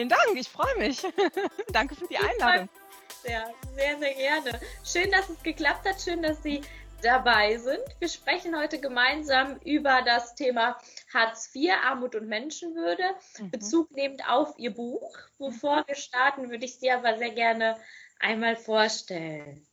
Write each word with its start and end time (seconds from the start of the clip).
vielen 0.00 0.08
Dank. 0.08 0.36
Ich 0.36 0.48
freue 0.48 0.78
mich. 0.78 1.02
Danke 1.72 1.94
für 1.94 2.06
die 2.06 2.16
Einladung. 2.16 2.68
Sehr, 3.22 3.52
sehr, 3.74 3.98
sehr 3.98 4.14
gerne. 4.14 4.60
Schön, 4.84 5.10
dass 5.10 5.28
es 5.28 5.42
geklappt 5.42 5.86
hat. 5.86 6.00
Schön, 6.00 6.22
dass 6.22 6.42
Sie 6.42 6.62
dabei 7.02 7.56
sind. 7.58 7.82
Wir 7.98 8.08
sprechen 8.08 8.58
heute 8.58 8.80
gemeinsam 8.80 9.58
über 9.64 10.02
das 10.02 10.34
Thema 10.34 10.78
Hartz 11.12 11.50
IV, 11.54 11.72
Armut 11.84 12.14
und 12.14 12.28
Menschenwürde, 12.28 13.04
mhm. 13.38 13.50
Bezug 13.50 13.90
nehmend 13.92 14.26
auf 14.28 14.54
Ihr 14.56 14.72
Buch. 14.72 15.16
Bevor 15.38 15.84
wir 15.86 15.94
starten, 15.94 16.50
würde 16.50 16.64
ich 16.64 16.78
Sie 16.78 16.90
aber 16.90 17.18
sehr 17.18 17.32
gerne 17.32 17.76
einmal 18.18 18.56
vorstellen. 18.56 19.66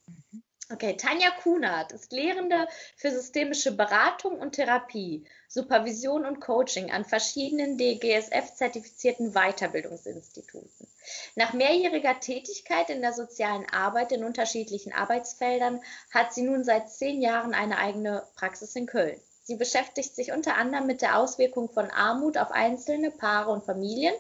Okay, 0.70 0.98
Tanja 0.98 1.31
Kunert 1.31 1.94
ist 1.94 2.12
Lehrende 2.12 2.67
für 2.98 3.09
systemische 3.09 3.71
Beratung 3.71 4.38
und 4.38 4.52
Therapie, 4.52 5.26
Supervision 5.48 6.26
und 6.26 6.41
Coaching 6.41 6.91
an 6.91 7.05
verschiedenen 7.05 7.77
DGSF-zertifizierten 7.77 9.31
Weiterbildungsinstituten. 9.31 10.88
Nach 11.35 11.53
mehrjähriger 11.53 12.20
Tätigkeit 12.20 12.90
in 12.90 13.02
der 13.02 13.13
sozialen 13.13 13.66
Arbeit 13.70 14.12
in 14.12 14.26
unterschiedlichen 14.26 14.91
Arbeitsfeldern 14.91 15.81
hat 16.13 16.34
sie 16.34 16.41
nun 16.41 16.66
seit 16.66 16.91
zehn 16.91 17.21
Jahren 17.21 17.54
eine 17.54 17.77
eigene 17.77 18.27
Praxis 18.35 18.76
in 18.76 18.88
Köln. 18.88 19.21
Sie 19.43 19.55
beschäftigt 19.55 20.13
sich 20.13 20.34
unter 20.34 20.55
anderem 20.55 20.85
mit 20.85 21.02
der 21.02 21.18
Auswirkung 21.18 21.70
von 21.70 21.90
Armut 21.90 22.38
auf 22.38 22.52
einzelne 22.52 23.12
Paare 23.12 23.52
und 23.52 23.63
Familien, 23.63 24.13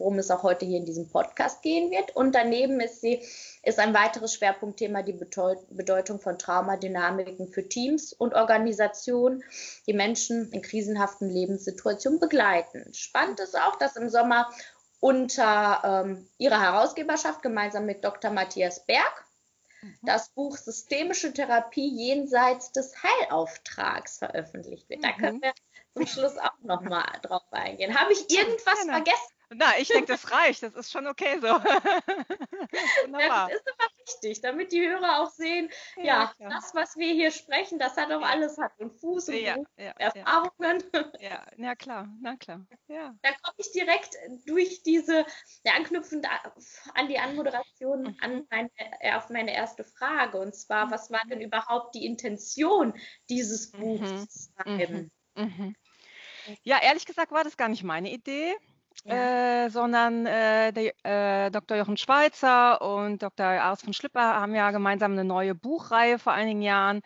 worum 0.00 0.18
es 0.18 0.30
auch 0.30 0.42
heute 0.42 0.64
hier 0.64 0.78
in 0.78 0.86
diesem 0.86 1.08
Podcast 1.08 1.62
gehen 1.62 1.90
wird. 1.90 2.16
Und 2.16 2.34
daneben 2.34 2.80
ist 2.80 3.00
sie 3.00 3.22
ist 3.62 3.78
ein 3.78 3.94
weiteres 3.94 4.34
Schwerpunktthema 4.34 5.02
die 5.02 5.12
Bedeutung 5.12 6.18
von 6.18 6.38
Traumadynamiken 6.38 7.48
für 7.48 7.68
Teams 7.68 8.12
und 8.14 8.34
Organisationen, 8.34 9.44
die 9.86 9.92
Menschen 9.92 10.50
in 10.50 10.62
krisenhaften 10.62 11.28
Lebenssituationen 11.28 12.18
begleiten. 12.18 12.92
Spannend 12.94 13.38
ist 13.40 13.56
auch, 13.56 13.76
dass 13.76 13.96
im 13.96 14.08
Sommer 14.08 14.50
unter 14.98 16.04
ähm, 16.04 16.28
ihrer 16.38 16.60
Herausgeberschaft 16.60 17.42
gemeinsam 17.42 17.86
mit 17.86 18.04
Dr. 18.04 18.30
Matthias 18.30 18.84
Berg 18.86 19.24
mhm. 19.82 19.98
das 20.02 20.30
Buch 20.30 20.56
Systemische 20.56 21.32
Therapie 21.32 21.88
jenseits 21.88 22.72
des 22.72 22.94
Heilauftrags 23.02 24.18
veröffentlicht 24.18 24.88
wird. 24.88 25.04
Da 25.04 25.12
können 25.12 25.38
mhm. 25.38 25.42
wir 25.42 25.52
zum 25.94 26.06
Schluss 26.06 26.38
auch 26.38 26.58
nochmal 26.62 27.10
drauf 27.22 27.42
eingehen. 27.50 27.98
Habe 27.98 28.12
ich 28.12 28.30
irgendwas 28.30 28.80
genau. 28.80 28.94
vergessen? 28.94 29.34
Na, 29.52 29.72
ich 29.78 29.88
denke, 29.88 30.06
das 30.06 30.30
reicht. 30.30 30.62
Das 30.62 30.74
ist 30.74 30.92
schon 30.92 31.06
okay 31.08 31.38
so. 31.40 31.48
Wunderbar. 33.02 33.48
Das 33.48 33.56
ist 33.56 33.66
immer 33.66 33.88
wichtig, 34.06 34.40
damit 34.40 34.70
die 34.70 34.88
Hörer 34.88 35.20
auch 35.20 35.30
sehen, 35.30 35.68
ja, 35.96 36.32
ja 36.38 36.48
das, 36.48 36.72
was 36.74 36.96
wir 36.96 37.12
hier 37.12 37.32
sprechen, 37.32 37.78
das 37.80 37.96
hat 37.96 38.12
auch 38.12 38.22
alles 38.22 38.58
Hand 38.58 38.72
und 38.78 38.92
Fuß 38.92 39.28
und 39.28 39.34
ja, 39.34 39.56
ja, 39.76 39.90
Erfahrungen. 39.98 40.84
Ja, 41.18 41.44
na 41.56 41.74
klar, 41.74 42.08
na 42.20 42.36
klar. 42.36 42.64
Ja. 42.86 43.14
Da 43.22 43.30
komme 43.42 43.56
ich 43.58 43.72
direkt 43.72 44.14
durch 44.46 44.82
diese, 44.84 45.26
ja, 45.64 45.72
anknüpfend 45.74 46.26
an 46.94 47.08
die 47.08 47.18
Anmoderation 47.18 48.02
mhm. 48.02 48.16
an 48.20 48.46
meine, 48.50 48.70
äh, 49.00 49.14
auf 49.14 49.30
meine 49.30 49.52
erste 49.52 49.82
Frage. 49.82 50.38
Und 50.38 50.54
zwar, 50.54 50.86
mhm. 50.86 50.90
was 50.92 51.10
war 51.10 51.22
denn 51.28 51.40
überhaupt 51.40 51.94
die 51.96 52.06
Intention 52.06 52.94
dieses 53.28 53.72
Buchs 53.72 54.10
mhm. 54.10 54.28
zu 54.28 54.50
schreiben? 54.52 55.10
Mhm. 55.34 55.44
mhm. 55.44 55.76
Ja, 56.62 56.80
ehrlich 56.82 57.04
gesagt 57.04 57.32
war 57.32 57.44
das 57.44 57.56
gar 57.56 57.68
nicht 57.68 57.82
meine 57.82 58.10
Idee. 58.10 58.56
Ja. 59.04 59.64
Äh, 59.64 59.70
sondern 59.70 60.26
äh, 60.26 60.72
der, 60.72 61.46
äh, 61.46 61.50
Dr. 61.50 61.78
Jochen 61.78 61.96
Schweizer 61.96 62.82
und 62.82 63.22
Dr. 63.22 63.46
Ars 63.46 63.82
von 63.82 63.94
Schlipper 63.94 64.20
haben 64.20 64.54
ja 64.54 64.70
gemeinsam 64.72 65.12
eine 65.12 65.24
neue 65.24 65.54
Buchreihe 65.54 66.18
vor 66.18 66.34
einigen 66.34 66.60
Jahren 66.60 67.00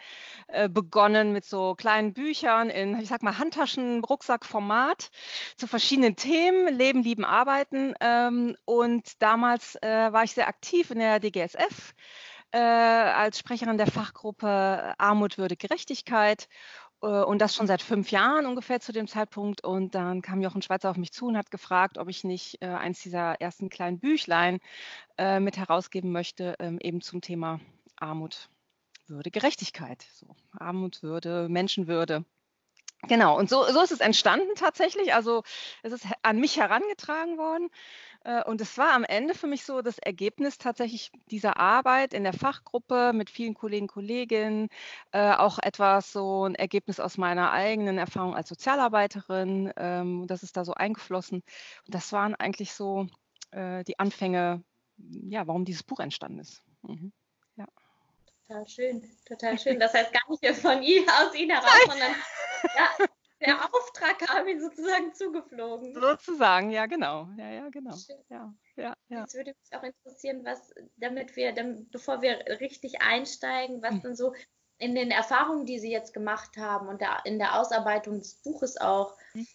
äh, 0.49 0.69
begonnen 0.69 1.33
mit 1.33 1.45
so 1.45 1.75
kleinen 1.77 2.13
Büchern 2.13 2.69
in, 2.69 2.99
ich 2.99 3.09
sag 3.09 3.23
mal, 3.23 3.39
Handtaschen, 3.39 4.03
Rucksackformat 4.03 5.11
zu 5.57 5.69
verschiedenen 5.69 6.17
Themen, 6.17 6.75
Leben, 6.75 7.03
Lieben, 7.03 7.25
Arbeiten. 7.25 7.95
Ähm, 8.01 8.57
und 8.65 9.23
damals 9.23 9.77
äh, 9.77 10.13
war 10.13 10.25
ich 10.25 10.33
sehr 10.33 10.49
aktiv 10.49 10.91
in 10.91 10.99
der 10.99 11.21
DGSF 11.21 11.95
äh, 12.55 12.59
als 12.59 13.39
Sprecherin 13.41 13.79
der 13.79 13.89
Fachgruppe 13.89 14.95
Armut, 14.99 15.39
Würde, 15.39 15.57
Gerechtigkeit 15.57 16.49
und 17.09 17.41
das 17.41 17.55
schon 17.55 17.67
seit 17.67 17.83
fünf 17.83 18.11
Jahren 18.11 18.47
ungefähr 18.47 18.81
zu 18.81 18.93
dem 18.93 19.07
Zeitpunkt. 19.07 19.63
Und 19.63 19.95
dann 19.95 20.23
kam 20.23 20.41
Jochen 20.41 20.63
Schweizer 20.63 20.91
auf 20.91 20.97
mich 20.97 21.13
zu 21.13 21.27
und 21.27 21.37
hat 21.37 21.51
gefragt, 21.51 21.99
ob 21.99 22.09
ich 22.09 22.25
nicht 22.25 22.63
äh, 22.63 22.67
eins 22.67 23.03
dieser 23.03 23.41
ersten 23.41 23.69
kleinen 23.69 23.99
Büchlein 23.99 24.61
äh, 25.19 25.41
mit 25.41 25.57
herausgeben 25.57 26.13
möchte, 26.13 26.57
ähm, 26.59 26.79
eben 26.81 27.01
zum 27.01 27.21
Thema 27.21 27.61
Armut, 27.97 28.49
Würde, 29.07 29.31
Gerechtigkeit. 29.31 30.07
So, 30.15 30.27
Armut, 30.59 31.03
Würde, 31.03 31.49
Menschenwürde. 31.49 32.25
Genau, 33.09 33.39
und 33.39 33.51
so, 33.51 33.65
so 33.65 33.83
ist 33.83 33.93
es 33.93 34.01
entstanden 34.01 34.55
tatsächlich. 34.57 35.15
Also 35.15 35.43
es 35.83 35.93
ist 35.93 36.07
an 36.23 36.39
mich 36.41 36.57
herangetragen 36.57 37.37
worden. 37.37 37.69
Äh, 38.25 38.43
und 38.45 38.61
es 38.61 38.77
war 38.77 38.93
am 38.93 39.05
Ende 39.05 39.35
für 39.35 39.47
mich 39.47 39.65
so 39.65 39.83
das 39.83 39.99
Ergebnis 39.99 40.59
tatsächlich 40.59 41.13
dieser 41.31 41.59
Arbeit 41.59 42.15
in 42.15 42.25
der 42.25 42.33
Fachgruppe 42.33 43.13
mit 43.15 43.31
vielen 43.31 43.55
Kollegen, 43.55 43.87
Kolleginnen, 43.87 44.69
äh, 45.13 45.33
auch 45.33 45.59
etwas 45.59 46.11
so 46.13 46.45
ein 46.45 46.55
Ergebnis 46.55 47.01
aus 47.01 47.19
meiner 47.19 47.53
eigenen 47.53 47.99
Erfahrung 47.99 48.35
als 48.35 48.49
Sozialarbeiterin. 48.49 49.73
Ähm, 49.77 50.27
das 50.27 50.43
ist 50.43 50.57
da 50.57 50.65
so 50.65 50.73
eingeflossen. 50.75 51.43
Und 51.87 51.95
das 51.95 52.13
waren 52.13 52.35
eigentlich 52.35 52.73
so 52.73 53.07
äh, 53.53 53.85
die 53.85 53.99
Anfänge, 53.99 54.65
ja, 54.97 55.47
warum 55.47 55.65
dieses 55.65 55.83
Buch 55.83 56.01
entstanden 56.01 56.41
ist. 56.41 56.63
Mhm. 56.83 57.13
Ja. 57.57 57.67
Total 58.47 58.67
schön, 58.67 59.11
total 59.27 59.59
schön. 59.59 59.79
Das 59.79 59.95
heißt 59.95 60.13
gar 60.13 60.23
nicht 60.29 60.57
von 60.61 60.83
Ihnen 60.83 61.09
aus 61.09 61.35
Ihnen 61.35 61.51
heraus, 61.51 61.81
sondern 61.89 62.15
ja, 62.77 63.07
der 63.45 63.75
Auftrag 63.75 64.19
kam 64.19 64.47
Ihnen 64.47 64.61
sozusagen 64.61 65.15
zugeflogen. 65.15 65.95
Sozusagen, 65.95 66.71
ja, 66.71 66.87
genau. 66.87 67.29
Ja, 67.37 67.51
ja, 67.51 67.69
genau. 67.69 67.95
Ja, 68.29 68.55
ja, 68.77 68.95
ja. 69.09 69.21
Jetzt 69.21 69.35
würde 69.35 69.55
mich 69.61 69.79
auch 69.79 69.83
interessieren, 69.83 70.45
was, 70.45 70.73
damit 70.97 71.37
wir, 71.37 71.53
damit, 71.53 71.91
bevor 71.91 72.23
wir 72.23 72.39
richtig 72.61 73.03
einsteigen, 73.03 73.83
was 73.83 73.93
hm. 73.93 74.03
denn 74.03 74.17
so 74.17 74.35
in 74.79 74.95
den 74.95 75.11
Erfahrungen, 75.11 75.67
die 75.67 75.79
Sie 75.79 75.91
jetzt 75.91 76.15
gemacht 76.15 76.57
haben 76.57 76.89
und 76.89 77.01
der, 77.01 77.21
in 77.25 77.39
der 77.39 77.61
Ausarbeitung 77.61 78.19
des 78.19 78.35
Buches 78.43 78.81
auch, 78.81 79.17
hm. 79.33 79.47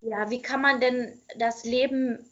ja, 0.00 0.30
wie 0.30 0.42
kann 0.42 0.62
man 0.62 0.80
denn 0.80 1.20
das 1.36 1.64
Leben 1.64 2.30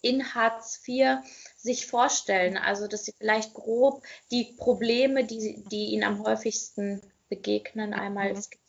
in 0.00 0.34
Hartz 0.34 0.80
IV 0.86 1.18
sich 1.56 1.86
vorstellen? 1.86 2.56
Also, 2.56 2.86
dass 2.86 3.04
Sie 3.04 3.14
vielleicht 3.18 3.54
grob 3.54 4.04
die 4.30 4.54
Probleme, 4.56 5.24
die, 5.24 5.64
die 5.70 5.86
Ihnen 5.86 6.04
am 6.04 6.22
häufigsten 6.22 7.02
begegnen, 7.28 7.92
einmal 7.92 8.32
mhm. 8.32 8.36
skizzieren 8.36 8.65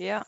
ja. 0.00 0.26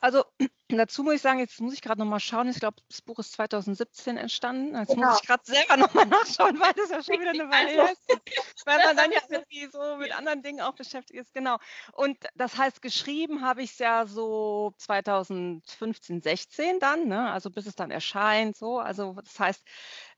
Also 0.00 0.24
dazu 0.68 1.02
muss 1.02 1.14
ich 1.14 1.22
sagen, 1.22 1.38
jetzt 1.38 1.60
muss 1.60 1.74
ich 1.74 1.82
gerade 1.82 2.00
nochmal 2.00 2.20
schauen. 2.20 2.48
Ich 2.48 2.60
glaube, 2.60 2.78
das 2.88 3.02
Buch 3.02 3.18
ist 3.18 3.32
2017 3.32 4.16
entstanden. 4.16 4.74
Jetzt 4.74 4.94
genau. 4.94 5.08
muss 5.08 5.20
ich 5.20 5.26
gerade 5.26 5.42
selber 5.44 5.76
nochmal 5.76 6.06
nachschauen, 6.06 6.58
weil 6.60 6.72
das 6.74 6.90
ja 6.90 7.02
schon 7.02 7.20
wieder 7.20 7.30
eine 7.30 7.50
Weile 7.50 7.82
also, 7.82 7.92
ist. 7.92 8.66
Weil 8.66 8.78
man 8.78 8.96
dann 8.96 9.12
ja 9.12 9.20
irgendwie 9.28 9.68
so 9.70 9.96
mit 9.96 10.16
anderen 10.16 10.42
Dingen 10.42 10.60
auch 10.60 10.74
beschäftigt 10.74 11.20
ist. 11.20 11.34
Genau. 11.34 11.58
Und 11.92 12.18
das 12.34 12.56
heißt, 12.56 12.82
geschrieben 12.82 13.42
habe 13.42 13.62
ich 13.62 13.72
es 13.72 13.78
ja 13.78 14.06
so 14.06 14.74
2015, 14.78 16.22
16 16.22 16.80
dann, 16.80 17.08
ne? 17.08 17.30
also 17.30 17.50
bis 17.50 17.66
es 17.66 17.74
dann 17.76 17.90
erscheint. 17.90 18.56
So. 18.56 18.78
Also 18.78 19.14
das 19.22 19.38
heißt, 19.38 19.62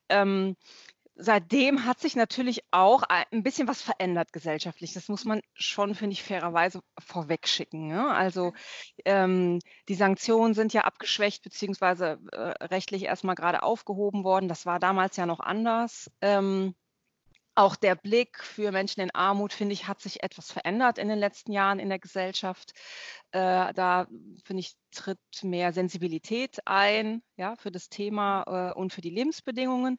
ähm, 0.09 0.55
seitdem 1.15 1.85
hat 1.85 1.99
sich 1.99 2.15
natürlich 2.15 2.63
auch 2.71 3.03
ein 3.03 3.43
bisschen 3.43 3.67
was 3.67 3.81
verändert 3.81 4.33
gesellschaftlich. 4.33 4.93
Das 4.93 5.09
muss 5.09 5.25
man 5.25 5.41
schon, 5.53 5.95
finde 5.95 6.13
ich, 6.13 6.23
fairerweise 6.23 6.81
vorwegschicken. 6.99 7.87
Ne? 7.87 8.07
Also 8.09 8.53
ähm, 9.05 9.59
die 9.89 9.95
Sanktionen 9.95 10.53
sind 10.53 10.73
ja 10.73 10.81
abgeschwächt 10.81 11.43
beziehungsweise 11.43 12.19
äh, 12.31 12.65
rechtlich 12.65 13.03
erstmal 13.03 13.35
gerade 13.35 13.63
aufgehoben 13.63 14.23
worden. 14.23 14.47
Das 14.47 14.65
war 14.65 14.79
damals 14.79 15.15
ja 15.17 15.25
noch 15.25 15.39
anders. 15.39 16.09
Ähm, 16.21 16.75
auch 17.55 17.75
der 17.75 17.95
Blick 17.95 18.43
für 18.43 18.71
Menschen 18.71 19.01
in 19.01 19.11
Armut, 19.13 19.53
finde 19.53 19.73
ich, 19.73 19.87
hat 19.87 20.01
sich 20.01 20.23
etwas 20.23 20.51
verändert 20.51 20.97
in 20.97 21.07
den 21.07 21.19
letzten 21.19 21.51
Jahren 21.51 21.79
in 21.79 21.89
der 21.89 21.99
Gesellschaft. 21.99 22.73
Äh, 23.31 23.73
da, 23.73 24.07
finde 24.43 24.61
ich, 24.61 24.75
tritt 24.91 25.19
mehr 25.41 25.73
Sensibilität 25.73 26.59
ein 26.65 27.21
ja, 27.35 27.55
für 27.55 27.71
das 27.71 27.89
Thema 27.89 28.71
äh, 28.71 28.77
und 28.77 28.93
für 28.93 29.01
die 29.01 29.09
Lebensbedingungen. 29.09 29.97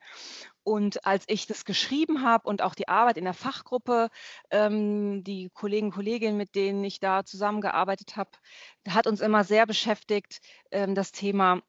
Und 0.62 1.04
als 1.06 1.24
ich 1.28 1.46
das 1.46 1.64
geschrieben 1.64 2.22
habe 2.22 2.48
und 2.48 2.62
auch 2.62 2.74
die 2.74 2.88
Arbeit 2.88 3.18
in 3.18 3.24
der 3.24 3.34
Fachgruppe, 3.34 4.08
ähm, 4.50 5.22
die 5.24 5.50
Kollegen 5.52 5.86
und 5.86 5.94
Kolleginnen, 5.94 6.36
mit 6.36 6.54
denen 6.54 6.82
ich 6.84 7.00
da 7.00 7.24
zusammengearbeitet 7.24 8.16
habe, 8.16 8.30
hat 8.88 9.06
uns 9.06 9.20
immer 9.20 9.44
sehr 9.44 9.66
beschäftigt, 9.66 10.40
ähm, 10.70 10.94
das 10.94 11.12
Thema 11.12 11.60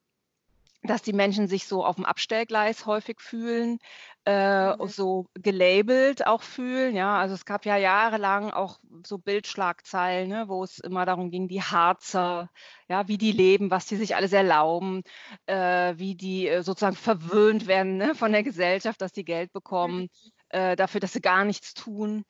dass 0.87 1.01
die 1.01 1.13
Menschen 1.13 1.47
sich 1.47 1.67
so 1.67 1.85
auf 1.85 1.95
dem 1.95 2.05
Abstellgleis 2.05 2.85
häufig 2.85 3.19
fühlen, 3.21 3.79
äh, 4.25 4.75
mhm. 4.75 4.87
so 4.87 5.27
gelabelt 5.35 6.25
auch 6.25 6.41
fühlen. 6.41 6.95
Ja, 6.95 7.17
also 7.19 7.35
es 7.35 7.45
gab 7.45 7.65
ja 7.65 7.77
jahrelang 7.77 8.51
auch 8.51 8.79
so 9.05 9.17
Bildschlagzeilen, 9.17 10.29
ne, 10.29 10.45
wo 10.47 10.63
es 10.63 10.79
immer 10.79 11.05
darum 11.05 11.29
ging, 11.29 11.47
die 11.47 11.61
Harzer, 11.61 12.49
ja, 12.87 13.07
wie 13.07 13.17
die 13.17 13.31
leben, 13.31 13.71
was 13.71 13.85
die 13.85 13.95
sich 13.97 14.15
alles 14.15 14.33
erlauben, 14.33 15.03
äh, 15.45 15.93
wie 15.97 16.15
die 16.15 16.47
äh, 16.47 16.63
sozusagen 16.63 16.95
verwöhnt 16.95 17.67
werden 17.67 17.97
ne, 17.97 18.15
von 18.15 18.31
der 18.31 18.43
Gesellschaft, 18.43 19.01
dass 19.01 19.11
die 19.11 19.25
Geld 19.25 19.53
bekommen. 19.53 20.01
Mhm. 20.01 20.31
Äh, 20.49 20.75
dafür, 20.75 21.01
dass 21.01 21.13
sie 21.13 21.21
gar 21.21 21.43
nichts 21.43 21.73
tun. 21.73 22.23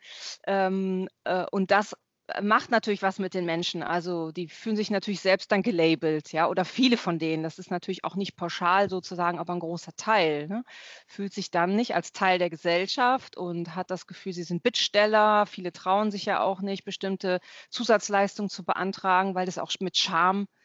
Ähm, 0.47 1.09
äh, 1.25 1.45
und 1.51 1.69
das 1.71 1.95
macht 2.41 2.71
natürlich 2.71 3.01
was 3.01 3.19
mit 3.19 3.33
den 3.33 3.45
Menschen. 3.45 3.83
Also 3.83 4.31
die 4.31 4.47
fühlen 4.47 4.75
sich 4.75 4.89
natürlich 4.89 5.21
selbst 5.21 5.51
dann 5.51 5.61
gelabelt, 5.61 6.31
ja, 6.31 6.47
oder 6.47 6.65
viele 6.65 6.97
von 6.97 7.19
denen. 7.19 7.43
Das 7.43 7.59
ist 7.59 7.71
natürlich 7.71 8.03
auch 8.03 8.15
nicht 8.15 8.35
pauschal 8.35 8.89
sozusagen, 8.89 9.39
aber 9.39 9.53
ein 9.53 9.59
großer 9.59 9.93
Teil. 9.95 10.47
Ne? 10.47 10.63
Fühlt 11.07 11.33
sich 11.33 11.51
dann 11.51 11.75
nicht 11.75 11.95
als 11.95 12.11
Teil 12.13 12.39
der 12.39 12.49
Gesellschaft 12.49 13.37
und 13.37 13.75
hat 13.75 13.91
das 13.91 14.07
Gefühl, 14.07 14.33
sie 14.33 14.43
sind 14.43 14.63
Bittsteller. 14.63 15.45
Viele 15.45 15.71
trauen 15.71 16.11
sich 16.11 16.25
ja 16.25 16.41
auch 16.41 16.61
nicht, 16.61 16.85
bestimmte 16.85 17.39
Zusatzleistungen 17.69 18.49
zu 18.49 18.63
beantragen, 18.65 19.35
weil 19.35 19.45
das 19.45 19.57
auch 19.57 19.71
mit 19.79 19.97
Scham 19.97 20.43
äh, 20.43 20.64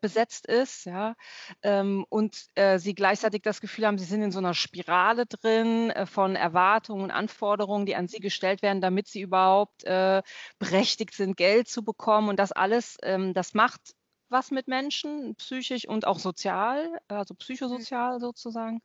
besetzt 0.00 0.46
ist, 0.46 0.84
ja, 0.84 1.14
ähm, 1.62 2.04
und 2.08 2.46
äh, 2.54 2.78
sie 2.78 2.94
gleichzeitig 2.94 3.42
das 3.42 3.60
Gefühl 3.60 3.86
haben, 3.86 3.98
sie 3.98 4.04
sind 4.04 4.22
in 4.22 4.30
so 4.30 4.38
einer 4.38 4.54
Spirale 4.54 5.26
drin 5.26 5.90
äh, 5.90 6.06
von 6.06 6.36
Erwartungen 6.36 7.04
und 7.04 7.10
Anforderungen, 7.10 7.86
die 7.86 7.96
an 7.96 8.08
sie 8.08 8.20
gestellt 8.20 8.62
werden, 8.62 8.80
damit 8.80 9.08
sie 9.08 9.20
überhaupt 9.20 9.84
äh, 9.84 10.22
berechtigt 10.58 11.14
sind, 11.14 11.36
Geld 11.36 11.68
zu 11.68 11.84
bekommen. 11.84 12.28
Und 12.28 12.38
das 12.38 12.52
alles, 12.52 12.98
ähm, 13.02 13.34
das 13.34 13.54
macht 13.54 13.80
was 14.28 14.50
mit 14.50 14.66
Menschen, 14.66 15.36
psychisch 15.36 15.86
und 15.86 16.06
auch 16.06 16.18
sozial, 16.18 16.98
also 17.06 17.34
psychosozial 17.34 18.18
sozusagen. 18.18 18.82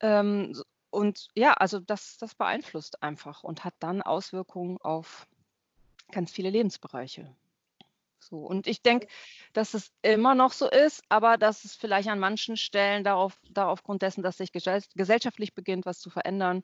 Ähm, 0.00 0.54
und 0.90 1.28
ja, 1.34 1.52
also 1.52 1.80
das, 1.80 2.16
das 2.18 2.34
beeinflusst 2.34 3.02
einfach 3.02 3.44
und 3.44 3.64
hat 3.64 3.74
dann 3.80 4.00
Auswirkungen 4.00 4.78
auf 4.78 5.26
ganz 6.12 6.30
viele 6.30 6.50
Lebensbereiche. 6.50 7.34
So. 8.18 8.38
Und 8.38 8.66
ich 8.66 8.82
denke, 8.82 9.06
dass 9.52 9.74
es 9.74 9.92
immer 10.02 10.34
noch 10.34 10.52
so 10.52 10.68
ist, 10.68 11.02
aber 11.08 11.36
dass 11.36 11.64
es 11.64 11.74
vielleicht 11.74 12.08
an 12.08 12.18
manchen 12.18 12.56
Stellen 12.56 13.04
darauf, 13.04 13.38
da 13.50 13.68
aufgrund 13.68 14.02
dessen, 14.02 14.22
dass 14.22 14.38
sich 14.38 14.52
gesellschaftlich 14.52 15.54
beginnt, 15.54 15.86
was 15.86 16.00
zu 16.00 16.10
verändern, 16.10 16.62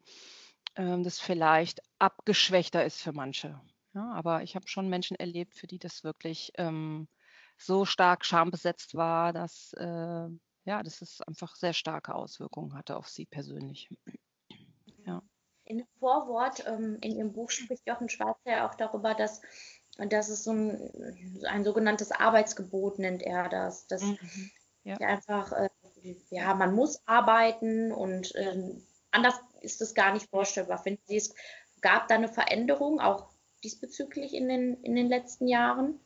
ähm, 0.76 1.02
das 1.02 1.20
vielleicht 1.20 1.80
abgeschwächter 1.98 2.84
ist 2.84 3.02
für 3.02 3.12
manche. 3.12 3.60
Ja, 3.94 4.10
aber 4.12 4.42
ich 4.42 4.56
habe 4.56 4.68
schon 4.68 4.88
Menschen 4.88 5.16
erlebt, 5.16 5.54
für 5.54 5.66
die 5.66 5.78
das 5.78 6.02
wirklich 6.02 6.52
ähm, 6.56 7.08
so 7.58 7.84
stark 7.84 8.24
schambesetzt 8.24 8.94
war, 8.94 9.32
dass, 9.32 9.74
äh, 9.74 10.28
ja, 10.64 10.82
dass 10.82 11.02
es 11.02 11.20
einfach 11.22 11.54
sehr 11.56 11.74
starke 11.74 12.14
Auswirkungen 12.14 12.74
hatte 12.74 12.96
auf 12.96 13.08
sie 13.08 13.26
persönlich. 13.26 13.88
Ja. 15.04 15.20
In 15.64 15.78
dem 15.78 15.86
Vorwort 15.98 16.64
ähm, 16.64 16.98
in 17.00 17.16
Ihrem 17.16 17.32
Buch 17.32 17.50
spricht 17.50 17.88
Jochen 17.88 18.08
Schwarzer 18.08 18.38
ja 18.46 18.68
auch 18.68 18.76
darüber, 18.76 19.14
dass 19.14 19.42
und 19.98 20.12
das 20.12 20.28
ist 20.28 20.44
so 20.44 20.52
ein, 20.52 21.14
ein 21.46 21.64
sogenanntes 21.64 22.12
Arbeitsgebot, 22.12 22.98
nennt 22.98 23.22
er 23.22 23.48
das. 23.48 23.86
Das 23.86 24.02
mhm. 24.02 24.18
ja. 24.84 24.96
einfach, 24.96 25.52
äh, 25.52 25.68
ja, 26.30 26.54
man 26.54 26.74
muss 26.74 27.00
arbeiten 27.06 27.92
und 27.92 28.34
äh, 28.34 28.74
anders 29.10 29.34
ist 29.60 29.80
es 29.82 29.94
gar 29.94 30.12
nicht 30.12 30.30
vorstellbar. 30.30 30.78
Finden 30.78 31.02
Sie, 31.06 31.16
es 31.16 31.34
gab 31.80 32.08
da 32.08 32.14
eine 32.14 32.28
Veränderung 32.28 33.00
auch 33.00 33.28
diesbezüglich 33.62 34.34
in 34.34 34.48
den, 34.48 34.82
in 34.82 34.96
den 34.96 35.08
letzten 35.08 35.46
Jahren? 35.46 36.00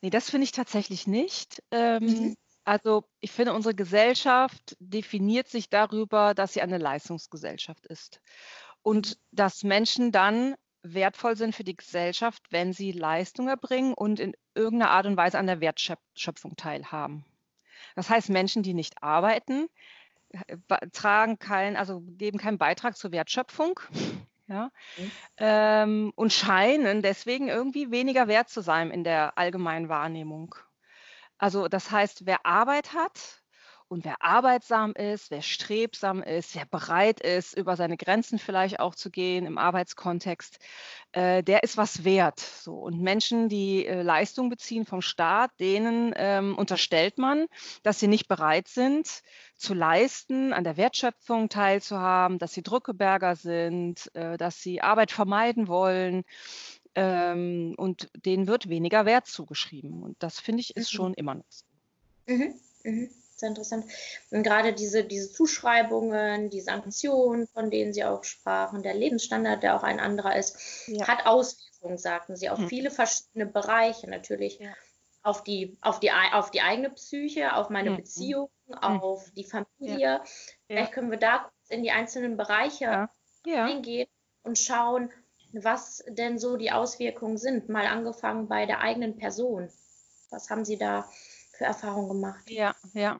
Nee, 0.00 0.10
das 0.10 0.30
finde 0.30 0.44
ich 0.44 0.52
tatsächlich 0.52 1.06
nicht. 1.06 1.62
Ähm, 1.70 2.04
mhm. 2.04 2.36
Also 2.64 3.04
ich 3.20 3.32
finde, 3.32 3.54
unsere 3.54 3.74
Gesellschaft 3.74 4.76
definiert 4.78 5.48
sich 5.48 5.70
darüber, 5.70 6.34
dass 6.34 6.52
sie 6.52 6.60
eine 6.60 6.78
Leistungsgesellschaft 6.78 7.86
ist. 7.86 8.20
Und 8.82 9.18
dass 9.32 9.64
Menschen 9.64 10.12
dann 10.12 10.54
wertvoll 10.94 11.36
sind 11.36 11.54
für 11.54 11.64
die 11.64 11.76
Gesellschaft, 11.76 12.42
wenn 12.50 12.72
sie 12.72 12.92
Leistung 12.92 13.48
erbringen 13.48 13.94
und 13.94 14.20
in 14.20 14.34
irgendeiner 14.54 14.90
Art 14.90 15.06
und 15.06 15.16
Weise 15.16 15.38
an 15.38 15.46
der 15.46 15.60
Wertschöpfung 15.60 16.56
teilhaben. 16.56 17.24
Das 17.96 18.10
heißt, 18.10 18.28
Menschen, 18.30 18.62
die 18.62 18.74
nicht 18.74 19.02
arbeiten, 19.02 19.68
äh, 20.30 20.56
tragen 20.92 21.38
keinen, 21.38 21.76
also 21.76 22.00
geben 22.00 22.38
keinen 22.38 22.58
Beitrag 22.58 22.96
zur 22.96 23.12
Wertschöpfung. 23.12 23.80
Ja, 24.50 24.70
mhm. 24.96 25.10
ähm, 25.36 26.12
und 26.16 26.32
scheinen 26.32 27.02
deswegen 27.02 27.48
irgendwie 27.48 27.90
weniger 27.90 28.28
wert 28.28 28.48
zu 28.48 28.62
sein 28.62 28.90
in 28.90 29.04
der 29.04 29.36
allgemeinen 29.36 29.90
Wahrnehmung. 29.90 30.54
Also 31.36 31.68
das 31.68 31.90
heißt, 31.90 32.24
wer 32.24 32.46
Arbeit 32.46 32.94
hat, 32.94 33.37
und 33.88 34.04
wer 34.04 34.22
arbeitsam 34.22 34.92
ist, 34.92 35.30
wer 35.30 35.40
strebsam 35.40 36.22
ist, 36.22 36.54
wer 36.54 36.66
bereit 36.66 37.20
ist, 37.20 37.56
über 37.56 37.74
seine 37.74 37.96
Grenzen 37.96 38.38
vielleicht 38.38 38.80
auch 38.80 38.94
zu 38.94 39.10
gehen 39.10 39.46
im 39.46 39.56
Arbeitskontext, 39.56 40.58
äh, 41.12 41.42
der 41.42 41.62
ist 41.62 41.78
was 41.78 42.04
wert. 42.04 42.38
So. 42.38 42.74
Und 42.74 43.00
Menschen, 43.00 43.48
die 43.48 43.86
äh, 43.86 44.02
Leistung 44.02 44.50
beziehen 44.50 44.84
vom 44.84 45.00
Staat, 45.00 45.52
denen 45.58 46.12
ähm, 46.16 46.56
unterstellt 46.56 47.16
man, 47.16 47.46
dass 47.82 47.98
sie 47.98 48.08
nicht 48.08 48.28
bereit 48.28 48.68
sind, 48.68 49.22
zu 49.56 49.72
leisten, 49.72 50.52
an 50.52 50.64
der 50.64 50.76
Wertschöpfung 50.76 51.48
teilzuhaben, 51.48 52.38
dass 52.38 52.52
sie 52.52 52.62
Drückeberger 52.62 53.36
sind, 53.36 54.14
äh, 54.14 54.36
dass 54.36 54.60
sie 54.60 54.82
Arbeit 54.82 55.12
vermeiden 55.12 55.66
wollen. 55.66 56.24
Ähm, 56.94 57.74
und 57.78 58.10
denen 58.14 58.48
wird 58.48 58.68
weniger 58.68 59.06
Wert 59.06 59.26
zugeschrieben. 59.26 60.02
Und 60.02 60.22
das 60.22 60.40
finde 60.40 60.60
ich 60.60 60.76
ist 60.76 60.92
mhm. 60.92 60.96
schon 60.96 61.14
immer 61.14 61.34
noch 61.36 61.44
so. 61.48 61.64
Mhm. 62.26 62.54
Mhm 62.84 63.10
sehr 63.40 63.48
interessant. 63.50 63.84
Und 64.30 64.42
gerade 64.42 64.72
diese, 64.72 65.04
diese 65.04 65.30
Zuschreibungen, 65.32 66.50
die 66.50 66.60
Sanktionen, 66.60 67.46
von 67.48 67.70
denen 67.70 67.92
Sie 67.92 68.04
auch 68.04 68.24
sprachen, 68.24 68.82
der 68.82 68.94
Lebensstandard, 68.94 69.62
der 69.62 69.76
auch 69.76 69.82
ein 69.82 70.00
anderer 70.00 70.36
ist, 70.36 70.88
ja. 70.88 71.06
hat 71.06 71.26
Auswirkungen, 71.26 71.98
sagten 71.98 72.36
Sie, 72.36 72.50
auf 72.50 72.58
hm. 72.58 72.68
viele 72.68 72.90
verschiedene 72.90 73.46
Bereiche 73.46 74.08
natürlich. 74.08 74.58
Ja. 74.58 74.72
Auf 75.22 75.42
die, 75.42 75.76
auf, 75.80 76.00
die, 76.00 76.10
auf 76.12 76.50
die 76.50 76.62
eigene 76.62 76.90
Psyche, 76.90 77.54
auf 77.54 77.70
meine 77.70 77.90
mhm. 77.90 77.96
Beziehung, 77.96 78.48
mhm. 78.66 78.74
auf 78.76 79.30
die 79.32 79.44
Familie. 79.44 80.22
Vielleicht 80.66 80.92
können 80.92 81.10
wir 81.10 81.18
da 81.18 81.38
kurz 81.38 81.70
in 81.70 81.82
die 81.82 81.90
einzelnen 81.90 82.36
Bereiche 82.36 83.08
eingehen 83.44 84.08
und 84.42 84.58
schauen, 84.58 85.10
was 85.52 86.04
denn 86.08 86.38
so 86.38 86.56
die 86.56 86.70
Auswirkungen 86.70 87.36
sind. 87.36 87.68
Mal 87.68 87.86
angefangen 87.86 88.48
bei 88.48 88.64
der 88.64 88.80
eigenen 88.80 89.16
Person. 89.16 89.70
Was 90.30 90.50
haben 90.50 90.64
Sie 90.64 90.78
da 90.78 91.08
für 91.58 91.64
Erfahrungen 91.64 92.08
gemacht? 92.08 92.48
Ja, 92.48 92.74
ja. 92.94 93.18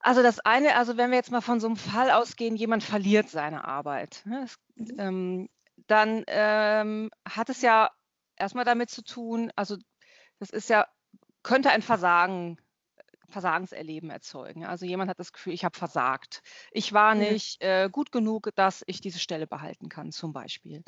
Also 0.00 0.22
das 0.22 0.40
eine, 0.40 0.76
also 0.76 0.96
wenn 0.96 1.10
wir 1.10 1.16
jetzt 1.16 1.30
mal 1.30 1.40
von 1.40 1.60
so 1.60 1.66
einem 1.66 1.76
Fall 1.76 2.10
ausgehen, 2.10 2.56
jemand 2.56 2.82
verliert 2.82 3.30
seine 3.30 3.64
Arbeit, 3.64 4.22
ne, 4.24 4.42
es, 4.44 4.58
mhm. 4.74 4.98
ähm, 4.98 5.48
dann 5.86 6.24
ähm, 6.26 7.10
hat 7.26 7.48
es 7.48 7.62
ja 7.62 7.90
erstmal 8.36 8.64
damit 8.64 8.90
zu 8.90 9.02
tun, 9.02 9.50
also 9.56 9.76
das 10.38 10.50
ist 10.50 10.68
ja, 10.68 10.86
könnte 11.42 11.70
ein 11.70 11.82
Versagen 11.82 12.58
Versagenserleben 13.34 14.10
erzeugen. 14.10 14.64
Also 14.64 14.86
jemand 14.86 15.10
hat 15.10 15.18
das 15.18 15.32
Gefühl, 15.32 15.52
ich 15.52 15.64
habe 15.64 15.76
versagt. 15.76 16.40
Ich 16.70 16.92
war 16.92 17.16
nicht 17.16 17.60
äh, 17.60 17.88
gut 17.90 18.12
genug, 18.12 18.50
dass 18.54 18.84
ich 18.86 19.00
diese 19.00 19.18
Stelle 19.18 19.48
behalten 19.48 19.88
kann, 19.88 20.12
zum 20.12 20.32
Beispiel. 20.32 20.84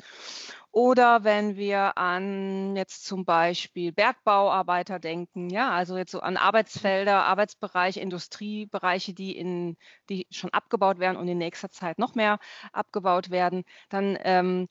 Oder 0.71 1.25
wenn 1.25 1.57
wir 1.57 1.97
an 1.97 2.77
jetzt 2.77 3.05
zum 3.05 3.25
Beispiel 3.25 3.91
Bergbauarbeiter 3.91 4.97
denken, 4.97 5.49
ja, 5.49 5.71
also 5.71 5.97
jetzt 5.97 6.11
so 6.11 6.21
an 6.21 6.37
Arbeitsfelder, 6.37 7.25
Arbeitsbereiche, 7.25 7.99
Industriebereiche, 7.99 9.13
die 9.13 9.37
in, 9.37 9.75
die 10.09 10.25
schon 10.31 10.51
abgebaut 10.51 10.99
werden 10.99 11.17
und 11.17 11.27
in 11.27 11.37
nächster 11.37 11.69
Zeit 11.69 11.99
noch 11.99 12.15
mehr 12.15 12.39
abgebaut 12.71 13.29
werden, 13.29 13.65
dann 13.89 14.17
ähm, 14.21 14.69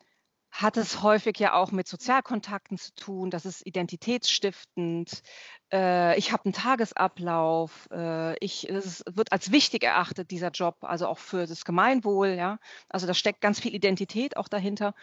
hat 0.57 0.79
es 0.79 1.03
häufig 1.03 1.39
ja 1.39 1.53
auch 1.53 1.71
mit 1.71 1.87
Sozialkontakten 1.87 2.79
zu 2.79 2.95
tun, 2.95 3.31
das 3.31 3.45
ist 3.45 3.67
identitätsstiftend. 3.67 5.23
Äh, 5.71 6.19
ich 6.19 6.33
habe 6.33 6.47
einen 6.47 6.55
Tagesablauf, 6.55 7.89
äh, 7.93 8.37
ich, 8.43 8.69
es 8.71 9.05
wird 9.07 9.33
als 9.33 9.53
wichtig 9.53 9.85
erachtet, 9.85 10.31
dieser 10.31 10.51
Job, 10.51 10.77
also 10.81 11.09
auch 11.09 11.19
für 11.19 11.47
das 11.47 11.67
Gemeinwohl, 11.67 12.29
ja. 12.29 12.59
Also 12.89 13.07
da 13.07 13.13
steckt 13.13 13.43
ganz 13.43 13.61
viel 13.61 13.75
Identität 13.75 14.39
auch 14.39 14.49
dahinter. 14.49 14.95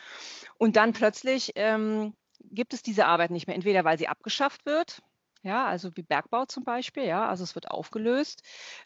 Und 0.57 0.75
dann 0.75 0.93
plötzlich 0.93 1.51
ähm, 1.55 2.15
gibt 2.41 2.73
es 2.73 2.81
diese 2.81 3.05
Arbeit 3.05 3.29
nicht 3.29 3.45
mehr, 3.45 3.55
entweder 3.55 3.83
weil 3.83 3.99
sie 3.99 4.07
abgeschafft 4.07 4.65
wird, 4.65 5.03
ja, 5.43 5.67
also 5.67 5.95
wie 5.95 6.03
Bergbau 6.03 6.45
zum 6.45 6.63
Beispiel, 6.63 7.03
ja, 7.03 7.27
also 7.27 7.43
es 7.43 7.53
wird 7.53 7.69
aufgelöst. 7.69 8.41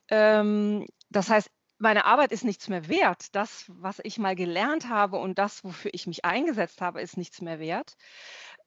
Ähm, 0.09 0.85
das 1.09 1.29
heißt, 1.29 1.49
meine 1.79 2.05
Arbeit 2.05 2.31
ist 2.31 2.43
nichts 2.43 2.67
mehr 2.69 2.87
wert. 2.87 3.35
Das, 3.35 3.65
was 3.67 3.99
ich 4.03 4.17
mal 4.17 4.35
gelernt 4.35 4.89
habe 4.89 5.17
und 5.17 5.37
das, 5.37 5.63
wofür 5.63 5.93
ich 5.93 6.07
mich 6.07 6.25
eingesetzt 6.25 6.81
habe, 6.81 7.01
ist 7.01 7.17
nichts 7.17 7.41
mehr 7.41 7.59
wert. 7.59 7.95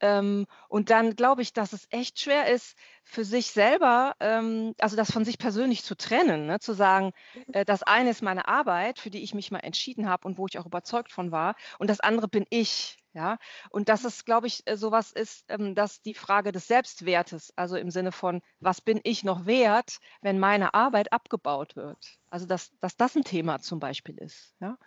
Ähm, 0.01 0.47
und 0.69 0.91
dann 0.91 1.15
glaube 1.15 1.43
ich, 1.43 1.53
dass 1.53 1.73
es 1.73 1.87
echt 1.91 2.21
schwer 2.21 2.47
ist, 2.49 2.77
für 3.05 3.25
sich 3.25 3.51
selber, 3.51 4.15
ähm, 4.21 4.75
also 4.79 4.97
das 4.97 5.11
von 5.11 5.25
sich 5.25 5.39
persönlich 5.39 5.83
zu 5.85 5.97
trennen, 5.97 6.47
ne? 6.47 6.61
zu 6.61 6.73
sagen, 6.73 7.13
mhm. 7.35 7.55
äh, 7.55 7.65
das 7.65 7.83
eine 7.83 8.11
ist 8.11 8.23
meine 8.23 8.49
Arbeit, 8.49 8.99
für 8.99 9.11
die 9.11 9.23
ich 9.23 9.35
mich 9.35 9.51
mal 9.51 9.59
entschieden 9.61 10.09
habe 10.09 10.27
und 10.27 10.39
wo 10.39 10.47
ich 10.47 10.59
auch 10.59 10.67
überzeugt 10.67 11.13
von 11.13 11.33
war, 11.33 11.55
und 11.79 11.91
das 11.91 12.01
andere 12.01 12.29
bin 12.29 12.47
ich. 12.51 12.97
Ja, 13.13 13.39
und 13.71 13.89
dass 13.89 14.05
es, 14.05 14.25
glaube 14.25 14.47
ich, 14.47 14.63
äh, 14.67 14.77
sowas 14.77 15.11
ist, 15.11 15.45
ähm, 15.49 15.75
dass 15.75 16.01
die 16.01 16.15
Frage 16.15 16.53
des 16.53 16.69
Selbstwertes, 16.69 17.53
also 17.57 17.75
im 17.75 17.91
Sinne 17.91 18.13
von, 18.13 18.41
was 18.61 18.81
bin 18.81 19.01
ich 19.03 19.25
noch 19.25 19.47
wert, 19.47 19.99
wenn 20.21 20.39
meine 20.39 20.75
Arbeit 20.75 21.13
abgebaut 21.13 21.75
wird? 21.75 21.99
Also, 22.29 22.47
dass, 22.47 22.71
dass 22.79 22.97
das 22.97 23.17
ein 23.17 23.25
Thema 23.25 23.59
zum 23.59 23.81
Beispiel 23.81 24.17
ist. 24.17 24.55
Ja? 24.61 24.79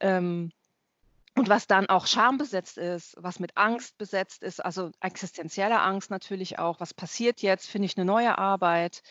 Ähm, 0.00 0.52
und 1.36 1.48
was 1.48 1.66
dann 1.66 1.88
auch 1.88 2.06
schambesetzt 2.06 2.78
ist, 2.78 3.14
was 3.18 3.38
mit 3.40 3.56
Angst 3.56 3.98
besetzt 3.98 4.42
ist, 4.42 4.64
also 4.64 4.90
existenzieller 5.00 5.82
Angst 5.82 6.10
natürlich 6.10 6.58
auch, 6.58 6.80
was 6.80 6.94
passiert 6.94 7.42
jetzt, 7.42 7.68
finde 7.68 7.86
ich 7.86 7.96
eine 7.96 8.06
neue 8.06 8.38
Arbeit, 8.38 9.02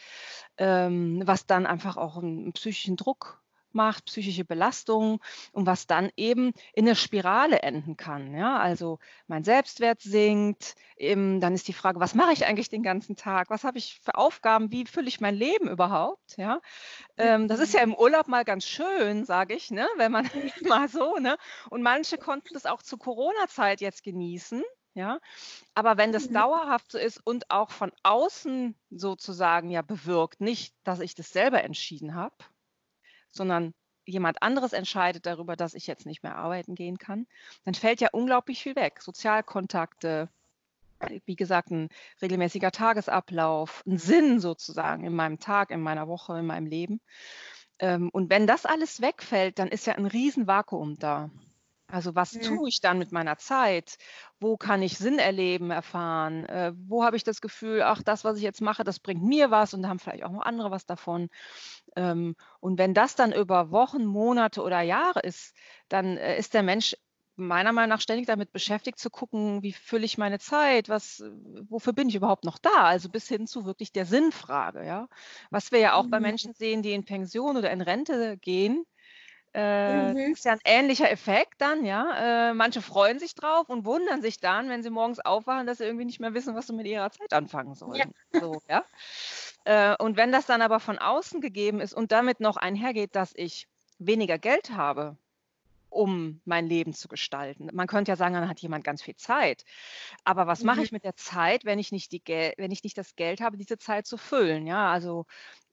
ähm, 0.58 1.22
was 1.26 1.46
dann 1.46 1.68
einfach 1.68 1.98
auch 1.98 2.18
einen, 2.18 2.40
einen 2.40 2.54
psychischen 2.54 2.96
Druck 2.98 3.45
macht, 3.76 4.06
psychische 4.06 4.46
Belastung 4.46 5.22
und 5.52 5.66
was 5.66 5.88
dann 5.88 6.10
eben 6.16 6.52
in 6.74 6.86
eine 6.86 6.96
Spirale 6.96 7.60
enden 7.60 7.98
kann. 7.98 8.34
Ja, 8.36 8.58
also 8.58 9.00
mein 9.28 9.44
Selbstwert 9.44 10.02
sinkt, 10.02 10.76
eben, 10.98 11.40
dann 11.42 11.54
ist 11.54 11.68
die 11.68 11.74
Frage, 11.74 12.00
was 12.00 12.16
mache 12.16 12.34
ich 12.34 12.46
eigentlich 12.46 12.70
den 12.70 12.84
ganzen 12.84 13.16
Tag? 13.16 13.50
Was 13.50 13.64
habe 13.64 13.78
ich 13.78 14.00
für 14.04 14.16
Aufgaben? 14.16 14.72
Wie 14.72 14.86
fülle 14.86 15.08
ich 15.08 15.22
mein 15.22 15.36
Leben 15.36 15.70
überhaupt? 15.70 16.38
Ja, 16.38 16.62
ähm, 17.18 17.48
das 17.48 17.60
ist 17.60 17.74
ja 17.74 17.82
im 17.82 17.94
Urlaub 17.94 18.28
mal 18.28 18.46
ganz 18.46 18.66
schön, 18.66 19.26
sage 19.26 19.54
ich, 19.54 19.72
ne? 19.72 19.88
wenn 19.98 20.12
man 20.12 20.30
mal 20.68 20.90
so, 20.90 21.18
ne? 21.18 21.38
Und 21.70 21.82
manche 21.82 22.18
konnten 22.18 22.54
das 22.54 22.66
auch 22.66 22.82
zur 22.82 23.00
Corona-Zeit 23.00 23.82
jetzt 23.82 24.04
genießen. 24.04 24.64
Ja, 24.98 25.20
aber 25.74 25.98
wenn 25.98 26.14
das 26.14 26.30
mhm. 26.30 26.36
dauerhaft 26.36 26.94
so 26.94 26.98
ist 26.98 27.20
und 27.26 27.52
auch 27.52 27.70
von 27.70 27.92
außen 28.04 28.80
sozusagen 28.90 29.70
ja 29.70 29.82
bewirkt, 29.82 30.40
nicht, 30.40 30.74
dass 30.86 31.02
ich 31.02 31.16
das 31.16 31.32
selber 31.32 31.62
entschieden 31.66 32.16
habe, 32.16 32.36
sondern 33.36 33.74
jemand 34.06 34.42
anderes 34.42 34.74
entscheidet 34.74 35.26
darüber, 35.26 35.56
dass 35.56 35.74
ich 35.74 35.88
jetzt 35.88 36.06
nicht 36.06 36.24
mehr 36.24 36.36
arbeiten 36.36 36.76
gehen 36.76 36.98
kann, 36.98 37.28
dann 37.64 37.74
fällt 37.74 38.02
ja 38.02 38.10
unglaublich 38.12 38.62
viel 38.62 38.76
weg. 38.76 39.02
Sozialkontakte, 39.02 40.30
wie 41.26 41.36
gesagt, 41.36 41.72
ein 41.72 41.90
regelmäßiger 42.22 42.72
Tagesablauf, 42.72 43.84
ein 43.86 43.98
Sinn 43.98 44.40
sozusagen 44.40 45.04
in 45.06 45.16
meinem 45.16 45.40
Tag, 45.40 45.72
in 45.72 45.82
meiner 45.82 46.08
Woche, 46.08 46.38
in 46.40 46.46
meinem 46.46 46.68
Leben. 46.68 47.02
Ähm, 47.80 48.10
und 48.10 48.30
wenn 48.30 48.48
das 48.48 48.66
alles 48.66 49.02
wegfällt, 49.02 49.60
dann 49.60 49.68
ist 49.68 49.88
ja 49.88 49.96
ein 49.96 50.06
Riesenvakuum 50.06 50.98
da. 50.98 51.30
Also 51.88 52.16
was 52.16 52.34
mhm. 52.34 52.42
tue 52.42 52.70
ich 52.70 52.82
dann 52.82 52.98
mit 52.98 53.12
meiner 53.12 53.38
Zeit? 53.38 53.98
Wo 54.40 54.58
kann 54.58 54.82
ich 54.82 54.98
Sinn 54.98 55.20
erleben, 55.20 55.72
erfahren? 55.72 56.46
Äh, 56.46 56.74
wo 56.76 57.04
habe 57.04 57.16
ich 57.16 57.24
das 57.24 57.42
Gefühl, 57.42 57.84
ach, 57.84 58.02
das, 58.02 58.24
was 58.24 58.38
ich 58.38 58.44
jetzt 58.44 58.62
mache, 58.62 58.84
das 58.84 59.00
bringt 59.00 59.24
mir 59.24 59.52
was 59.52 59.74
und 59.74 59.84
da 59.84 59.90
haben 59.90 60.00
vielleicht 60.00 60.24
auch 60.24 60.32
noch 60.32 60.42
andere 60.42 60.72
was 60.72 60.86
davon. 60.86 61.30
Ähm, 61.96 62.36
und 62.60 62.80
wenn 62.80 62.94
das 62.94 63.16
dann 63.16 63.32
über 63.32 63.72
Wochen, 63.72 64.06
Monate 64.06 64.62
oder 64.64 64.82
Jahre 64.82 65.20
ist, 65.20 65.56
dann 65.88 66.18
äh, 66.18 66.38
ist 66.38 66.54
der 66.54 66.64
Mensch 66.64 66.96
meiner 67.38 67.74
Meinung 67.74 67.90
nach 67.90 68.02
ständig 68.02 68.28
damit 68.28 68.52
beschäftigt 68.52 68.98
zu 68.98 69.10
gucken, 69.10 69.62
wie 69.62 69.74
fülle 69.74 70.06
ich 70.06 70.18
meine 70.18 70.40
Zeit, 70.40 70.90
was, 70.90 71.24
wofür 71.70 71.94
bin 71.94 72.10
ich 72.10 72.16
überhaupt 72.16 72.46
noch 72.46 72.58
da? 72.58 72.86
Also 72.86 73.10
bis 73.10 73.28
hin 73.28 73.46
zu 73.46 73.66
wirklich 73.66 73.92
der 73.92 74.06
Sinnfrage, 74.06 74.86
ja. 74.86 75.08
Was 75.50 75.72
wir 75.72 75.80
ja 75.80 75.94
auch 75.94 76.06
mhm. 76.06 76.12
bei 76.12 76.20
Menschen 76.20 76.54
sehen, 76.54 76.82
die 76.82 76.94
in 76.94 77.06
Pension 77.06 77.58
oder 77.58 77.72
in 77.72 77.82
Rente 77.82 78.38
gehen, 78.38 78.86
äh, 79.56 80.14
mhm. 80.14 80.34
ist 80.34 80.44
ja 80.44 80.52
ein 80.52 80.60
ähnlicher 80.66 81.10
Effekt 81.10 81.62
dann, 81.62 81.86
ja. 81.86 82.50
Äh, 82.50 82.54
manche 82.54 82.82
freuen 82.82 83.20
sich 83.20 83.36
drauf 83.36 83.70
und 83.70 83.86
wundern 83.86 84.22
sich 84.22 84.42
dann, 84.42 84.70
wenn 84.70 84.84
sie 84.84 84.90
morgens 84.90 85.20
aufwachen, 85.22 85.66
dass 85.66 85.78
sie 85.78 85.86
irgendwie 85.86 86.04
nicht 86.04 86.20
mehr 86.20 86.34
wissen, 86.34 86.56
was 86.56 86.68
sie 86.68 86.74
mit 86.74 86.88
ihrer 86.88 87.10
Zeit 87.10 87.32
anfangen 87.32 87.74
sollen. 87.74 88.12
Ja. 88.34 88.40
So, 88.42 88.62
ja? 88.70 88.84
Äh, 89.64 89.96
und 90.04 90.18
wenn 90.18 90.34
das 90.34 90.46
dann 90.46 90.62
aber 90.62 90.82
von 90.82 90.98
außen 90.98 91.40
gegeben 91.40 91.80
ist 91.80 91.94
und 91.94 92.12
damit 92.12 92.42
noch 92.42 92.58
einhergeht, 92.58 93.16
dass 93.16 93.32
ich 93.34 93.68
weniger 93.98 94.38
Geld 94.38 94.72
habe, 94.72 95.18
um 95.96 96.42
mein 96.46 96.68
Leben 96.68 96.94
zu 96.94 97.08
gestalten. 97.08 97.70
Man 97.74 97.88
könnte 97.88 98.12
ja 98.12 98.16
sagen, 98.16 98.36
dann 98.36 98.50
hat 98.50 98.60
jemand 98.60 98.84
ganz 98.84 99.02
viel 99.02 99.16
Zeit. 99.16 99.64
Aber 100.24 100.46
was 100.46 100.60
mhm. 100.60 100.68
mache 100.68 100.84
ich 100.84 100.92
mit 100.92 101.06
der 101.06 101.16
Zeit, 101.16 101.66
wenn 101.66 101.80
ich 101.80 101.92
nicht 101.92 102.12
die 102.12 102.22
wenn 102.58 102.72
ich 102.72 102.84
nicht 102.84 102.98
das 102.98 103.16
Geld 103.16 103.42
habe, 103.42 103.58
diese 103.58 103.78
Zeit 103.78 104.06
zu 104.06 104.18
füllen? 104.18 104.68
Ja, 104.68 104.92
also 104.92 105.26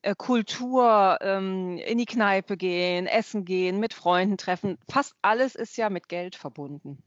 äh, 0.03 0.15
Kultur, 0.17 1.19
ähm, 1.21 1.79
in 1.79 1.99
die 1.99 2.07
Kneipe 2.07 2.57
gehen, 2.57 3.07
essen 3.07 3.45
gehen, 3.45 3.81
mit 3.81 3.95
Freunden 3.95 4.37
treffen. 4.39 4.79
Fast 4.89 5.15
alles 5.23 5.55
ist 5.55 5.77
ja 5.77 5.91
mit 5.91 6.09
Geld 6.09 6.37
verbunden. 6.37 7.03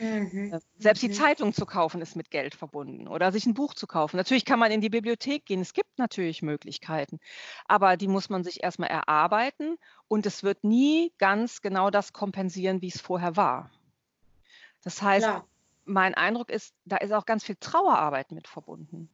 Mhm. 0.00 0.52
Äh, 0.52 0.60
selbst 0.78 1.02
die 1.02 1.08
mhm. 1.08 1.14
Zeitung 1.14 1.52
zu 1.52 1.66
kaufen 1.66 2.00
ist 2.00 2.16
mit 2.16 2.30
Geld 2.30 2.54
verbunden 2.54 3.08
oder 3.08 3.32
sich 3.32 3.46
ein 3.46 3.54
Buch 3.54 3.74
zu 3.74 3.86
kaufen. 3.86 4.16
Natürlich 4.16 4.44
kann 4.44 4.58
man 4.58 4.70
in 4.70 4.80
die 4.80 4.90
Bibliothek 4.90 5.46
gehen. 5.46 5.60
Es 5.60 5.72
gibt 5.72 5.98
natürlich 5.98 6.42
Möglichkeiten, 6.42 7.20
aber 7.66 7.96
die 7.96 8.08
muss 8.08 8.28
man 8.28 8.44
sich 8.44 8.62
erstmal 8.62 8.90
erarbeiten 8.90 9.78
und 10.08 10.26
es 10.26 10.42
wird 10.42 10.64
nie 10.64 11.12
ganz 11.18 11.62
genau 11.62 11.90
das 11.90 12.12
kompensieren, 12.12 12.82
wie 12.82 12.88
es 12.88 13.00
vorher 13.00 13.36
war. 13.36 13.70
Das 14.82 15.02
heißt, 15.02 15.26
ja. 15.26 15.44
mein 15.84 16.14
Eindruck 16.14 16.50
ist, 16.50 16.74
da 16.84 16.98
ist 16.98 17.12
auch 17.12 17.26
ganz 17.26 17.44
viel 17.44 17.56
Trauerarbeit 17.58 18.32
mit 18.32 18.46
verbunden. 18.46 19.08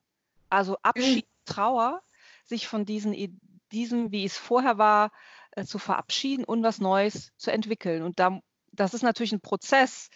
Also 0.51 0.77
Abschied, 0.83 1.27
mhm. 1.27 1.53
Trauer 1.53 2.03
sich 2.45 2.69
von 2.69 2.85
diesen, 2.85 3.41
diesem, 3.73 4.12
wie 4.12 4.25
es 4.25 4.37
vorher 4.37 4.79
war, 4.79 5.12
äh, 5.53 5.65
zu 5.65 5.79
verabschieden 5.79 6.45
und 6.45 6.62
was 6.62 6.79
Neues 6.79 7.33
zu 7.37 7.51
entwickeln. 7.51 8.03
Und 8.03 8.19
da, 8.19 8.41
das 8.73 8.95
ist 8.95 9.03
natürlich 9.03 9.33
ein 9.33 9.41
Prozess, 9.41 10.11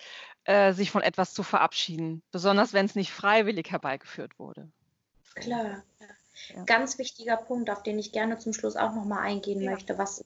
äh, 0.46 0.72
sich 0.72 0.90
von 0.90 1.02
etwas 1.02 1.34
zu 1.34 1.42
verabschieden, 1.42 2.22
besonders 2.30 2.72
wenn 2.72 2.86
es 2.86 2.94
nicht 2.94 3.12
freiwillig 3.12 3.70
herbeigeführt 3.70 4.38
wurde. 4.38 4.68
Klar. 5.34 5.82
Ja. 6.54 6.64
Ganz 6.64 6.98
wichtiger 6.98 7.36
Punkt, 7.36 7.70
auf 7.70 7.82
den 7.82 7.98
ich 7.98 8.12
gerne 8.12 8.38
zum 8.38 8.52
Schluss 8.52 8.76
auch 8.76 8.94
nochmal 8.94 9.24
eingehen 9.24 9.60
ja. 9.60 9.70
möchte, 9.70 9.98
was 9.98 10.24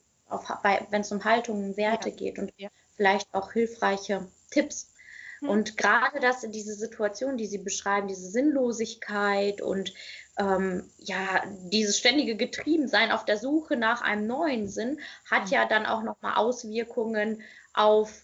wenn 0.91 1.01
es 1.01 1.11
um 1.11 1.25
Haltung 1.25 1.65
und 1.65 1.77
Werte 1.77 2.11
ja. 2.11 2.15
geht 2.15 2.39
und 2.39 2.53
vielleicht 2.97 3.33
auch 3.35 3.53
hilfreiche 3.53 4.29
Tipps. 4.51 4.93
Hm. 5.41 5.49
Und 5.49 5.77
gerade 5.77 6.21
das, 6.21 6.43
diese 6.43 6.75
Situation, 6.75 7.37
die 7.37 7.47
Sie 7.47 7.59
beschreiben, 7.59 8.07
diese 8.07 8.29
Sinnlosigkeit 8.31 9.61
und 9.61 9.93
ähm, 10.39 10.89
ja, 10.99 11.43
dieses 11.73 11.99
ständige 11.99 12.37
Getriebensein 12.37 13.11
auf 13.11 13.25
der 13.25 13.39
Suche 13.39 13.77
nach 13.77 14.03
einem 14.03 14.27
neuen 14.27 14.69
Sinn 14.69 15.01
hat 15.31 15.47
mhm. 15.47 15.53
ja 15.53 15.67
dann 15.67 15.87
auch 15.87 16.03
nochmal 16.03 16.35
Auswirkungen 16.35 17.43
auf 17.73 18.23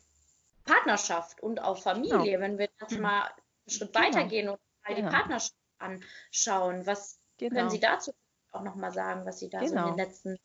Partnerschaft 0.66 1.42
und 1.42 1.61
auf 1.62 1.82
Familie. 1.82 2.18
Genau. 2.18 2.40
Wenn 2.40 2.58
wir 2.58 2.68
jetzt 2.80 2.92
mhm. 2.92 3.02
mal 3.02 3.23
einen 3.23 3.35
Schritt 3.68 3.92
genau. 3.92 4.06
weitergehen 4.06 4.49
und 4.49 4.61
mal 4.85 4.94
genau. 4.94 5.08
die 5.08 5.14
Partnerschaft 5.14 5.54
anschauen, 5.78 6.87
was 6.87 7.18
können 7.38 7.54
genau. 7.54 7.68
Sie 7.68 7.80
dazu 7.80 8.12
auch 8.52 8.62
nochmal 8.62 8.92
sagen, 8.92 9.26
was 9.26 9.38
Sie 9.38 9.49
da 9.49 9.61
so 9.61 9.66
in 9.66 9.73
den 9.73 9.85
genau. 9.85 9.96
letzten 9.96 10.38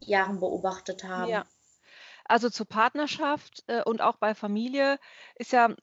Jahren 0.00 0.40
beobachtet 0.40 1.04
haben? 1.04 1.30
Ja. 1.30 1.44
Also 2.24 2.50
zur 2.50 2.66
Partnerschaft 2.66 3.64
äh, 3.68 3.82
und 3.82 4.02
auch 4.02 4.16
bei 4.16 4.34
Familie 4.34 4.98
ist 5.36 5.52
ja 5.52 5.74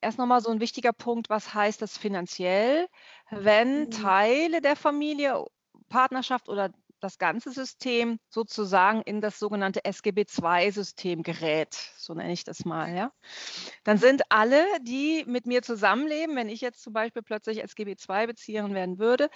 erst 0.00 0.18
nochmal 0.18 0.40
so 0.40 0.50
ein 0.50 0.60
wichtiger 0.60 0.92
Punkt, 0.92 1.28
was 1.28 1.54
heißt 1.54 1.82
das 1.82 1.98
finanziell, 1.98 2.88
wenn 3.30 3.86
mhm. 3.86 3.90
Teile 3.90 4.60
der 4.60 4.76
Familie, 4.76 5.44
Partnerschaft 5.88 6.48
oder 6.48 6.70
das 7.00 7.18
ganze 7.18 7.50
System 7.50 8.18
sozusagen 8.28 9.02
in 9.02 9.20
das 9.20 9.38
sogenannte 9.38 9.84
SGB 9.84 10.26
II-System 10.42 11.22
gerät, 11.22 11.74
so 11.96 12.14
nenne 12.14 12.32
ich 12.32 12.44
das 12.44 12.64
mal, 12.64 12.94
ja. 12.94 13.12
Dann 13.84 13.98
sind 13.98 14.22
alle, 14.30 14.64
die 14.82 15.24
mit 15.26 15.46
mir 15.46 15.62
zusammenleben, 15.62 16.36
wenn 16.36 16.48
ich 16.48 16.60
jetzt 16.60 16.82
zum 16.82 16.92
Beispiel 16.92 17.22
plötzlich 17.22 17.62
SGB 17.62 17.96
II-Bezieherin 18.08 18.74
werden 18.74 18.98
würde, 18.98 19.30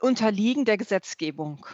unterliegen 0.00 0.64
der 0.64 0.76
Gesetzgebung. 0.76 1.66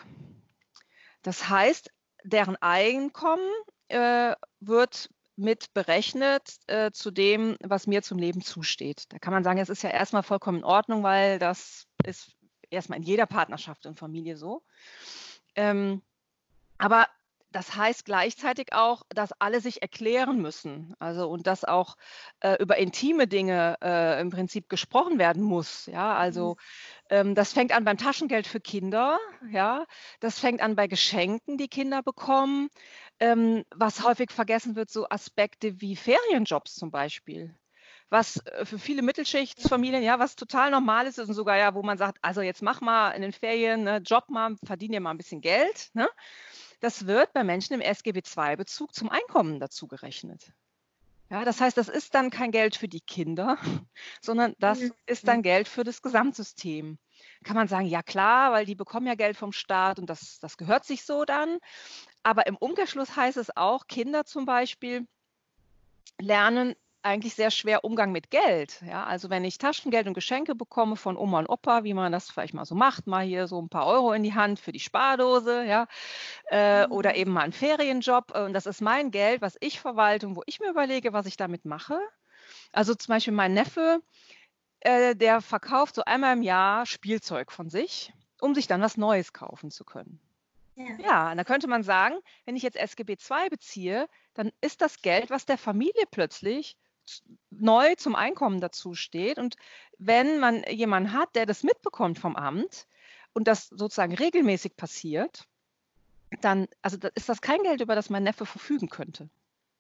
Das 1.23 1.49
heißt, 1.49 1.91
deren 2.25 2.57
Einkommen 2.57 3.49
äh, 3.89 4.35
wird 4.61 5.11
mit 5.37 5.73
berechnet 5.73 6.57
äh, 6.67 6.91
zu 6.93 7.11
dem, 7.11 7.57
was 7.63 7.87
mir 7.87 8.03
zum 8.03 8.19
Leben 8.19 8.43
zusteht. 8.43 9.05
Da 9.09 9.19
kann 9.19 9.33
man 9.33 9.43
sagen, 9.43 9.59
es 9.59 9.71
ist 9.71 9.83
ja 9.83 9.91
erstmal 9.91 10.23
vollkommen 10.23 10.59
in 10.59 10.65
Ordnung, 10.65 11.03
weil 11.03 11.39
das 11.39 11.87
ist 12.05 12.37
erstmal 12.71 12.99
in 12.99 13.05
jeder 13.05 13.27
Partnerschaft 13.27 13.87
und 13.87 13.99
Familie 13.99 14.37
so. 14.37 14.63
Ähm, 15.55 16.03
aber 16.79 17.07
das 17.53 17.75
heißt 17.75 18.05
gleichzeitig 18.05 18.73
auch, 18.73 19.03
dass 19.09 19.33
alle 19.41 19.61
sich 19.61 19.83
erklären 19.83 20.41
müssen. 20.41 20.95
Also 20.99 21.29
und 21.29 21.47
dass 21.47 21.65
auch 21.65 21.97
äh, 22.41 22.57
über 22.63 22.77
intime 22.77 23.27
Dinge 23.27 23.77
äh, 23.83 24.21
im 24.21 24.31
Prinzip 24.31 24.69
gesprochen 24.69 25.19
werden 25.19 25.43
muss. 25.43 25.87
Ja, 25.87 26.15
also 26.15 26.51
mhm. 26.51 26.57
ähm, 27.11 27.35
das 27.35 27.53
fängt 27.53 27.73
an 27.73 27.85
beim 27.85 27.99
Taschengeld 27.99 28.47
für 28.47 28.61
Kinder. 28.61 29.19
Ja, 29.51 29.85
das 30.21 30.39
fängt 30.39 30.61
an 30.61 30.77
bei 30.77 30.87
Geschenken, 30.87 31.59
die 31.59 31.69
Kinder 31.69 32.03
bekommen. 32.03 32.69
Ähm, 33.19 33.65
was 33.75 34.05
häufig 34.05 34.31
vergessen 34.31 34.77
wird, 34.77 34.91
so 34.91 35.09
Aspekte 35.09 35.81
wie 35.81 35.97
Ferienjobs 35.97 36.75
zum 36.75 36.91
Beispiel 36.91 37.55
was 38.11 38.45
äh, 38.47 38.67
für 38.67 38.79
viele 38.79 39.03
Mittelschichtsfamilien 39.03 40.03
ja 40.03 40.19
was 40.19 40.37
total 40.37 40.71
normales 40.71 41.19
ist 41.19 41.29
und 41.29 41.35
sogar 41.35 41.57
ja, 41.57 41.75
wo 41.75 41.83
man 41.83 41.97
sagt, 41.97 42.19
also 42.23 42.43
jetzt 42.43 42.63
mach 42.63 42.81
mal 42.81 43.13
in 43.13 43.23
den 43.23 43.33
Ferien, 43.33 43.85
ne, 43.85 43.99
Job 43.99 44.29
mal, 44.29 44.57
verdien 44.65 44.93
dir 44.93 45.01
mal 45.01 45.13
ein 45.13 45.19
bisschen 45.19 45.41
Geld. 45.41 45.91
Ne? 45.95 46.09
Das 46.81 47.07
wird 47.07 47.33
bei 47.33 47.45
Menschen 47.45 47.75
im 47.75 47.81
SGB 47.81 48.21
II-Bezug 48.37 48.95
zum 48.95 49.09
Einkommen 49.09 49.61
dazu 49.61 49.87
gerechnet. 49.87 50.53
Ja, 51.31 51.45
das 51.45 51.61
heißt, 51.61 51.77
das 51.77 51.89
ist 51.89 52.15
dann 52.17 52.31
kein 52.31 52.51
Geld 52.51 52.75
für 52.75 52.89
die 52.89 53.01
Kinder, 53.01 53.57
sondern 54.21 54.55
das 54.59 54.81
mhm. 54.81 54.93
ist 55.07 55.29
dann 55.29 55.43
Geld 55.43 55.69
für 55.69 55.85
das 55.85 56.03
Gesamtsystem. 56.03 56.99
Kann 57.45 57.55
man 57.55 57.69
sagen, 57.69 57.87
ja 57.87 58.03
klar, 58.03 58.51
weil 58.51 58.67
die 58.67 58.75
bekommen 58.75 59.07
ja 59.07 59.15
Geld 59.15 59.37
vom 59.37 59.53
Staat 59.53 60.01
und 60.01 60.11
das, 60.11 60.41
das 60.41 60.57
gehört 60.57 60.85
sich 60.85 61.05
so 61.05 61.25
dann. 61.25 61.59
Aber 62.25 62.49
im 62.49 62.57
Umkehrschluss 62.57 63.15
heißt 63.15 63.37
es 63.37 63.57
auch, 63.57 63.87
Kinder 63.87 64.25
zum 64.25 64.45
Beispiel 64.45 65.07
lernen 66.19 66.75
eigentlich 67.03 67.35
sehr 67.35 67.51
schwer 67.51 67.85
Umgang 67.85 68.13
mit 68.13 68.31
Geld. 68.31 68.83
Ja, 68.87 69.05
also 69.05 69.31
wenn 69.31 69.45
ich 69.45 69.59
Taschengeld 69.59 70.07
und 70.07 70.15
Geschenke 70.15 70.55
bekomme 70.55 70.97
von 70.97 71.17
Oma 71.17 71.39
und 71.39 71.49
Opa, 71.49 71.85
wie 71.85 71.95
man 71.95 72.13
das 72.13 72.31
vielleicht 72.31 72.55
mal 72.55 72.65
so 72.65 72.75
macht, 72.75 73.07
mal 73.07 73.25
hier 73.25 73.47
so 73.47 73.61
ein 73.61 73.69
paar 73.69 73.87
Euro 73.87 74.13
in 74.13 74.23
die 74.23 74.35
Hand 74.35 74.61
für 74.61 74.73
die 74.73 74.81
Spardose, 74.81 75.65
ja, 75.65 75.87
äh, 76.51 76.87
mhm. 76.87 76.93
oder 76.93 77.17
eben 77.17 77.33
mal 77.33 77.43
einen 77.43 77.53
Ferienjob. 77.53 78.33
Äh, 78.35 78.45
und 78.45 78.53
das 78.53 78.67
ist 78.67 78.81
mein 78.81 79.11
Geld, 79.11 79.41
was 79.41 79.57
ich 79.61 79.81
verwalte 79.81 80.27
und 80.27 80.37
wo 80.37 80.43
ich 80.47 80.61
mir 80.61 80.71
überlege, 80.71 81.13
was 81.13 81.27
ich 81.27 81.37
damit 81.37 81.65
mache. 81.65 81.99
Also 82.73 82.95
zum 82.95 83.15
Beispiel 83.15 83.35
mein 83.35 83.55
Neffe, 83.55 84.03
äh, 84.81 85.15
der 85.17 85.41
verkauft 85.41 85.95
so 85.95 86.05
einmal 86.05 86.37
im 86.37 86.43
Jahr 86.43 86.87
Spielzeug 86.87 87.53
von 87.53 87.71
sich, 87.71 88.13
um 88.41 88.55
sich 88.55 88.67
dann 88.67 88.83
was 88.83 88.97
Neues 88.97 89.33
kaufen 89.33 89.71
zu 89.71 89.85
können. 89.85 90.21
Ja. 90.77 90.97
ja, 90.99 91.35
da 91.35 91.45
könnte 91.45 91.67
man 91.67 91.83
sagen, 91.83 92.17
wenn 92.47 92.57
ich 92.57 92.63
jetzt 92.63 92.77
SGB 92.77 93.13
II 93.13 93.51
beziehe, 93.51 94.09
dann 94.35 94.51
ist 94.63 94.81
das 94.81 95.03
Geld, 95.03 95.29
was 95.29 95.45
der 95.45 95.59
Familie 95.59 96.05
plötzlich 96.11 96.77
neu 97.51 97.95
zum 97.97 98.15
Einkommen 98.15 98.61
dazu 98.61 98.95
steht. 98.95 99.39
Und 99.39 99.57
wenn 99.99 100.39
man 100.41 100.63
jemanden 100.65 101.13
hat, 101.13 101.35
der 101.35 101.47
das 101.47 101.63
mitbekommt 101.63 102.19
vom 102.19 102.37
Amt 102.37 102.87
und 103.33 103.49
das 103.49 103.69
sozusagen 103.69 104.15
regelmäßig 104.15 104.77
passiert, 104.77 105.47
dann 106.41 106.69
also 106.83 106.97
ist 107.15 107.29
das 107.29 107.41
kein 107.41 107.63
Geld, 107.63 107.81
über 107.81 107.95
das 107.95 108.11
mein 108.11 108.23
Neffe 108.23 108.47
verfügen 108.47 108.89
könnte. 108.89 109.29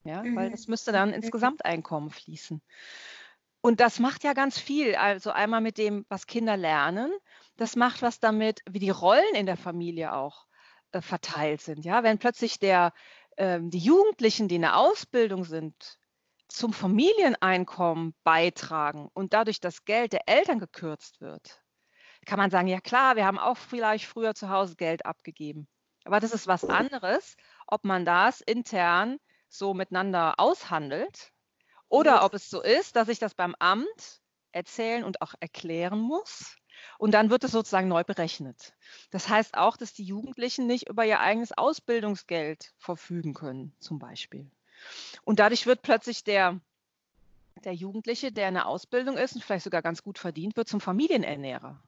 Ja, 0.04 0.22
mhm. 0.22 0.36
weil 0.36 0.50
das 0.50 0.66
müsste 0.66 0.92
dann 0.92 1.12
ins 1.12 1.30
Gesamteinkommen 1.30 2.10
fließen. 2.10 2.62
Und 3.60 3.80
das 3.80 3.98
macht 3.98 4.24
ja 4.24 4.32
ganz 4.32 4.58
viel. 4.58 4.94
Also 4.94 5.30
einmal 5.30 5.60
mit 5.60 5.76
dem, 5.76 6.06
was 6.08 6.26
Kinder 6.26 6.56
lernen. 6.56 7.12
Das 7.56 7.76
macht 7.76 8.00
was 8.00 8.18
damit, 8.18 8.62
wie 8.70 8.78
die 8.78 8.90
Rollen 8.90 9.34
in 9.34 9.46
der 9.46 9.58
Familie 9.58 10.14
auch 10.14 10.46
äh, 10.92 11.02
verteilt 11.02 11.60
sind. 11.60 11.84
Ja, 11.84 12.02
wenn 12.02 12.18
plötzlich 12.18 12.58
der, 12.58 12.94
äh, 13.36 13.60
die 13.62 13.78
Jugendlichen, 13.78 14.48
die 14.48 14.56
in 14.56 14.62
der 14.62 14.78
Ausbildung 14.78 15.44
sind, 15.44 15.98
zum 16.50 16.72
Familieneinkommen 16.72 18.14
beitragen 18.24 19.08
und 19.14 19.32
dadurch 19.32 19.60
das 19.60 19.84
Geld 19.84 20.12
der 20.12 20.28
Eltern 20.28 20.58
gekürzt 20.58 21.20
wird, 21.20 21.62
kann 22.26 22.38
man 22.38 22.50
sagen, 22.50 22.68
ja 22.68 22.80
klar, 22.80 23.16
wir 23.16 23.24
haben 23.26 23.38
auch 23.38 23.56
vielleicht 23.56 24.06
früher 24.06 24.34
zu 24.34 24.50
Hause 24.50 24.76
Geld 24.76 25.06
abgegeben. 25.06 25.68
Aber 26.04 26.20
das 26.20 26.32
ist 26.32 26.46
was 26.46 26.64
anderes, 26.64 27.36
ob 27.66 27.84
man 27.84 28.04
das 28.04 28.40
intern 28.40 29.18
so 29.48 29.74
miteinander 29.74 30.34
aushandelt 30.38 31.32
oder 31.88 32.24
ob 32.24 32.34
es 32.34 32.48
so 32.48 32.62
ist, 32.62 32.96
dass 32.96 33.08
ich 33.08 33.18
das 33.18 33.34
beim 33.34 33.54
Amt 33.58 34.20
erzählen 34.52 35.04
und 35.04 35.22
auch 35.22 35.34
erklären 35.40 36.00
muss. 36.00 36.56
Und 36.98 37.12
dann 37.12 37.30
wird 37.30 37.44
es 37.44 37.52
sozusagen 37.52 37.88
neu 37.88 38.04
berechnet. 38.04 38.74
Das 39.10 39.28
heißt 39.28 39.56
auch, 39.56 39.76
dass 39.76 39.92
die 39.92 40.04
Jugendlichen 40.04 40.66
nicht 40.66 40.88
über 40.88 41.04
ihr 41.04 41.20
eigenes 41.20 41.52
Ausbildungsgeld 41.52 42.72
verfügen 42.78 43.34
können, 43.34 43.74
zum 43.80 43.98
Beispiel. 43.98 44.50
Und 45.24 45.38
dadurch 45.38 45.66
wird 45.66 45.82
plötzlich 45.82 46.24
der, 46.24 46.60
der 47.64 47.74
Jugendliche, 47.74 48.32
der 48.32 48.48
in 48.48 48.54
der 48.54 48.66
Ausbildung 48.66 49.16
ist 49.16 49.34
und 49.34 49.44
vielleicht 49.44 49.64
sogar 49.64 49.82
ganz 49.82 50.02
gut 50.02 50.18
verdient, 50.18 50.56
wird 50.56 50.68
zum 50.68 50.80
Familienernährer, 50.80 51.82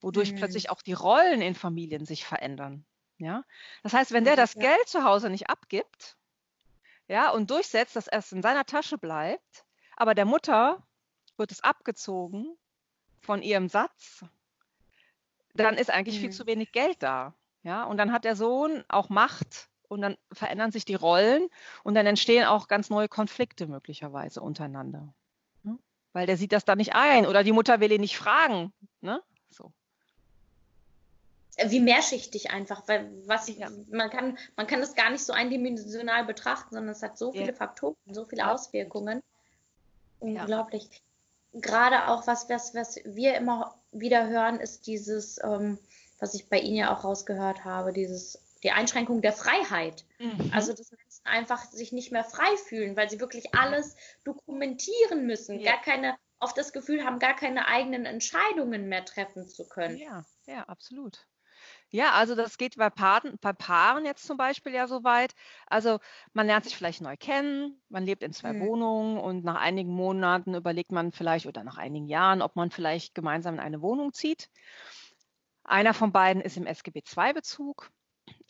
wodurch 0.00 0.32
mhm. 0.32 0.36
plötzlich 0.36 0.70
auch 0.70 0.82
die 0.82 0.92
Rollen 0.92 1.42
in 1.42 1.54
Familien 1.54 2.04
sich 2.04 2.24
verändern. 2.24 2.84
Ja? 3.18 3.44
Das 3.82 3.92
heißt, 3.92 4.12
wenn 4.12 4.24
der 4.24 4.36
das 4.36 4.54
ja. 4.54 4.62
Geld 4.62 4.88
zu 4.88 5.04
Hause 5.04 5.30
nicht 5.30 5.50
abgibt 5.50 6.16
ja, 7.08 7.30
und 7.30 7.50
durchsetzt, 7.50 7.96
dass 7.96 8.08
es 8.08 8.32
in 8.32 8.42
seiner 8.42 8.64
Tasche 8.64 8.98
bleibt, 8.98 9.64
aber 9.96 10.14
der 10.14 10.24
Mutter 10.24 10.86
wird 11.36 11.52
es 11.52 11.62
abgezogen 11.62 12.56
von 13.20 13.42
ihrem 13.42 13.68
Satz, 13.68 14.24
dann 15.54 15.76
ist 15.76 15.90
eigentlich 15.90 16.16
mhm. 16.16 16.20
viel 16.20 16.30
zu 16.30 16.46
wenig 16.46 16.72
Geld 16.72 17.02
da. 17.02 17.34
Ja, 17.62 17.84
und 17.84 17.96
dann 17.96 18.12
hat 18.12 18.24
der 18.24 18.36
Sohn 18.36 18.84
auch 18.88 19.08
Macht 19.08 19.68
und 19.88 20.02
dann 20.02 20.16
verändern 20.32 20.70
sich 20.70 20.84
die 20.84 20.94
Rollen 20.94 21.48
und 21.82 21.94
dann 21.94 22.06
entstehen 22.06 22.44
auch 22.44 22.68
ganz 22.68 22.90
neue 22.90 23.08
Konflikte 23.08 23.66
möglicherweise 23.66 24.40
untereinander. 24.40 25.12
Ne? 25.62 25.78
Weil 26.12 26.26
der 26.26 26.36
sieht 26.36 26.52
das 26.52 26.64
da 26.64 26.76
nicht 26.76 26.94
ein 26.94 27.26
oder 27.26 27.42
die 27.42 27.52
Mutter 27.52 27.80
will 27.80 27.92
ihn 27.92 28.00
nicht 28.00 28.18
fragen. 28.18 28.72
Ne? 29.00 29.22
So. 29.50 29.72
Wie 31.66 31.80
mehrschichtig 31.80 32.50
einfach, 32.50 32.86
weil 32.86 33.10
was 33.26 33.48
ich, 33.48 33.58
man 33.90 34.10
kann, 34.10 34.38
man 34.56 34.66
kann 34.66 34.80
das 34.80 34.94
gar 34.94 35.10
nicht 35.10 35.24
so 35.24 35.32
eindimensional 35.32 36.24
betrachten, 36.24 36.74
sondern 36.74 36.92
es 36.92 37.02
hat 37.02 37.18
so 37.18 37.32
viele 37.32 37.48
ja. 37.48 37.54
Faktoren, 37.54 37.96
so 38.12 38.24
viele 38.24 38.42
ja. 38.42 38.52
Auswirkungen. 38.52 39.22
Unglaublich. 40.20 41.02
Gerade 41.54 42.08
auch 42.08 42.26
was, 42.26 42.48
was, 42.48 42.74
was 42.74 42.96
wir 43.04 43.36
immer 43.36 43.74
wieder 43.90 44.28
hören, 44.28 44.60
ist 44.60 44.86
dieses, 44.86 45.42
ähm, 45.42 45.78
was 46.18 46.34
ich 46.34 46.48
bei 46.48 46.58
Ihnen 46.58 46.76
ja 46.76 46.94
auch 46.94 47.04
rausgehört 47.04 47.64
habe, 47.64 47.92
dieses 47.92 48.38
die 48.62 48.70
Einschränkung 48.70 49.22
der 49.22 49.32
Freiheit. 49.32 50.04
Mhm. 50.18 50.50
Also, 50.52 50.72
dass 50.72 50.90
Menschen 50.90 51.24
einfach 51.24 51.64
sich 51.64 51.92
nicht 51.92 52.12
mehr 52.12 52.24
frei 52.24 52.56
fühlen, 52.68 52.96
weil 52.96 53.08
sie 53.10 53.20
wirklich 53.20 53.54
alles 53.54 53.96
dokumentieren 54.24 55.26
müssen, 55.26 55.60
ja. 55.60 55.72
gar 55.72 55.82
keine, 55.82 56.16
auf 56.38 56.54
das 56.54 56.72
Gefühl 56.72 57.04
haben, 57.04 57.18
gar 57.18 57.34
keine 57.34 57.66
eigenen 57.68 58.04
Entscheidungen 58.04 58.88
mehr 58.88 59.04
treffen 59.04 59.48
zu 59.48 59.68
können. 59.68 59.98
Ja, 59.98 60.24
ja, 60.46 60.64
absolut. 60.64 61.26
Ja, 61.90 62.12
also 62.12 62.34
das 62.34 62.58
geht 62.58 62.76
bei 62.76 62.90
Paaren, 62.90 63.38
bei 63.40 63.52
Paaren 63.52 64.04
jetzt 64.04 64.26
zum 64.26 64.36
Beispiel 64.36 64.72
ja 64.72 64.86
so 64.86 65.04
weit. 65.04 65.34
Also 65.66 65.98
man 66.32 66.46
lernt 66.46 66.64
sich 66.64 66.76
vielleicht 66.76 67.00
neu 67.00 67.16
kennen, 67.16 67.80
man 67.88 68.04
lebt 68.04 68.22
in 68.22 68.32
zwei 68.32 68.52
mhm. 68.52 68.60
Wohnungen 68.60 69.18
und 69.18 69.44
nach 69.44 69.56
einigen 69.56 69.90
Monaten 69.90 70.54
überlegt 70.54 70.92
man 70.92 71.12
vielleicht 71.12 71.46
oder 71.46 71.64
nach 71.64 71.78
einigen 71.78 72.06
Jahren, 72.06 72.42
ob 72.42 72.56
man 72.56 72.70
vielleicht 72.70 73.14
gemeinsam 73.14 73.54
in 73.54 73.60
eine 73.60 73.80
Wohnung 73.80 74.12
zieht. 74.12 74.50
Einer 75.64 75.94
von 75.94 76.12
beiden 76.12 76.42
ist 76.42 76.56
im 76.56 76.66
SGB 76.66 77.02
II-Bezug 77.16 77.90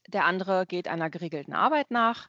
der 0.09 0.25
andere 0.25 0.67
geht 0.67 0.89
einer 0.89 1.11
geregelten 1.11 1.55
Arbeit 1.55 1.91
nach. 1.91 2.29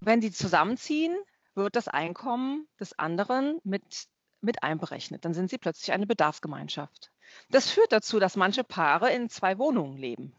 Wenn 0.00 0.20
die 0.20 0.32
zusammenziehen, 0.32 1.16
wird 1.54 1.76
das 1.76 1.88
Einkommen 1.88 2.66
des 2.78 2.98
anderen 2.98 3.60
mit, 3.64 4.06
mit 4.40 4.62
einberechnet. 4.62 5.24
Dann 5.24 5.34
sind 5.34 5.50
sie 5.50 5.58
plötzlich 5.58 5.92
eine 5.92 6.06
Bedarfsgemeinschaft. 6.06 7.10
Das 7.48 7.70
führt 7.70 7.92
dazu, 7.92 8.18
dass 8.18 8.36
manche 8.36 8.64
Paare 8.64 9.12
in 9.12 9.28
zwei 9.28 9.58
Wohnungen 9.58 9.96
leben. 9.96 10.34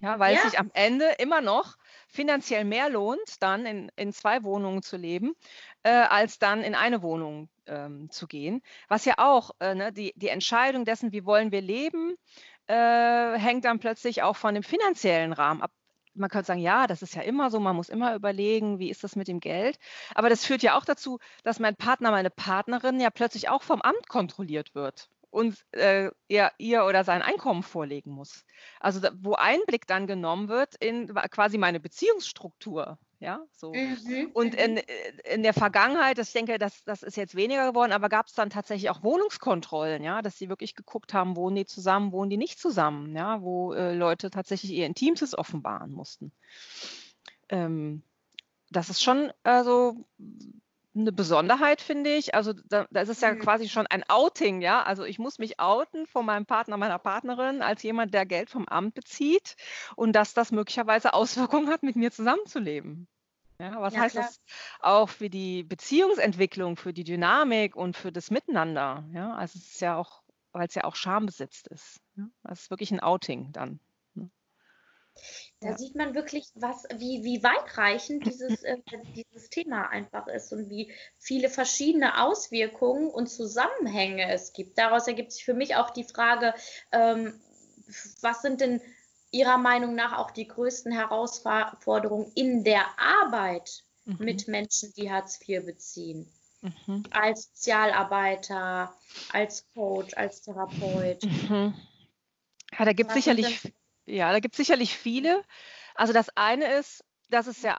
Ja, 0.00 0.18
weil 0.20 0.34
ja. 0.34 0.40
es 0.40 0.50
sich 0.50 0.60
am 0.60 0.70
Ende 0.74 1.10
immer 1.18 1.40
noch 1.40 1.76
finanziell 2.06 2.64
mehr 2.64 2.88
lohnt, 2.88 3.42
dann 3.42 3.66
in, 3.66 3.90
in 3.96 4.12
zwei 4.12 4.44
Wohnungen 4.44 4.82
zu 4.82 4.96
leben, 4.96 5.34
äh, 5.82 5.90
als 5.90 6.38
dann 6.38 6.62
in 6.62 6.76
eine 6.76 7.02
Wohnung 7.02 7.48
ähm, 7.66 8.08
zu 8.10 8.28
gehen. 8.28 8.62
Was 8.86 9.04
ja 9.04 9.14
auch 9.18 9.50
äh, 9.58 9.74
ne, 9.74 9.92
die, 9.92 10.12
die 10.14 10.28
Entscheidung 10.28 10.84
dessen, 10.84 11.10
wie 11.10 11.24
wollen 11.24 11.50
wir 11.50 11.62
leben, 11.62 12.16
äh, 12.68 13.38
hängt 13.38 13.64
dann 13.64 13.80
plötzlich 13.80 14.22
auch 14.22 14.36
von 14.36 14.54
dem 14.54 14.62
finanziellen 14.62 15.32
Rahmen 15.32 15.62
ab. 15.62 15.72
Man 16.14 16.30
könnte 16.30 16.46
sagen, 16.46 16.60
ja, 16.60 16.86
das 16.86 17.02
ist 17.02 17.14
ja 17.14 17.22
immer 17.22 17.50
so, 17.50 17.60
man 17.60 17.76
muss 17.76 17.88
immer 17.88 18.14
überlegen, 18.14 18.78
wie 18.78 18.90
ist 18.90 19.04
das 19.04 19.16
mit 19.16 19.28
dem 19.28 19.40
Geld. 19.40 19.78
Aber 20.14 20.28
das 20.28 20.44
führt 20.44 20.62
ja 20.62 20.76
auch 20.76 20.84
dazu, 20.84 21.18
dass 21.44 21.60
mein 21.60 21.76
Partner, 21.76 22.10
meine 22.10 22.30
Partnerin 22.30 23.00
ja 23.00 23.10
plötzlich 23.10 23.48
auch 23.48 23.62
vom 23.62 23.82
Amt 23.82 24.08
kontrolliert 24.08 24.74
wird 24.74 25.08
und 25.30 25.64
äh, 25.72 26.10
er, 26.28 26.52
ihr 26.58 26.84
oder 26.84 27.04
sein 27.04 27.22
Einkommen 27.22 27.62
vorlegen 27.62 28.10
muss. 28.12 28.44
Also 28.80 29.06
wo 29.20 29.34
Einblick 29.34 29.86
dann 29.86 30.06
genommen 30.06 30.48
wird 30.48 30.74
in 30.76 31.14
quasi 31.30 31.58
meine 31.58 31.80
Beziehungsstruktur. 31.80 32.98
Ja, 33.20 33.44
so. 33.50 33.72
Mhm. 33.72 34.30
Und 34.32 34.54
in, 34.54 34.74
mhm. 34.74 34.80
in 35.24 35.42
der 35.42 35.52
Vergangenheit, 35.52 36.18
ich 36.18 36.32
denke, 36.32 36.58
das, 36.58 36.84
das 36.84 37.02
ist 37.02 37.16
jetzt 37.16 37.34
weniger 37.34 37.68
geworden, 37.68 37.90
aber 37.90 38.08
gab 38.08 38.26
es 38.26 38.34
dann 38.34 38.48
tatsächlich 38.48 38.90
auch 38.90 39.02
Wohnungskontrollen, 39.02 40.04
ja, 40.04 40.22
dass 40.22 40.38
sie 40.38 40.48
wirklich 40.48 40.76
geguckt 40.76 41.14
haben, 41.14 41.34
wohnen 41.34 41.56
die 41.56 41.66
zusammen, 41.66 42.12
wohnen 42.12 42.30
die 42.30 42.36
nicht 42.36 42.60
zusammen, 42.60 43.16
ja, 43.16 43.42
wo 43.42 43.72
äh, 43.72 43.94
Leute 43.94 44.30
tatsächlich 44.30 44.70
ihr 44.70 44.86
Intimstes 44.86 45.36
offenbaren 45.36 45.90
mussten. 45.90 46.32
Ähm, 47.48 48.04
das 48.70 48.88
ist 48.88 49.02
schon 49.02 49.32
also 49.42 50.06
eine 50.94 51.12
Besonderheit, 51.12 51.80
finde 51.80 52.14
ich. 52.14 52.34
Also 52.34 52.52
da, 52.52 52.86
da 52.90 53.00
ist 53.00 53.08
es 53.08 53.20
ja 53.20 53.32
mhm. 53.32 53.40
quasi 53.40 53.68
schon 53.68 53.86
ein 53.86 54.04
Outing, 54.08 54.60
ja. 54.60 54.82
Also 54.82 55.04
ich 55.04 55.18
muss 55.18 55.38
mich 55.38 55.60
outen 55.60 56.06
von 56.06 56.26
meinem 56.26 56.46
Partner, 56.46 56.76
meiner 56.76 56.98
Partnerin 56.98 57.62
als 57.62 57.82
jemand, 57.82 58.14
der 58.14 58.26
Geld 58.26 58.50
vom 58.50 58.66
Amt 58.66 58.94
bezieht 58.94 59.56
und 59.96 60.12
dass 60.12 60.34
das 60.34 60.50
möglicherweise 60.50 61.14
Auswirkungen 61.14 61.68
hat, 61.68 61.82
mit 61.82 61.96
mir 61.96 62.10
zusammenzuleben. 62.10 63.08
Ja, 63.60 63.80
was 63.80 63.94
ja, 63.94 64.02
heißt 64.02 64.14
klar. 64.14 64.26
das 64.26 64.40
auch 64.80 65.08
für 65.08 65.28
die 65.28 65.64
Beziehungsentwicklung, 65.64 66.76
für 66.76 66.92
die 66.92 67.04
Dynamik 67.04 67.74
und 67.74 67.96
für 67.96 68.12
das 68.12 68.30
Miteinander? 68.30 69.04
Ja, 69.12 69.34
also 69.34 69.58
es 69.58 69.66
ist 69.66 69.80
ja 69.80 69.96
auch, 69.96 70.22
weil 70.52 70.68
es 70.68 70.74
ja 70.74 70.84
auch 70.84 70.94
schambesetzt 70.94 71.66
ist. 71.68 72.00
Ja? 72.16 72.24
Das 72.44 72.62
ist 72.62 72.70
wirklich 72.70 72.92
ein 72.92 73.00
Outing 73.00 73.50
dann. 73.52 73.80
Da 75.60 75.70
ja. 75.70 75.78
sieht 75.78 75.94
man 75.94 76.14
wirklich, 76.14 76.50
was, 76.54 76.84
wie, 76.96 77.24
wie 77.24 77.42
weitreichend 77.42 78.26
dieses, 78.26 78.62
äh, 78.64 78.76
dieses 79.14 79.50
Thema 79.50 79.88
einfach 79.88 80.26
ist 80.28 80.52
und 80.52 80.70
wie 80.70 80.92
viele 81.18 81.48
verschiedene 81.48 82.22
Auswirkungen 82.22 83.10
und 83.10 83.28
Zusammenhänge 83.28 84.30
es 84.30 84.52
gibt. 84.52 84.78
Daraus 84.78 85.08
ergibt 85.08 85.32
sich 85.32 85.44
für 85.44 85.54
mich 85.54 85.76
auch 85.76 85.90
die 85.90 86.04
Frage, 86.04 86.54
ähm, 86.92 87.40
was 88.20 88.42
sind 88.42 88.60
denn 88.60 88.80
Ihrer 89.30 89.58
Meinung 89.58 89.94
nach 89.94 90.16
auch 90.16 90.30
die 90.30 90.48
größten 90.48 90.92
Herausforderungen 90.92 92.32
in 92.34 92.64
der 92.64 92.86
Arbeit 92.98 93.84
mhm. 94.04 94.16
mit 94.20 94.48
Menschen, 94.48 94.92
die 94.94 95.10
Hartz 95.10 95.38
IV 95.46 95.66
beziehen? 95.66 96.32
Mhm. 96.60 97.04
Als 97.10 97.50
Sozialarbeiter, 97.54 98.94
als 99.32 99.66
Coach, 99.74 100.14
als 100.16 100.42
Therapeut. 100.42 101.22
Mhm. 101.24 101.74
Ja, 102.76 102.84
da 102.84 102.92
gibt 102.92 103.10
es 103.10 103.16
sicherlich 103.16 103.72
ja, 104.08 104.32
da 104.32 104.40
gibt 104.40 104.54
es 104.54 104.58
sicherlich 104.58 104.96
viele. 104.96 105.44
Also 105.94 106.12
das 106.12 106.28
eine 106.36 106.72
ist, 106.74 107.04
dass 107.30 107.46
es 107.46 107.62
ja 107.62 107.76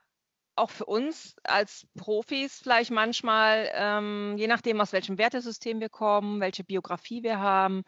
auch 0.55 0.69
für 0.69 0.85
uns 0.85 1.35
als 1.43 1.87
Profis 1.95 2.59
vielleicht 2.61 2.91
manchmal, 2.91 3.69
ähm, 3.73 4.35
je 4.37 4.47
nachdem, 4.47 4.81
aus 4.81 4.93
welchem 4.93 5.17
Wertesystem 5.17 5.79
wir 5.79 5.89
kommen, 5.89 6.41
welche 6.41 6.63
Biografie 6.63 7.23
wir 7.23 7.39
haben, 7.39 7.83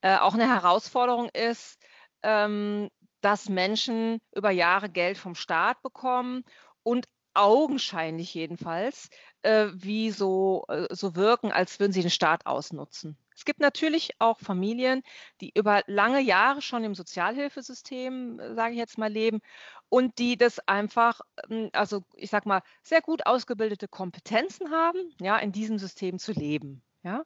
äh, 0.00 0.16
auch 0.16 0.34
eine 0.34 0.48
Herausforderung 0.48 1.28
ist, 1.32 1.78
ähm, 2.22 2.88
dass 3.20 3.48
Menschen 3.48 4.20
über 4.34 4.50
Jahre 4.50 4.88
Geld 4.90 5.16
vom 5.18 5.34
Staat 5.34 5.80
bekommen 5.82 6.44
und 6.82 7.06
augenscheinlich 7.34 8.34
jedenfalls, 8.34 9.08
äh, 9.42 9.68
wie 9.74 10.10
so, 10.10 10.64
äh, 10.68 10.88
so 10.90 11.14
wirken, 11.14 11.52
als 11.52 11.78
würden 11.78 11.92
sie 11.92 12.02
den 12.02 12.10
Staat 12.10 12.46
ausnutzen. 12.46 13.16
Es 13.38 13.44
gibt 13.44 13.60
natürlich 13.60 14.10
auch 14.18 14.40
Familien, 14.40 15.04
die 15.40 15.52
über 15.54 15.84
lange 15.86 16.20
Jahre 16.20 16.60
schon 16.60 16.82
im 16.82 16.96
Sozialhilfesystem, 16.96 18.40
äh, 18.40 18.54
sage 18.56 18.72
ich 18.72 18.78
jetzt 18.78 18.98
mal, 18.98 19.12
leben 19.12 19.42
und 19.88 20.18
die 20.18 20.36
das 20.36 20.58
einfach, 20.66 21.20
ähm, 21.48 21.70
also 21.72 22.02
ich 22.14 22.30
sage 22.30 22.48
mal, 22.48 22.62
sehr 22.82 23.00
gut 23.00 23.26
ausgebildete 23.26 23.86
Kompetenzen 23.86 24.72
haben, 24.72 24.98
ja, 25.20 25.38
in 25.38 25.52
diesem 25.52 25.78
System 25.78 26.18
zu 26.18 26.32
leben. 26.32 26.82
Ja? 27.04 27.22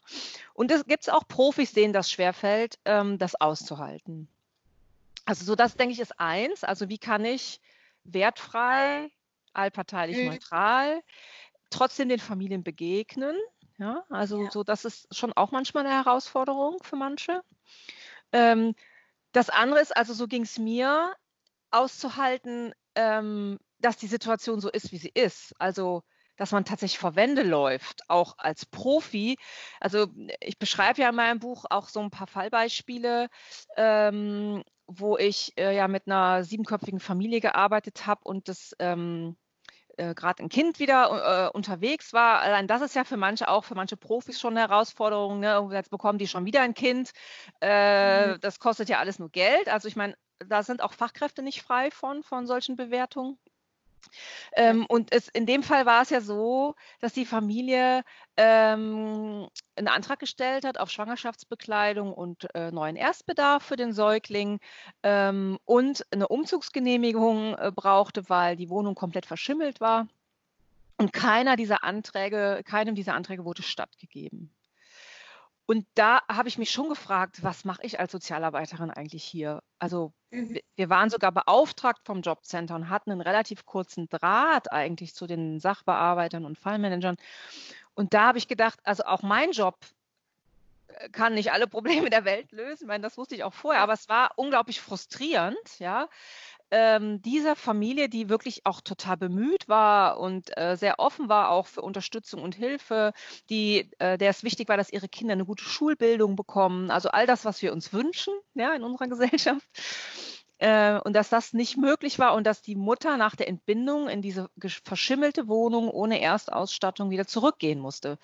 Und 0.52 0.70
es 0.70 0.84
gibt 0.84 1.10
auch 1.10 1.26
Profis, 1.26 1.72
denen 1.72 1.94
das 1.94 2.10
schwerfällt, 2.10 2.78
ähm, 2.84 3.16
das 3.16 3.40
auszuhalten. 3.40 4.28
Also 5.24 5.46
so 5.46 5.54
das, 5.54 5.76
denke 5.76 5.94
ich, 5.94 6.00
ist 6.00 6.20
eins. 6.20 6.62
Also 6.62 6.90
wie 6.90 6.98
kann 6.98 7.24
ich 7.24 7.58
wertfrei, 8.04 9.10
allparteilich 9.54 10.18
mhm. 10.18 10.26
neutral, 10.26 11.02
trotzdem 11.70 12.10
den 12.10 12.18
Familien 12.18 12.62
begegnen? 12.62 13.34
Ja, 13.82 14.04
also 14.10 14.44
ja. 14.44 14.50
so, 14.52 14.62
das 14.62 14.84
ist 14.84 15.12
schon 15.12 15.32
auch 15.32 15.50
manchmal 15.50 15.84
eine 15.84 15.96
Herausforderung 15.96 16.78
für 16.84 16.94
manche. 16.94 17.42
Ähm, 18.30 18.76
das 19.32 19.50
andere 19.50 19.80
ist, 19.80 19.96
also 19.96 20.14
so 20.14 20.28
ging 20.28 20.42
es 20.42 20.56
mir, 20.56 21.12
auszuhalten, 21.72 22.74
ähm, 22.94 23.58
dass 23.80 23.96
die 23.96 24.06
Situation 24.06 24.60
so 24.60 24.70
ist, 24.70 24.92
wie 24.92 24.98
sie 24.98 25.10
ist. 25.12 25.52
Also 25.58 26.04
dass 26.36 26.52
man 26.52 26.64
tatsächlich 26.64 26.98
vor 27.00 27.16
Wände 27.16 27.42
läuft, 27.42 28.08
auch 28.08 28.38
als 28.38 28.66
Profi. 28.66 29.36
Also 29.80 30.06
ich 30.40 30.58
beschreibe 30.58 31.02
ja 31.02 31.08
in 31.08 31.16
meinem 31.16 31.40
Buch 31.40 31.64
auch 31.68 31.88
so 31.88 32.00
ein 32.00 32.10
paar 32.10 32.28
Fallbeispiele, 32.28 33.28
ähm, 33.76 34.62
wo 34.86 35.18
ich 35.18 35.52
äh, 35.58 35.74
ja 35.76 35.88
mit 35.88 36.06
einer 36.06 36.44
siebenköpfigen 36.44 37.00
Familie 37.00 37.40
gearbeitet 37.40 38.06
habe 38.06 38.20
und 38.24 38.48
das 38.48 38.76
ähm, 38.78 39.36
äh, 39.96 40.14
gerade 40.14 40.42
ein 40.42 40.48
Kind 40.48 40.78
wieder 40.78 41.48
äh, 41.50 41.56
unterwegs 41.56 42.12
war. 42.12 42.40
Allein 42.40 42.66
das 42.66 42.82
ist 42.82 42.94
ja 42.94 43.04
für 43.04 43.16
manche 43.16 43.48
auch, 43.48 43.64
für 43.64 43.74
manche 43.74 43.96
Profis 43.96 44.40
schon 44.40 44.56
eine 44.56 44.68
Herausforderung. 44.68 45.40
Ne? 45.40 45.68
Jetzt 45.72 45.90
bekommen 45.90 46.18
die 46.18 46.28
schon 46.28 46.44
wieder 46.44 46.62
ein 46.62 46.74
Kind. 46.74 47.12
Äh, 47.60 48.28
mhm. 48.28 48.40
Das 48.40 48.58
kostet 48.58 48.88
ja 48.88 48.98
alles 48.98 49.18
nur 49.18 49.30
Geld. 49.30 49.68
Also 49.68 49.88
ich 49.88 49.96
meine, 49.96 50.16
da 50.38 50.62
sind 50.62 50.82
auch 50.82 50.92
Fachkräfte 50.92 51.42
nicht 51.42 51.62
frei 51.62 51.90
von, 51.90 52.22
von 52.22 52.46
solchen 52.46 52.76
Bewertungen. 52.76 53.38
Ähm, 54.54 54.86
und 54.86 55.12
es, 55.12 55.28
in 55.28 55.46
dem 55.46 55.62
Fall 55.62 55.86
war 55.86 56.02
es 56.02 56.10
ja 56.10 56.20
so, 56.20 56.74
dass 57.00 57.12
die 57.12 57.26
Familie 57.26 58.02
ähm, 58.36 59.48
einen 59.76 59.88
Antrag 59.88 60.18
gestellt 60.18 60.64
hat 60.64 60.78
auf 60.78 60.90
Schwangerschaftsbekleidung 60.90 62.12
und 62.12 62.54
äh, 62.54 62.70
neuen 62.70 62.96
Erstbedarf 62.96 63.62
für 63.62 63.76
den 63.76 63.92
Säugling 63.92 64.60
ähm, 65.02 65.58
und 65.64 66.06
eine 66.10 66.28
Umzugsgenehmigung 66.28 67.54
äh, 67.56 67.72
brauchte, 67.74 68.28
weil 68.28 68.56
die 68.56 68.70
Wohnung 68.70 68.94
komplett 68.94 69.26
verschimmelt 69.26 69.80
war. 69.80 70.08
Und 70.98 71.12
keiner 71.12 71.56
dieser 71.56 71.82
Anträge, 71.82 72.62
keinem 72.64 72.94
dieser 72.94 73.14
Anträge 73.14 73.44
wurde 73.44 73.62
stattgegeben. 73.62 74.50
Und 75.66 75.86
da 75.94 76.20
habe 76.28 76.48
ich 76.48 76.58
mich 76.58 76.70
schon 76.70 76.88
gefragt, 76.88 77.42
was 77.42 77.64
mache 77.64 77.82
ich 77.82 78.00
als 78.00 78.12
Sozialarbeiterin 78.12 78.90
eigentlich 78.90 79.24
hier? 79.24 79.62
Also 79.78 80.12
mhm. 80.30 80.58
wir 80.74 80.90
waren 80.90 81.08
sogar 81.08 81.32
beauftragt 81.32 82.00
vom 82.04 82.22
Jobcenter 82.22 82.74
und 82.74 82.88
hatten 82.88 83.12
einen 83.12 83.20
relativ 83.20 83.64
kurzen 83.64 84.08
Draht 84.08 84.72
eigentlich 84.72 85.14
zu 85.14 85.26
den 85.26 85.60
Sachbearbeitern 85.60 86.44
und 86.44 86.58
Fallmanagern. 86.58 87.16
Und 87.94 88.14
da 88.14 88.28
habe 88.28 88.38
ich 88.38 88.48
gedacht, 88.48 88.80
also 88.82 89.04
auch 89.04 89.22
mein 89.22 89.52
Job 89.52 89.76
äh, 90.88 91.08
kann 91.10 91.34
nicht 91.34 91.52
alle 91.52 91.66
Probleme 91.68 92.10
der 92.10 92.24
Welt 92.24 92.50
lösen. 92.50 92.84
Ich 92.84 92.88
meine, 92.88 93.02
das 93.02 93.16
wusste 93.16 93.36
ich 93.36 93.44
auch 93.44 93.54
vorher, 93.54 93.82
aber 93.82 93.92
es 93.92 94.08
war 94.08 94.32
unglaublich 94.36 94.80
frustrierend, 94.80 95.78
ja, 95.78 96.08
ähm, 96.72 97.20
dieser 97.20 97.54
Familie, 97.54 98.08
die 98.08 98.30
wirklich 98.30 98.64
auch 98.64 98.80
total 98.80 99.18
bemüht 99.18 99.68
war 99.68 100.18
und 100.18 100.56
äh, 100.56 100.74
sehr 100.76 100.98
offen 100.98 101.28
war 101.28 101.50
auch 101.50 101.66
für 101.66 101.82
Unterstützung 101.82 102.42
und 102.42 102.54
Hilfe, 102.54 103.12
die, 103.50 103.90
äh, 103.98 104.16
der 104.16 104.30
es 104.30 104.42
wichtig 104.42 104.70
war, 104.70 104.78
dass 104.78 104.90
ihre 104.90 105.08
Kinder 105.08 105.34
eine 105.34 105.44
gute 105.44 105.64
Schulbildung 105.64 106.34
bekommen, 106.34 106.90
also 106.90 107.10
all 107.10 107.26
das, 107.26 107.44
was 107.44 107.60
wir 107.60 107.74
uns 107.74 107.92
wünschen, 107.92 108.32
ja, 108.54 108.72
in 108.74 108.84
unserer 108.84 109.08
Gesellschaft. 109.08 109.68
Äh, 110.58 110.98
und 111.00 111.14
dass 111.14 111.28
das 111.28 111.52
nicht 111.52 111.76
möglich 111.76 112.18
war 112.18 112.34
und 112.34 112.46
dass 112.46 112.62
die 112.62 112.76
Mutter 112.76 113.18
nach 113.18 113.36
der 113.36 113.48
Entbindung 113.48 114.08
in 114.08 114.22
diese 114.22 114.48
verschimmelte 114.84 115.48
Wohnung 115.48 115.90
ohne 115.90 116.22
Erstausstattung 116.22 117.10
wieder 117.10 117.26
zurückgehen 117.26 117.80
musste. 117.80 118.16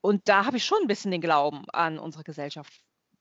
Und 0.00 0.28
da 0.28 0.46
habe 0.46 0.56
ich 0.56 0.64
schon 0.64 0.78
ein 0.80 0.88
bisschen 0.88 1.10
den 1.10 1.20
Glauben 1.20 1.64
an 1.72 1.98
unsere 1.98 2.24
Gesellschaft 2.24 2.72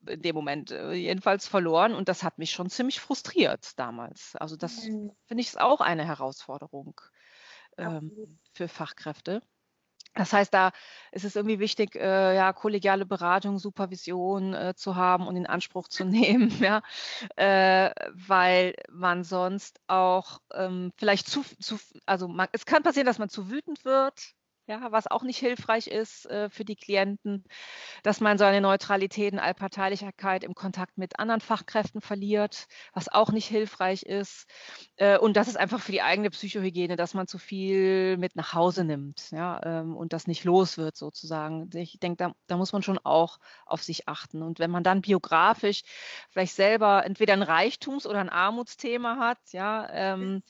in 0.08 0.22
dem 0.22 0.36
Moment 0.36 0.72
äh, 0.72 0.94
jedenfalls 0.94 1.48
verloren 1.48 1.94
und 1.94 2.10
das 2.10 2.24
hat 2.24 2.38
mich 2.38 2.52
schon 2.52 2.70
ziemlich 2.70 3.00
frustriert 3.00 3.78
damals. 3.80 4.36
Also 4.36 4.56
das 4.56 4.88
mhm. 4.88 5.12
finde 5.26 5.42
ich 5.42 5.60
auch 5.60 5.82
eine 5.82 6.06
Herausforderung 6.06 7.00
ähm, 7.78 8.40
für 8.54 8.68
Fachkräfte. 8.68 9.42
Das 10.14 10.34
heißt, 10.34 10.54
da 10.54 10.72
ist 11.14 11.24
es 11.24 11.38
irgendwie 11.38 11.60
wichtig, 11.60 11.96
äh, 11.96 12.36
ja, 12.36 12.52
kollegiale 12.52 13.06
Beratung, 13.06 13.60
Supervision 13.60 14.54
äh, 14.54 14.74
zu 14.76 14.98
haben 14.98 15.26
und 15.26 15.38
in 15.38 15.46
Anspruch 15.46 15.88
zu 15.88 16.04
nehmen, 16.06 16.52
ja, 16.60 16.82
äh, 17.38 17.92
weil 18.12 18.76
man 18.90 19.24
sonst 19.24 19.80
auch 19.88 20.40
ähm, 20.54 20.92
vielleicht 20.98 21.28
zu, 21.28 21.44
zu 21.62 21.80
also 22.06 22.28
man, 22.28 22.50
es 22.52 22.66
kann 22.66 22.84
passieren, 22.84 23.06
dass 23.06 23.20
man 23.20 23.30
zu 23.30 23.50
wütend 23.50 23.86
wird, 23.86 24.36
ja, 24.68 24.92
was 24.92 25.08
auch 25.08 25.24
nicht 25.24 25.40
hilfreich 25.40 25.88
ist 25.88 26.26
äh, 26.28 26.50
für 26.50 26.64
die 26.66 26.76
Klienten, 26.76 27.44
dass 28.04 28.22
man 28.22 28.38
seine 28.38 28.62
Neutralität 28.62 29.34
und 29.34 29.40
Allparteilichkeit 29.40 30.44
im 30.44 30.56
Kontakt 30.56 30.98
mit 30.98 31.20
anderen 31.20 31.42
Fachkräften 31.42 32.02
verliert, 32.02 32.68
was 32.94 33.10
auch 33.10 33.32
nicht 33.32 33.48
hilfreich 33.48 34.04
ist. 34.04 34.48
Äh, 34.98 35.18
und 35.18 35.36
das 35.36 35.48
ist 35.48 35.58
einfach 35.58 35.82
für 35.82 35.92
die 35.92 36.02
eigene 36.02 36.30
Psychohygiene, 36.30 36.96
dass 36.96 37.14
man 37.14 37.28
zu 37.28 37.38
viel 37.38 38.18
mit 38.18 38.36
nach 38.36 38.54
Hause 38.54 38.84
nimmt 38.84 39.32
ja, 39.32 39.60
ähm, 39.64 39.98
und 39.98 40.14
das 40.14 40.28
nicht 40.28 40.44
los 40.44 40.78
wird 40.78 40.96
sozusagen. 40.96 41.70
Ich 41.74 42.00
denke, 42.00 42.18
da, 42.18 42.34
da 42.48 42.58
muss 42.58 42.74
man 42.74 42.84
schon 42.84 43.00
auch 43.00 43.40
auf 43.66 43.84
sich 43.84 44.08
achten. 44.08 44.42
Und 44.42 44.60
wenn 44.60 44.72
man 44.72 44.84
dann 44.84 45.02
biografisch 45.02 45.82
vielleicht 46.30 46.54
selber 46.56 47.06
entweder 47.06 47.34
ein 47.34 47.44
Reichtums- 47.44 48.08
oder 48.08 48.20
ein 48.20 48.30
Armutsthema 48.30 49.18
hat, 49.18 49.40
ja, 49.52 49.90
ähm, 49.92 50.44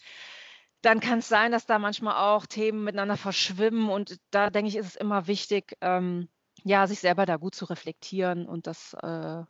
dann 0.82 1.00
kann 1.00 1.20
es 1.20 1.28
sein, 1.28 1.52
dass 1.52 1.66
da 1.66 1.80
manchmal 1.80 2.16
auch 2.16 2.46
Themen 2.46 2.84
miteinander 2.84 3.18
verschwimmen. 3.18 3.90
Und 3.90 4.18
da 4.32 4.50
denke 4.50 4.70
ich, 4.70 4.76
ist 4.76 4.88
es 4.88 4.96
immer 4.96 5.28
wichtig, 5.28 5.78
ähm, 5.82 6.28
ja, 6.64 6.88
sich 6.88 7.00
selber 7.00 7.26
da 7.26 7.38
gut 7.38 7.56
zu 7.56 7.66
reflektieren 7.66 8.48
und 8.48 8.68
das 8.68 8.94
äh, 9.02 9.44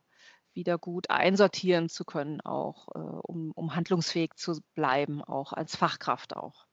wieder 0.54 0.78
gut 0.78 1.10
einsortieren 1.10 1.89
zu 1.89 2.04
können, 2.04 2.41
auch 2.41 2.89
äh, 2.89 3.00
um, 3.00 3.52
um 3.52 3.76
handlungsfähig 3.76 4.36
zu 4.36 4.62
bleiben, 4.76 5.24
auch 5.24 5.54
als 5.54 5.76
Fachkraft 5.76 6.36
auch. 6.36 6.65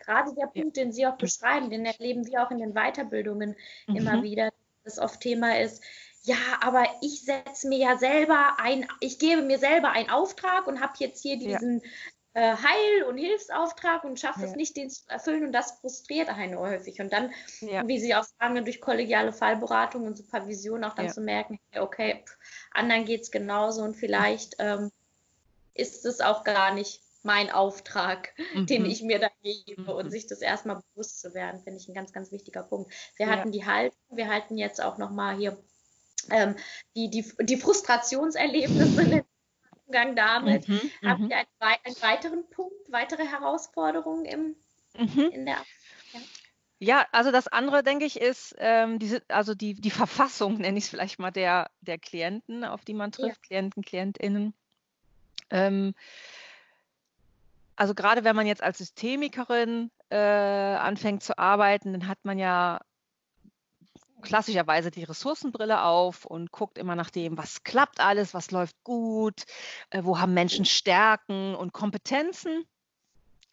Gerade 0.00 0.34
der 0.34 0.46
Punkt, 0.46 0.76
ja. 0.76 0.84
den 0.84 0.92
Sie 0.92 1.06
auch 1.06 1.16
beschreiben, 1.16 1.70
den 1.70 1.84
erleben 1.84 2.26
wir 2.26 2.42
auch 2.42 2.50
in 2.50 2.58
den 2.58 2.74
Weiterbildungen 2.74 3.56
mhm. 3.86 3.96
immer 3.96 4.22
wieder, 4.22 4.50
dass 4.84 4.98
oft 4.98 5.20
Thema 5.20 5.58
ist, 5.58 5.82
ja, 6.22 6.36
aber 6.60 6.84
ich 7.02 7.22
setze 7.22 7.68
mir 7.68 7.78
ja 7.78 7.98
selber 7.98 8.56
ein, 8.58 8.86
ich 9.00 9.20
gebe 9.20 9.42
mir 9.42 9.58
selber 9.58 9.90
einen 9.90 10.10
Auftrag 10.10 10.66
und 10.66 10.80
habe 10.80 10.94
jetzt 10.98 11.22
hier 11.22 11.38
diesen. 11.38 11.82
Äh, 12.36 12.54
Heil- 12.54 13.04
und 13.08 13.16
Hilfsauftrag 13.16 14.04
und 14.04 14.20
schafft 14.20 14.40
ja. 14.40 14.44
es 14.44 14.56
nicht, 14.56 14.76
den 14.76 14.90
zu 14.90 15.08
erfüllen 15.08 15.46
und 15.46 15.52
das 15.52 15.80
frustriert 15.80 16.28
einen 16.28 16.58
häufig. 16.58 17.00
Und 17.00 17.10
dann, 17.10 17.32
ja. 17.60 17.88
wie 17.88 17.98
Sie 17.98 18.14
auch 18.14 18.26
sagen, 18.38 18.62
durch 18.62 18.82
kollegiale 18.82 19.32
Fallberatung 19.32 20.04
und 20.04 20.18
Supervision 20.18 20.84
auch 20.84 20.94
dann 20.94 21.06
ja. 21.06 21.12
zu 21.12 21.22
merken, 21.22 21.58
okay, 21.74 22.22
pff, 22.26 22.36
anderen 22.72 23.06
geht 23.06 23.22
es 23.22 23.30
genauso 23.30 23.80
und 23.80 23.94
vielleicht 23.94 24.56
ähm, 24.58 24.92
ist 25.72 26.04
es 26.04 26.20
auch 26.20 26.44
gar 26.44 26.74
nicht 26.74 27.00
mein 27.22 27.50
Auftrag, 27.50 28.34
mhm. 28.54 28.66
den 28.66 28.84
ich 28.84 29.02
mir 29.02 29.18
da 29.18 29.30
gebe 29.42 29.80
mhm. 29.80 29.88
und 29.88 30.10
sich 30.10 30.26
das 30.26 30.42
erstmal 30.42 30.82
bewusst 30.92 31.22
zu 31.22 31.32
werden, 31.32 31.62
finde 31.62 31.80
ich 31.80 31.88
ein 31.88 31.94
ganz, 31.94 32.12
ganz 32.12 32.32
wichtiger 32.32 32.64
Punkt. 32.64 32.92
Wir 33.16 33.28
hatten 33.28 33.50
die 33.50 33.64
Haltung, 33.64 33.98
wir 34.10 34.28
halten 34.28 34.58
jetzt 34.58 34.82
auch 34.82 34.98
nochmal 34.98 35.38
hier 35.38 35.56
ähm, 36.30 36.56
die, 36.94 37.08
die, 37.08 37.24
die 37.40 37.56
Frustrationserlebnisse 37.56 39.24
Umgang 39.86 40.16
damit. 40.16 40.68
Mhm, 40.68 40.80
Habt 41.04 41.20
mhm. 41.20 41.30
ihr 41.30 41.36
einen, 41.36 41.76
einen, 41.84 42.02
weiteren 42.02 42.50
Punkt, 42.50 42.74
weitere 42.90 43.24
Herausforderungen 43.24 44.24
im, 44.24 44.56
mhm. 44.98 45.30
in 45.32 45.46
der 45.46 45.56
ja. 46.12 46.20
ja. 46.78 47.06
also 47.12 47.30
das 47.30 47.48
andere, 47.48 47.82
denke 47.82 48.04
ich, 48.04 48.20
ist 48.20 48.54
ähm, 48.58 48.98
diese, 48.98 49.22
also 49.28 49.54
die, 49.54 49.74
die 49.74 49.90
Verfassung, 49.90 50.54
nenne 50.58 50.78
ich 50.78 50.84
es 50.84 50.90
vielleicht 50.90 51.18
mal, 51.18 51.30
der, 51.30 51.70
der 51.80 51.98
Klienten, 51.98 52.64
auf 52.64 52.84
die 52.84 52.94
man 52.94 53.12
trifft, 53.12 53.42
ja. 53.44 53.46
Klienten, 53.48 53.82
KlientInnen. 53.82 54.54
Ähm, 55.50 55.94
also 57.76 57.94
gerade 57.94 58.24
wenn 58.24 58.34
man 58.34 58.46
jetzt 58.46 58.62
als 58.62 58.78
Systemikerin 58.78 59.90
äh, 60.08 60.16
anfängt 60.16 61.22
zu 61.22 61.38
arbeiten, 61.38 61.92
dann 61.92 62.08
hat 62.08 62.18
man 62.24 62.38
ja 62.38 62.80
klassischerweise 64.26 64.90
die 64.90 65.04
Ressourcenbrille 65.04 65.82
auf 65.82 66.24
und 66.24 66.50
guckt 66.50 66.78
immer 66.78 66.96
nach 66.96 67.10
dem, 67.10 67.38
was 67.38 67.62
klappt 67.62 68.00
alles, 68.00 68.34
was 68.34 68.50
läuft 68.50 68.76
gut, 68.84 69.44
äh, 69.90 70.02
wo 70.02 70.18
haben 70.18 70.34
Menschen 70.34 70.64
Stärken 70.64 71.54
und 71.54 71.72
Kompetenzen. 71.72 72.64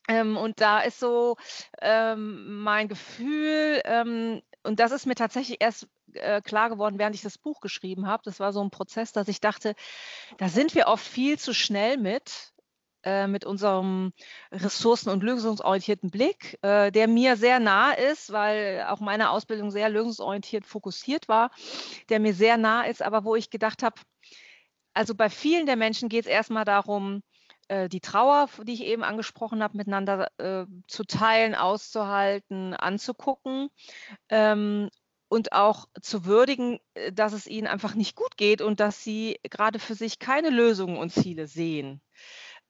Ähm, 0.09 0.36
und 0.36 0.59
da 0.59 0.81
ist 0.81 0.99
so 0.99 1.38
ähm, 1.81 2.62
mein 2.62 2.88
Gefühl, 2.88 3.81
ähm, 3.86 4.41
und 4.63 4.79
das 4.79 4.91
ist 4.91 5.05
mir 5.05 5.15
tatsächlich 5.15 5.62
erst 5.62 5.88
äh, 6.13 6.41
klar 6.41 6.69
geworden, 6.69 6.99
während 6.99 7.15
ich 7.15 7.21
das 7.21 7.38
Buch 7.38 7.62
geschrieben 7.62 8.07
habe. 8.07 8.23
Das 8.25 8.39
war 8.39 8.51
so 8.51 8.62
ein 8.62 8.71
Prozess, 8.71 9.12
dass 9.12 9.27
ich 9.27 9.41
dachte, 9.41 9.75
da 10.38 10.49
sind 10.49 10.75
wir 10.75 10.88
oft 10.88 11.05
viel 11.05 11.38
zu 11.38 11.53
schnell 11.53 11.97
mit, 11.97 12.52
äh, 13.03 13.27
mit 13.27 13.45
unserem 13.45 14.13
ressourcen- 14.51 15.09
und 15.09 15.23
lösungsorientierten 15.23 16.09
Blick, 16.09 16.57
äh, 16.61 16.91
der 16.91 17.07
mir 17.07 17.35
sehr 17.35 17.59
nah 17.59 17.91
ist, 17.91 18.31
weil 18.31 18.85
auch 18.89 18.99
meine 18.99 19.29
Ausbildung 19.29 19.71
sehr 19.71 19.89
lösungsorientiert 19.89 20.65
fokussiert 20.65 21.27
war, 21.27 21.51
der 22.09 22.19
mir 22.19 22.33
sehr 22.33 22.57
nah 22.57 22.83
ist, 22.83 23.01
aber 23.01 23.23
wo 23.23 23.35
ich 23.35 23.49
gedacht 23.49 23.83
habe, 23.83 23.95
also 24.93 25.15
bei 25.15 25.29
vielen 25.29 25.65
der 25.65 25.75
Menschen 25.75 26.09
geht 26.09 26.25
es 26.25 26.31
erstmal 26.31 26.65
darum, 26.65 27.23
äh, 27.67 27.89
die 27.89 28.01
Trauer, 28.01 28.49
die 28.63 28.73
ich 28.73 28.83
eben 28.83 29.03
angesprochen 29.03 29.63
habe, 29.63 29.77
miteinander 29.77 30.29
äh, 30.37 30.65
zu 30.87 31.03
teilen, 31.05 31.55
auszuhalten, 31.55 32.73
anzugucken 32.73 33.69
ähm, 34.29 34.89
und 35.29 35.53
auch 35.53 35.85
zu 36.01 36.25
würdigen, 36.25 36.79
äh, 36.93 37.11
dass 37.11 37.33
es 37.33 37.47
ihnen 37.47 37.67
einfach 37.67 37.95
nicht 37.95 38.15
gut 38.15 38.37
geht 38.37 38.61
und 38.61 38.79
dass 38.79 39.03
sie 39.03 39.39
gerade 39.43 39.79
für 39.79 39.95
sich 39.95 40.19
keine 40.19 40.49
Lösungen 40.49 40.97
und 40.97 41.11
Ziele 41.11 41.47
sehen. 41.47 42.01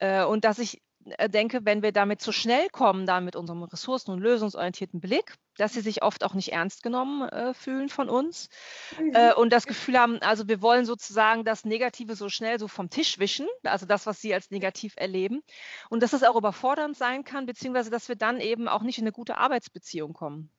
Äh, 0.04 0.26
und 0.26 0.44
dass 0.44 0.60
ich 0.60 0.82
äh, 1.18 1.30
denke, 1.30 1.62
wenn 1.64 1.82
wir 1.82 1.94
damit 1.94 2.22
zu 2.22 2.34
schnell 2.34 2.68
kommen, 2.70 3.06
da 3.06 3.22
mit 3.22 3.38
unserem 3.38 3.64
ressourcen- 3.64 4.12
und 4.12 4.20
lösungsorientierten 4.20 5.00
Blick, 5.00 5.36
dass 5.58 5.74
sie 5.74 5.80
sich 5.80 6.04
oft 6.04 6.26
auch 6.26 6.34
nicht 6.34 6.52
ernst 6.52 6.84
genommen 6.84 7.30
äh, 7.30 7.54
fühlen 7.54 7.88
von 7.88 8.10
uns. 8.10 8.50
Mhm. 9.00 9.14
äh, 9.14 9.34
und 9.34 9.54
das 9.54 9.66
Gefühl 9.66 9.98
haben, 9.98 10.22
also 10.22 10.50
wir 10.50 10.62
wollen 10.62 10.86
sozusagen 10.86 11.46
das 11.46 11.64
Negative 11.64 12.16
so 12.16 12.28
schnell 12.28 12.60
so 12.60 12.68
vom 12.68 12.90
Tisch 12.90 13.18
wischen, 13.18 13.48
also 13.64 13.86
das, 13.86 14.06
was 14.06 14.20
sie 14.20 14.34
als 14.34 14.52
negativ 14.52 14.94
erleben. 14.98 15.42
Und 15.90 16.04
dass 16.04 16.12
es 16.12 16.24
auch 16.24 16.36
überfordernd 16.36 16.98
sein 16.98 17.24
kann, 17.24 17.46
beziehungsweise 17.46 17.90
dass 17.90 18.10
wir 18.10 18.18
dann 18.18 18.42
eben 18.42 18.68
auch 18.68 18.82
nicht 18.82 18.98
in 18.98 19.06
eine 19.06 19.14
gute 19.14 19.38
Arbeitsbeziehung 19.38 20.12
kommen 20.12 20.52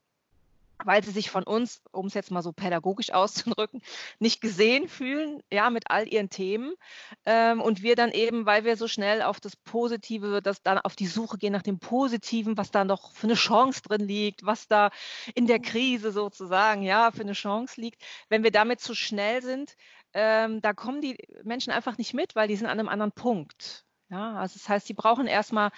weil 0.85 1.05
sie 1.05 1.11
sich 1.11 1.31
von 1.31 1.45
uns, 1.45 1.83
um 1.93 2.07
es 2.07 2.15
jetzt 2.15 2.31
mal 2.31 2.43
so 2.43 2.53
pädagogisch 2.53 3.11
auszudrücken, 3.13 3.83
nicht 4.19 4.41
gesehen 4.41 4.89
fühlen, 4.89 5.43
ja, 5.53 5.71
mit 5.71 5.91
all 5.91 6.09
ihren 6.09 6.31
Themen. 6.31 6.75
Ähm, 7.25 7.61
und 7.61 7.83
wir 7.83 7.97
dann 7.97 8.11
eben, 8.11 8.47
weil 8.47 8.65
wir 8.65 8.77
so 8.77 8.89
schnell 8.89 9.23
auf 9.23 9.41
das 9.41 9.57
Positive, 9.57 10.43
das 10.43 10.63
dann 10.63 10.79
auf 10.79 10.97
die 10.97 11.07
Suche 11.07 11.39
gehen 11.39 11.53
nach 11.53 11.63
dem 11.63 11.79
Positiven, 11.79 12.57
was 12.57 12.71
da 12.71 12.85
noch 12.85 13.13
für 13.13 13.27
eine 13.27 13.35
Chance 13.35 13.83
drin 13.83 14.07
liegt, 14.07 14.45
was 14.45 14.69
da 14.69 14.91
in 15.35 15.47
der 15.47 15.61
Krise 15.61 16.13
sozusagen, 16.13 16.83
ja, 16.83 17.11
für 17.11 17.23
eine 17.23 17.33
Chance 17.33 17.81
liegt. 17.81 18.03
Wenn 18.29 18.43
wir 18.43 18.51
damit 18.51 18.81
zu 18.81 18.95
schnell 18.95 19.43
sind, 19.43 19.77
ähm, 20.13 20.61
da 20.61 20.73
kommen 20.73 21.01
die 21.01 21.19
Menschen 21.43 21.73
einfach 21.73 21.99
nicht 21.99 22.15
mit, 22.15 22.37
weil 22.37 22.49
die 22.49 22.57
sind 22.57 22.67
an 22.67 22.79
einem 22.79 22.89
anderen 22.89 23.13
Punkt. 23.13 23.85
Ja, 24.11 24.35
also 24.37 24.55
das 24.59 24.69
heißt, 24.69 24.87
sie 24.87 24.95
brauchen 24.95 25.27
erstmal 25.27 25.71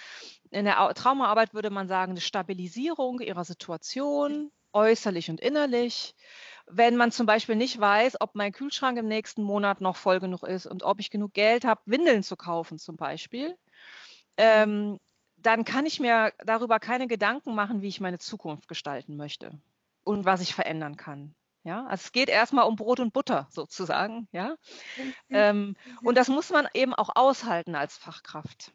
in 0.51 0.65
der 0.65 0.93
Traumaarbeit 0.93 1.53
würde 1.53 1.69
man 1.69 1.87
sagen, 1.87 2.11
eine 2.11 2.21
Stabilisierung 2.21 3.19
ihrer 3.19 3.45
Situation, 3.45 4.51
äußerlich 4.77 5.29
und 5.29 5.41
innerlich. 5.41 6.15
Wenn 6.67 6.97
man 6.97 7.11
zum 7.11 7.25
Beispiel 7.25 7.55
nicht 7.55 7.79
weiß, 7.79 8.21
ob 8.21 8.35
mein 8.35 8.51
Kühlschrank 8.51 8.97
im 8.97 9.07
nächsten 9.07 9.41
Monat 9.41 9.81
noch 9.81 9.95
voll 9.95 10.19
genug 10.19 10.43
ist 10.43 10.67
und 10.67 10.83
ob 10.83 10.99
ich 10.99 11.09
genug 11.09 11.33
Geld 11.33 11.65
habe, 11.65 11.81
Windeln 11.85 12.23
zu 12.23 12.35
kaufen 12.35 12.77
zum 12.77 12.95
Beispiel, 12.95 13.57
ähm, 14.37 14.99
dann 15.37 15.65
kann 15.65 15.85
ich 15.85 15.99
mir 15.99 16.33
darüber 16.45 16.79
keine 16.79 17.07
Gedanken 17.07 17.55
machen, 17.55 17.81
wie 17.81 17.87
ich 17.87 18.01
meine 18.01 18.19
Zukunft 18.19 18.67
gestalten 18.67 19.17
möchte 19.17 19.51
und 20.03 20.25
was 20.25 20.41
ich 20.41 20.53
verändern 20.53 20.97
kann. 20.97 21.33
Ja, 21.63 21.85
also 21.85 22.03
es 22.05 22.11
geht 22.11 22.29
erstmal 22.29 22.67
um 22.67 22.75
Brot 22.75 22.99
und 22.99 23.13
Butter 23.13 23.47
sozusagen, 23.51 24.27
ja. 24.31 24.55
Mhm. 24.97 25.13
Ähm, 25.29 25.75
und 26.03 26.17
das 26.17 26.27
muss 26.27 26.49
man 26.49 26.67
eben 26.73 26.93
auch 26.93 27.09
aushalten 27.15 27.75
als 27.75 27.97
Fachkraft. 27.97 28.73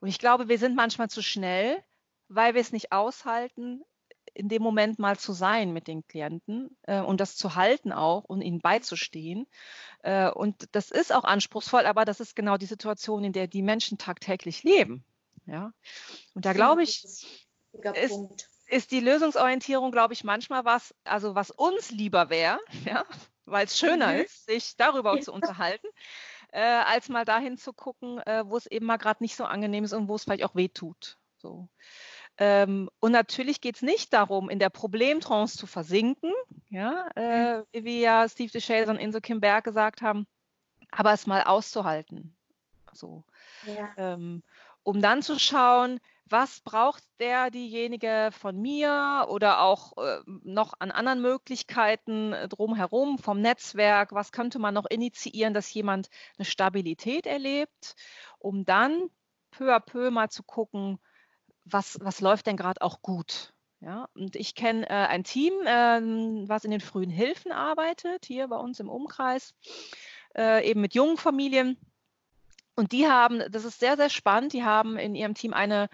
Und 0.00 0.08
ich 0.08 0.18
glaube, 0.18 0.48
wir 0.48 0.58
sind 0.58 0.76
manchmal 0.76 1.10
zu 1.10 1.22
schnell, 1.22 1.82
weil 2.28 2.54
wir 2.54 2.60
es 2.60 2.72
nicht 2.72 2.92
aushalten, 2.92 3.82
in 4.34 4.48
dem 4.48 4.62
Moment 4.62 4.98
mal 4.98 5.18
zu 5.18 5.32
sein 5.32 5.72
mit 5.72 5.86
den 5.86 6.06
Klienten 6.06 6.76
äh, 6.82 7.00
und 7.00 7.20
das 7.20 7.36
zu 7.36 7.54
halten 7.54 7.92
auch 7.92 8.24
und 8.24 8.40
ihnen 8.42 8.60
beizustehen. 8.60 9.46
Äh, 10.02 10.30
und 10.30 10.68
das 10.72 10.90
ist 10.90 11.12
auch 11.12 11.24
anspruchsvoll, 11.24 11.86
aber 11.86 12.04
das 12.04 12.20
ist 12.20 12.34
genau 12.36 12.56
die 12.56 12.66
Situation, 12.66 13.24
in 13.24 13.32
der 13.32 13.46
die 13.46 13.62
Menschen 13.62 13.98
tagtäglich 13.98 14.62
leben. 14.62 15.04
Ja? 15.46 15.72
Und 16.34 16.44
da 16.44 16.52
glaube 16.52 16.82
ich, 16.82 17.04
ist, 17.04 17.26
ist, 18.66 18.90
die 18.90 19.00
Lösungsorientierung, 19.00 19.92
glaube 19.92 20.14
ich, 20.14 20.24
manchmal 20.24 20.64
was, 20.64 20.94
also 21.04 21.34
was 21.34 21.50
uns 21.50 21.90
lieber 21.90 22.30
wäre, 22.30 22.58
ja? 22.84 23.04
weil 23.44 23.66
es 23.66 23.78
schöner 23.78 24.14
mhm. 24.14 24.20
ist, 24.20 24.46
sich 24.46 24.76
darüber 24.76 25.16
ja. 25.16 25.20
zu 25.20 25.32
unterhalten. 25.32 25.86
Äh, 26.54 26.60
als 26.60 27.08
mal 27.08 27.24
dahin 27.24 27.56
zu 27.56 27.72
gucken, 27.72 28.18
äh, 28.18 28.44
wo 28.46 28.58
es 28.58 28.66
eben 28.66 28.84
mal 28.84 28.98
gerade 28.98 29.22
nicht 29.22 29.36
so 29.36 29.44
angenehm 29.44 29.84
ist 29.84 29.94
und 29.94 30.08
wo 30.08 30.16
es 30.16 30.24
vielleicht 30.24 30.44
auch 30.44 30.54
weh 30.54 30.68
tut. 30.68 31.16
So. 31.38 31.68
Ähm, 32.44 32.90
und 32.98 33.12
natürlich 33.12 33.60
geht 33.60 33.76
es 33.76 33.82
nicht 33.82 34.12
darum, 34.12 34.50
in 34.50 34.58
der 34.58 34.68
Problemtrance 34.68 35.56
zu 35.56 35.68
versinken, 35.68 36.32
ja, 36.70 37.06
äh, 37.14 37.58
mhm. 37.58 37.64
wie 37.72 38.00
ja 38.00 38.28
Steve 38.28 38.50
DeShazer 38.50 38.90
und 38.90 38.98
Inso 38.98 39.20
Kim 39.20 39.40
Berg 39.40 39.62
gesagt 39.62 40.02
haben, 40.02 40.26
aber 40.90 41.12
es 41.12 41.28
mal 41.28 41.44
auszuhalten. 41.44 42.36
So. 42.92 43.22
Ja. 43.64 43.90
Ähm, 43.96 44.42
um 44.82 45.00
dann 45.00 45.22
zu 45.22 45.38
schauen, 45.38 46.00
was 46.24 46.60
braucht 46.62 47.04
der, 47.20 47.52
diejenige 47.52 48.30
von 48.32 48.60
mir 48.60 49.26
oder 49.28 49.60
auch 49.60 49.96
äh, 49.98 50.18
noch 50.42 50.74
an 50.80 50.90
anderen 50.90 51.22
Möglichkeiten 51.22 52.32
äh, 52.32 52.48
drumherum 52.48 53.18
vom 53.18 53.40
Netzwerk, 53.40 54.10
was 54.12 54.32
könnte 54.32 54.58
man 54.58 54.74
noch 54.74 54.86
initiieren, 54.86 55.54
dass 55.54 55.72
jemand 55.72 56.08
eine 56.38 56.44
Stabilität 56.44 57.24
erlebt, 57.24 57.94
um 58.40 58.64
dann 58.64 59.10
peu 59.52 59.72
à 59.72 59.78
peu 59.78 60.10
mal 60.10 60.28
zu 60.28 60.42
gucken, 60.42 60.98
was, 61.64 61.98
was 62.00 62.20
läuft 62.20 62.46
denn 62.46 62.56
gerade 62.56 62.82
auch 62.82 63.02
gut? 63.02 63.52
Ja, 63.80 64.08
und 64.14 64.36
ich 64.36 64.54
kenne 64.54 64.88
äh, 64.88 64.92
ein 64.92 65.24
Team, 65.24 65.52
äh, 65.66 66.00
was 66.48 66.64
in 66.64 66.70
den 66.70 66.80
frühen 66.80 67.10
Hilfen 67.10 67.50
arbeitet, 67.50 68.26
hier 68.26 68.46
bei 68.46 68.56
uns 68.56 68.78
im 68.78 68.88
Umkreis, 68.88 69.54
äh, 70.36 70.68
eben 70.68 70.80
mit 70.80 70.94
jungen 70.94 71.16
Familien. 71.16 71.76
Und 72.76 72.92
die 72.92 73.08
haben, 73.08 73.42
das 73.50 73.64
ist 73.64 73.80
sehr, 73.80 73.96
sehr 73.96 74.08
spannend, 74.08 74.52
die 74.52 74.62
haben 74.64 74.96
in 74.96 75.16
ihrem 75.16 75.34
Team 75.34 75.52
eine 75.52 75.88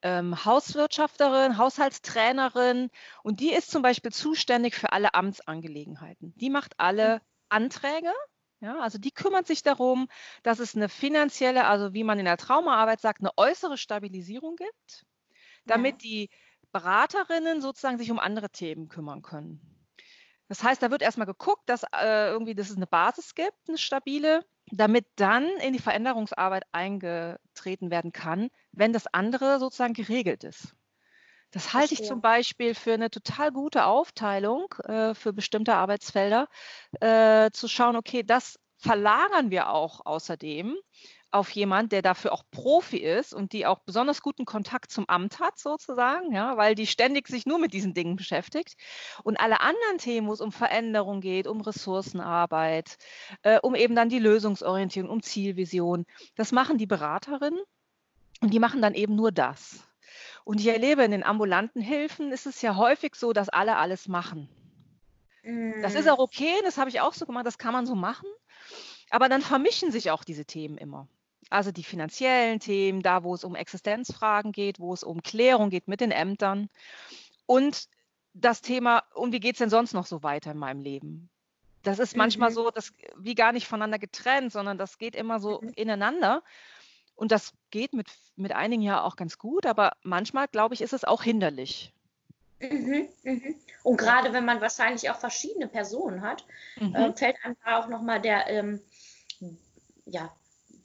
ähm, 0.00 0.44
Hauswirtschafterin, 0.44 1.58
Haushaltstrainerin 1.58 2.90
und 3.22 3.40
die 3.40 3.52
ist 3.52 3.70
zum 3.70 3.82
Beispiel 3.82 4.10
zuständig 4.10 4.74
für 4.74 4.92
alle 4.92 5.14
Amtsangelegenheiten. 5.14 6.32
Die 6.36 6.50
macht 6.50 6.74
alle 6.78 7.16
hm. 7.16 7.20
Anträge 7.50 8.12
ja, 8.60 8.78
also 8.78 8.96
die 8.96 9.10
kümmert 9.10 9.46
sich 9.46 9.62
darum, 9.62 10.08
dass 10.42 10.58
es 10.58 10.74
eine 10.74 10.88
finanzielle, 10.88 11.66
also 11.66 11.92
wie 11.92 12.02
man 12.02 12.18
in 12.18 12.24
der 12.24 12.38
Traumaarbeit 12.38 12.98
sagt, 12.98 13.20
eine 13.20 13.36
äußere 13.36 13.76
Stabilisierung 13.76 14.56
gibt 14.56 15.04
damit 15.66 16.02
ja. 16.02 16.08
die 16.08 16.30
Beraterinnen 16.72 17.60
sozusagen 17.60 17.98
sich 17.98 18.10
um 18.10 18.18
andere 18.18 18.50
Themen 18.50 18.88
kümmern 18.88 19.22
können. 19.22 19.60
Das 20.48 20.62
heißt, 20.62 20.82
da 20.82 20.90
wird 20.90 21.02
erstmal 21.02 21.26
geguckt, 21.26 21.62
dass 21.66 21.84
äh, 21.84 22.28
irgendwie, 22.28 22.54
dass 22.54 22.70
es 22.70 22.76
eine 22.76 22.86
Basis 22.86 23.34
gibt, 23.34 23.56
eine 23.68 23.78
stabile, 23.78 24.44
damit 24.70 25.06
dann 25.16 25.46
in 25.58 25.72
die 25.72 25.78
Veränderungsarbeit 25.78 26.64
eingetreten 26.72 27.90
werden 27.90 28.12
kann, 28.12 28.50
wenn 28.72 28.92
das 28.92 29.06
andere 29.06 29.58
sozusagen 29.58 29.94
geregelt 29.94 30.44
ist. 30.44 30.74
Das 31.50 31.72
halte 31.72 31.94
ich 31.94 32.02
zum 32.02 32.20
Beispiel 32.20 32.74
für 32.74 32.94
eine 32.94 33.10
total 33.10 33.52
gute 33.52 33.84
Aufteilung 33.84 34.74
äh, 34.84 35.14
für 35.14 35.32
bestimmte 35.32 35.74
Arbeitsfelder, 35.74 36.48
äh, 37.00 37.50
zu 37.52 37.68
schauen, 37.68 37.94
okay, 37.94 38.24
das 38.24 38.58
verlagern 38.76 39.50
wir 39.50 39.70
auch 39.70 40.04
außerdem 40.04 40.76
auf 41.34 41.50
jemand, 41.50 41.90
der 41.90 42.00
dafür 42.00 42.32
auch 42.32 42.44
Profi 42.52 42.98
ist 42.98 43.34
und 43.34 43.52
die 43.52 43.66
auch 43.66 43.80
besonders 43.80 44.22
guten 44.22 44.44
Kontakt 44.44 44.92
zum 44.92 45.08
Amt 45.08 45.40
hat, 45.40 45.58
sozusagen, 45.58 46.32
ja, 46.32 46.56
weil 46.56 46.76
die 46.76 46.86
ständig 46.86 47.26
sich 47.26 47.44
nur 47.44 47.58
mit 47.58 47.72
diesen 47.72 47.92
Dingen 47.92 48.14
beschäftigt. 48.14 48.76
Und 49.24 49.40
alle 49.40 49.60
anderen 49.60 49.98
Themen, 49.98 50.28
wo 50.28 50.32
es 50.32 50.40
um 50.40 50.52
Veränderung 50.52 51.20
geht, 51.20 51.48
um 51.48 51.60
Ressourcenarbeit, 51.60 52.98
äh, 53.42 53.58
um 53.58 53.74
eben 53.74 53.96
dann 53.96 54.08
die 54.08 54.20
Lösungsorientierung, 54.20 55.10
um 55.10 55.22
Zielvision, 55.22 56.06
das 56.36 56.52
machen 56.52 56.78
die 56.78 56.86
Beraterinnen 56.86 57.60
und 58.40 58.54
die 58.54 58.60
machen 58.60 58.80
dann 58.80 58.94
eben 58.94 59.16
nur 59.16 59.32
das. 59.32 59.80
Und 60.44 60.60
ich 60.60 60.68
erlebe 60.68 61.02
in 61.02 61.10
den 61.10 61.24
ambulanten 61.24 61.82
Hilfen 61.82 62.30
ist 62.30 62.46
es 62.46 62.62
ja 62.62 62.76
häufig 62.76 63.16
so, 63.16 63.32
dass 63.32 63.48
alle 63.48 63.76
alles 63.76 64.06
machen. 64.06 64.48
Das 65.82 65.94
ist 65.94 66.06
mm. 66.06 66.10
auch 66.10 66.20
okay, 66.20 66.54
das 66.62 66.78
habe 66.78 66.90
ich 66.90 67.00
auch 67.00 67.12
so 67.12 67.26
gemacht, 67.26 67.44
das 67.44 67.58
kann 67.58 67.72
man 67.72 67.86
so 67.86 67.96
machen. 67.96 68.28
Aber 69.10 69.28
dann 69.28 69.42
vermischen 69.42 69.90
sich 69.90 70.12
auch 70.12 70.22
diese 70.22 70.44
Themen 70.44 70.78
immer. 70.78 71.08
Also 71.50 71.72
die 71.72 71.84
finanziellen 71.84 72.60
Themen, 72.60 73.02
da 73.02 73.22
wo 73.22 73.34
es 73.34 73.44
um 73.44 73.54
Existenzfragen 73.54 74.52
geht, 74.52 74.80
wo 74.80 74.92
es 74.92 75.02
um 75.02 75.22
Klärung 75.22 75.70
geht 75.70 75.88
mit 75.88 76.00
den 76.00 76.10
Ämtern 76.10 76.68
und 77.46 77.88
das 78.34 78.60
Thema, 78.60 79.04
und 79.14 79.32
wie 79.32 79.40
geht 79.40 79.54
es 79.54 79.58
denn 79.58 79.70
sonst 79.70 79.92
noch 79.94 80.06
so 80.06 80.22
weiter 80.22 80.50
in 80.50 80.58
meinem 80.58 80.80
Leben? 80.80 81.30
Das 81.84 81.98
ist 81.98 82.16
manchmal 82.16 82.50
mhm. 82.50 82.54
so, 82.54 82.70
dass, 82.70 82.92
wie 83.16 83.34
gar 83.34 83.52
nicht 83.52 83.68
voneinander 83.68 83.98
getrennt, 83.98 84.52
sondern 84.52 84.78
das 84.78 84.98
geht 84.98 85.14
immer 85.14 85.38
so 85.38 85.60
mhm. 85.60 85.72
ineinander. 85.76 86.42
Und 87.14 87.30
das 87.30 87.52
geht 87.70 87.92
mit, 87.92 88.08
mit 88.34 88.52
einigen 88.52 88.82
ja 88.82 89.02
auch 89.02 89.14
ganz 89.14 89.38
gut, 89.38 89.66
aber 89.66 89.92
manchmal, 90.02 90.48
glaube 90.48 90.74
ich, 90.74 90.80
ist 90.80 90.92
es 90.92 91.04
auch 91.04 91.22
hinderlich. 91.22 91.92
Mhm, 92.58 93.08
mhm. 93.22 93.54
Und 93.82 93.98
gerade 93.98 94.32
wenn 94.32 94.44
man 94.44 94.60
wahrscheinlich 94.60 95.10
auch 95.10 95.16
verschiedene 95.16 95.68
Personen 95.68 96.22
hat, 96.22 96.44
mhm. 96.80 96.94
äh, 96.94 97.12
fällt 97.12 97.36
einem 97.44 97.56
auch 97.64 97.88
nochmal 97.88 98.20
der, 98.20 98.48
ähm, 98.48 98.80
ja, 100.06 100.34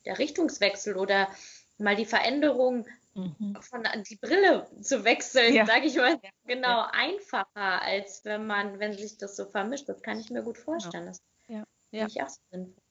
der 0.09 0.17
Richtungswechsel 0.17 0.97
oder 0.97 1.29
mal 1.77 1.95
die 1.95 2.05
Veränderung 2.05 2.87
mhm. 3.13 3.57
von 3.61 3.83
die 4.09 4.15
Brille 4.15 4.67
zu 4.81 5.03
wechseln, 5.03 5.53
ja. 5.53 5.65
sage 5.65 5.85
ich 5.85 5.95
mal, 5.95 6.19
ja. 6.21 6.29
genau 6.45 6.67
ja. 6.67 6.91
einfacher, 6.93 7.81
als 7.81 8.25
wenn 8.25 8.47
man, 8.47 8.79
wenn 8.79 8.97
sich 8.97 9.17
das 9.17 9.35
so 9.35 9.45
vermischt. 9.45 9.87
Das 9.87 10.01
kann 10.01 10.19
ich 10.19 10.31
mir 10.31 10.41
gut 10.41 10.57
vorstellen. 10.57 11.05
Das 11.05 11.21
ja. 11.47 11.63
Ja. 11.91 12.07
ich 12.07 12.21
auch 12.21 12.29
sinnvoll. 12.51 12.83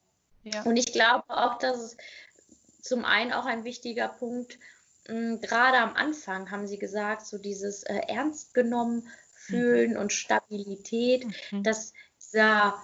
Ja. 0.44 0.62
Und 0.62 0.76
ich 0.76 0.92
glaube 0.92 1.24
auch, 1.28 1.58
dass 1.58 1.78
es 1.78 1.96
zum 2.80 3.04
einen 3.04 3.32
auch 3.32 3.44
ein 3.44 3.64
wichtiger 3.64 4.08
Punkt, 4.08 4.58
hm, 5.06 5.40
gerade 5.40 5.78
am 5.78 5.94
Anfang 5.94 6.50
haben 6.52 6.68
Sie 6.68 6.78
gesagt, 6.78 7.26
so 7.26 7.36
dieses 7.36 7.82
äh, 7.82 8.00
ernst 8.06 8.54
genommen 8.54 9.08
fühlen 9.34 9.92
mhm. 9.92 9.98
und 9.98 10.12
Stabilität, 10.12 11.26
mhm. 11.50 11.64
dass 11.64 11.92
dieser 12.20 12.80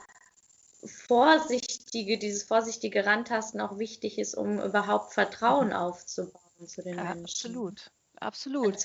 vorsichtige, 0.85 2.18
dieses 2.18 2.44
vorsichtige 2.44 3.07
Rantasten 3.07 3.61
auch 3.61 3.79
wichtig 3.79 4.18
ist, 4.18 4.35
um 4.35 4.61
überhaupt 4.61 5.12
Vertrauen 5.12 5.68
mhm. 5.68 5.75
aufzubauen 5.75 6.66
zu 6.66 6.83
den 6.83 6.97
Menschen. 6.97 7.23
Absolut, 7.25 7.90
absolut. 8.16 8.77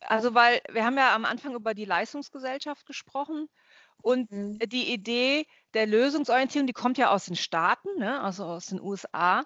Also 0.00 0.34
weil 0.34 0.60
wir 0.70 0.84
haben 0.84 0.96
ja 0.96 1.14
am 1.14 1.24
Anfang 1.24 1.54
über 1.54 1.74
die 1.74 1.84
Leistungsgesellschaft 1.84 2.86
gesprochen 2.86 3.48
und 4.02 4.30
mhm. 4.30 4.58
die 4.58 4.92
Idee 4.92 5.46
der 5.74 5.86
Lösungsorientierung, 5.86 6.66
die 6.66 6.72
kommt 6.72 6.98
ja 6.98 7.10
aus 7.10 7.26
den 7.26 7.36
Staaten, 7.36 7.88
ne? 7.98 8.20
also 8.20 8.44
aus 8.44 8.66
den 8.66 8.80
USA. 8.80 9.44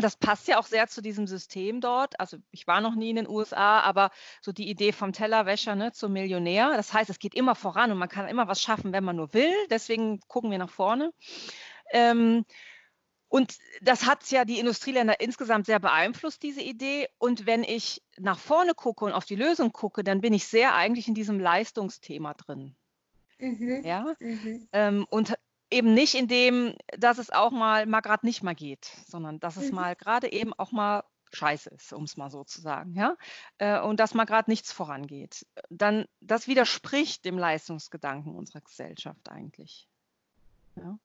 Das 0.00 0.16
passt 0.16 0.46
ja 0.48 0.58
auch 0.58 0.66
sehr 0.66 0.86
zu 0.86 1.02
diesem 1.02 1.26
System 1.26 1.80
dort. 1.80 2.18
Also 2.20 2.38
ich 2.50 2.66
war 2.66 2.80
noch 2.80 2.94
nie 2.94 3.10
in 3.10 3.16
den 3.16 3.28
USA, 3.28 3.80
aber 3.80 4.10
so 4.40 4.52
die 4.52 4.70
Idee 4.70 4.92
vom 4.92 5.12
Tellerwäscher 5.12 5.74
ne, 5.74 5.92
zum 5.92 6.12
Millionär. 6.12 6.72
Das 6.76 6.92
heißt, 6.92 7.10
es 7.10 7.18
geht 7.18 7.34
immer 7.34 7.54
voran 7.54 7.90
und 7.90 7.98
man 7.98 8.08
kann 8.08 8.28
immer 8.28 8.48
was 8.48 8.62
schaffen, 8.62 8.92
wenn 8.92 9.04
man 9.04 9.16
nur 9.16 9.34
will. 9.34 9.52
Deswegen 9.70 10.20
gucken 10.28 10.50
wir 10.50 10.58
nach 10.58 10.70
vorne. 10.70 11.12
Ähm, 11.90 12.44
und 13.28 13.56
das 13.82 14.06
hat 14.06 14.30
ja 14.30 14.44
die 14.44 14.58
Industrieländer 14.58 15.20
insgesamt 15.20 15.66
sehr 15.66 15.80
beeinflusst, 15.80 16.42
diese 16.42 16.62
Idee. 16.62 17.08
Und 17.18 17.46
wenn 17.46 17.64
ich 17.64 18.02
nach 18.16 18.38
vorne 18.38 18.74
gucke 18.74 19.04
und 19.04 19.12
auf 19.12 19.24
die 19.24 19.34
Lösung 19.34 19.72
gucke, 19.72 20.04
dann 20.04 20.20
bin 20.20 20.32
ich 20.32 20.46
sehr 20.46 20.74
eigentlich 20.74 21.08
in 21.08 21.14
diesem 21.14 21.40
Leistungsthema 21.40 22.34
drin. 22.34 22.76
Mhm. 23.38 23.82
Ja? 23.84 24.14
Mhm. 24.20 24.68
Ähm, 24.72 25.06
und 25.10 25.34
eben 25.70 25.94
nicht 25.94 26.14
in 26.14 26.28
dem, 26.28 26.74
dass 26.96 27.18
es 27.18 27.30
auch 27.30 27.50
mal, 27.50 27.86
mal 27.86 28.00
gerade 28.00 28.26
nicht 28.26 28.42
mal 28.42 28.54
geht, 28.54 28.90
sondern 29.06 29.40
dass 29.40 29.56
es 29.56 29.70
mhm. 29.70 29.76
mal 29.76 29.96
gerade 29.96 30.30
eben 30.32 30.52
auch 30.54 30.72
mal 30.72 31.04
scheiße 31.32 31.70
ist, 31.70 31.92
um 31.92 32.04
es 32.04 32.16
mal 32.16 32.30
so 32.30 32.44
zu 32.44 32.60
sagen, 32.60 32.94
ja, 32.94 33.16
äh, 33.58 33.80
und 33.80 34.00
dass 34.00 34.14
mal 34.14 34.24
gerade 34.24 34.50
nichts 34.50 34.72
vorangeht. 34.72 35.46
Dann, 35.68 36.06
das 36.20 36.46
widerspricht 36.46 37.24
dem 37.24 37.36
Leistungsgedanken 37.36 38.34
unserer 38.34 38.60
Gesellschaft 38.60 39.28
eigentlich. 39.28 39.88
Ja. 40.76 40.98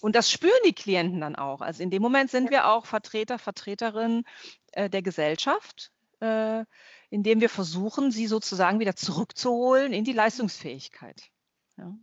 Und 0.00 0.16
das 0.16 0.30
spüren 0.30 0.52
die 0.66 0.74
Klienten 0.74 1.20
dann 1.20 1.36
auch. 1.36 1.60
Also 1.60 1.82
in 1.82 1.90
dem 1.90 2.02
Moment 2.02 2.30
sind 2.30 2.50
wir 2.50 2.68
auch 2.68 2.84
Vertreter, 2.84 3.38
Vertreterinnen 3.38 4.24
äh, 4.72 4.90
der 4.90 5.02
Gesellschaft, 5.02 5.92
äh, 6.20 6.64
indem 7.10 7.40
wir 7.40 7.48
versuchen, 7.48 8.10
sie 8.10 8.26
sozusagen 8.26 8.80
wieder 8.80 8.96
zurückzuholen 8.96 9.92
in 9.92 10.04
die 10.04 10.12
Leistungsfähigkeit. 10.12 11.30
Ja. 11.76 11.96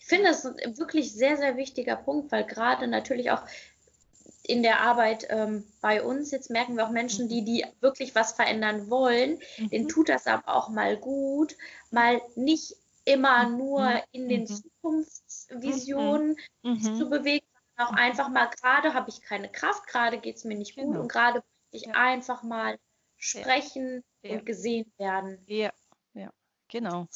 Ich 0.00 0.06
finde 0.06 0.30
das 0.30 0.44
ein 0.44 0.78
wirklich 0.78 1.12
sehr, 1.12 1.36
sehr 1.36 1.56
wichtiger 1.56 1.96
Punkt, 1.96 2.32
weil 2.32 2.44
gerade 2.44 2.86
natürlich 2.86 3.30
auch 3.30 3.42
in 4.42 4.62
der 4.62 4.80
Arbeit 4.80 5.26
ähm, 5.28 5.64
bei 5.82 6.02
uns, 6.02 6.30
jetzt 6.30 6.48
merken 6.50 6.76
wir 6.76 6.86
auch 6.86 6.90
Menschen, 6.90 7.28
die, 7.28 7.44
die 7.44 7.66
wirklich 7.80 8.14
was 8.14 8.32
verändern 8.32 8.88
wollen, 8.88 9.38
mhm. 9.58 9.68
denen 9.68 9.88
tut 9.88 10.08
das 10.08 10.26
aber 10.26 10.56
auch 10.56 10.70
mal 10.70 10.96
gut, 10.96 11.54
mal 11.90 12.20
nicht 12.34 12.74
immer 13.04 13.46
mhm. 13.48 13.58
nur 13.58 14.02
in 14.12 14.28
den 14.28 14.42
mhm. 14.42 14.46
Zukunftsvisionen 14.46 16.36
mhm. 16.62 16.80
zu 16.80 17.10
bewegen, 17.10 17.46
sondern 17.76 17.94
auch 17.94 17.98
einfach 17.98 18.28
mal, 18.30 18.48
gerade 18.48 18.94
habe 18.94 19.10
ich 19.10 19.20
keine 19.20 19.50
Kraft, 19.50 19.86
gerade 19.86 20.18
geht 20.18 20.36
es 20.36 20.44
mir 20.44 20.56
nicht 20.56 20.76
gut 20.76 20.86
genau. 20.86 21.00
und 21.00 21.12
gerade 21.12 21.40
möchte 21.40 21.76
ich 21.76 21.86
ja. 21.86 21.92
einfach 21.92 22.42
mal 22.42 22.78
sprechen 23.18 24.02
ja. 24.22 24.32
und 24.32 24.46
gesehen 24.46 24.90
werden. 24.96 25.42
Ja, 25.46 25.72
ja, 26.14 26.30
genau. 26.68 27.06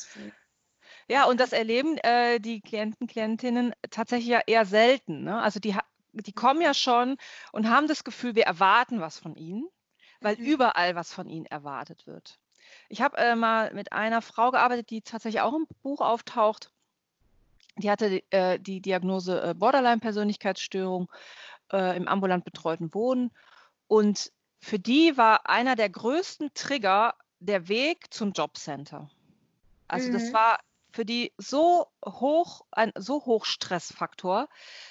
Ja, 1.13 1.27
und 1.27 1.39
das 1.41 1.53
erleben 1.53 1.99
äh, 1.99 2.41
die 2.41 2.63
Klienten, 2.63 3.07
Klientinnen 3.07 3.75
tatsächlich 3.91 4.31
ja 4.31 4.41
eher 4.47 4.65
selten. 4.65 5.25
Ne? 5.25 5.43
Also 5.43 5.61
die, 5.61 5.77
die 6.15 6.33
kommen 6.33 6.63
ja 6.63 6.73
schon 6.73 7.19
und 7.53 7.69
haben 7.69 7.87
das 7.87 8.03
Gefühl, 8.03 8.35
wir 8.35 8.45
erwarten 8.45 9.03
was 9.03 9.19
von 9.19 9.37
ihnen, 9.37 9.69
weil 10.23 10.37
mhm. 10.37 10.45
überall 10.47 10.95
was 10.95 11.13
von 11.13 11.29
ihnen 11.29 11.45
erwartet 11.45 12.07
wird. 12.07 12.39
Ich 12.89 13.03
habe 13.03 13.19
äh, 13.19 13.37
mal 13.37 13.75
mit 13.75 13.93
einer 13.93 14.23
Frau 14.23 14.53
gearbeitet, 14.53 14.89
die 14.89 15.03
tatsächlich 15.03 15.43
auch 15.43 15.53
im 15.53 15.67
Buch 15.83 16.01
auftaucht. 16.01 16.73
Die 17.77 17.91
hatte 17.91 18.23
äh, 18.31 18.59
die 18.59 18.81
Diagnose 18.81 19.51
äh, 19.51 19.55
Borderline-Persönlichkeitsstörung 19.55 21.13
äh, 21.75 21.95
im 21.95 22.09
ambulant 22.09 22.47
betreuten 22.47 22.95
Wohnen. 22.95 23.33
Und 23.87 24.33
für 24.61 24.79
die 24.79 25.19
war 25.19 25.47
einer 25.47 25.77
der 25.77 25.91
größten 25.91 26.55
Trigger 26.55 27.15
der 27.39 27.69
Weg 27.69 28.15
zum 28.15 28.33
Jobcenter. 28.33 29.11
Also 29.89 30.09
mhm. 30.09 30.15
das 30.15 30.33
war 30.33 30.59
für 30.93 31.05
die 31.05 31.33
so 31.39 31.87
hoch, 32.05 32.63
ein 32.71 32.93
so 32.97 33.25
hoch 33.25 33.45
Stressfaktor, 33.45 34.49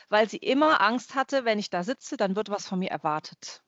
weil 0.10 0.30
sie 0.30 0.38
immer 0.38 0.82
Angst 0.82 1.16
hatte, 1.16 1.46
wenn 1.46 1.60
ich 1.60 1.70
da 1.70 1.84
sitze, 1.84 2.18
dann 2.18 2.36
wird 2.36 2.50
was 2.50 2.68
von 2.68 2.80
mir 2.80 2.92
erwartet. 2.92 3.64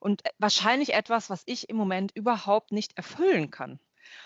Und 0.00 0.24
äh, 0.26 0.30
wahrscheinlich 0.38 0.94
etwas, 0.94 1.30
was 1.30 1.42
ich 1.46 1.68
im 1.68 1.76
Moment 1.76 2.12
überhaupt 2.14 2.72
nicht 2.72 2.96
erfüllen 2.96 3.50
kann. 3.50 3.80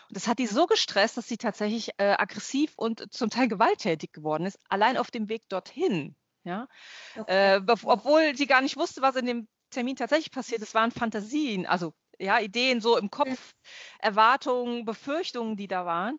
Und 0.09 0.17
das 0.17 0.27
hat 0.27 0.39
die 0.39 0.47
so 0.47 0.67
gestresst, 0.67 1.17
dass 1.17 1.29
sie 1.29 1.39
tatsächlich 1.39 1.91
äh, 1.99 2.17
aggressiv 2.19 2.73
und 2.77 3.13
zum 3.13 3.31
Teil 3.31 3.49
gewalttätig 3.49 4.13
geworden 4.13 4.47
ist, 4.47 4.59
allein 4.69 4.97
auf 4.97 5.11
dem 5.11 5.29
Weg 5.29 5.49
dorthin. 5.49 6.17
Ja? 6.45 6.69
Okay. 7.17 7.57
Äh, 7.57 7.63
obwohl 7.85 8.37
sie 8.37 8.47
gar 8.47 8.61
nicht 8.61 8.77
wusste, 8.77 9.03
was 9.03 9.17
in 9.17 9.27
dem 9.27 9.49
Termin 9.71 9.97
tatsächlich 9.97 10.33
passiert. 10.33 10.63
Es 10.63 10.75
waren 10.75 10.91
Fantasien, 10.91 11.67
also 11.67 11.95
ja, 12.21 12.39
Ideen 12.39 12.81
so 12.81 12.97
im 12.97 13.11
Kopf, 13.11 13.55
Erwartungen, 13.99 14.85
Befürchtungen, 14.85 15.57
die 15.57 15.69
da 15.69 15.87
waren, 15.87 16.19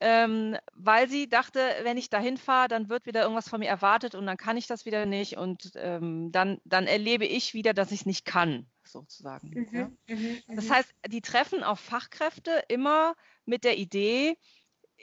ähm, 0.00 0.56
weil 0.72 1.08
sie 1.08 1.28
dachte, 1.28 1.60
wenn 1.82 1.96
ich 1.96 2.08
dahin 2.08 2.36
fahre, 2.36 2.68
dann 2.68 2.88
wird 2.88 3.06
wieder 3.06 3.22
irgendwas 3.22 3.48
von 3.48 3.60
mir 3.60 3.68
erwartet 3.68 4.14
und 4.14 4.26
dann 4.26 4.36
kann 4.36 4.56
ich 4.56 4.66
das 4.66 4.86
wieder 4.86 5.06
nicht 5.06 5.36
und 5.36 5.72
ähm, 5.74 6.30
dann, 6.32 6.60
dann 6.64 6.86
erlebe 6.86 7.26
ich 7.26 7.52
wieder, 7.52 7.74
dass 7.74 7.92
ich 7.92 8.00
es 8.00 8.06
nicht 8.06 8.24
kann, 8.24 8.66
sozusagen. 8.84 9.50
Mhm, 9.50 9.78
ja. 9.78 9.90
Mhm, 10.14 10.42
das 10.48 10.66
mhm. 10.66 10.70
heißt, 10.74 10.94
die 11.08 11.20
treffen 11.20 11.64
auf 11.64 11.80
Fachkräfte 11.80 12.64
immer 12.68 13.14
mit 13.44 13.64
der 13.64 13.76
Idee, 13.76 14.36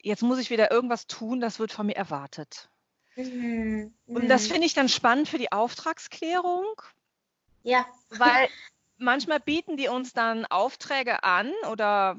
jetzt 0.02 0.24
muss 0.24 0.40
ich 0.40 0.50
wieder 0.50 0.72
irgendwas 0.72 1.08
tun, 1.08 1.40
das 1.42 1.60
wird 1.60 1.72
von 1.72 1.86
mir 1.86 1.96
erwartet. 1.96 2.70
Mhm, 3.16 3.94
und 4.06 4.30
das 4.30 4.48
mhm. 4.48 4.54
finde 4.54 4.68
ich 4.68 4.74
dann 4.74 4.90
spannend 4.90 5.28
für 5.28 5.40
die 5.40 5.52
Auftragsklärung. 5.52 6.66
Ja. 7.64 7.86
Weil 8.10 8.48
manchmal 8.98 9.40
bieten 9.40 9.78
die 9.78 9.88
uns 9.88 10.14
dann 10.14 10.46
Aufträge 10.46 11.24
an 11.24 11.52
oder 11.72 12.18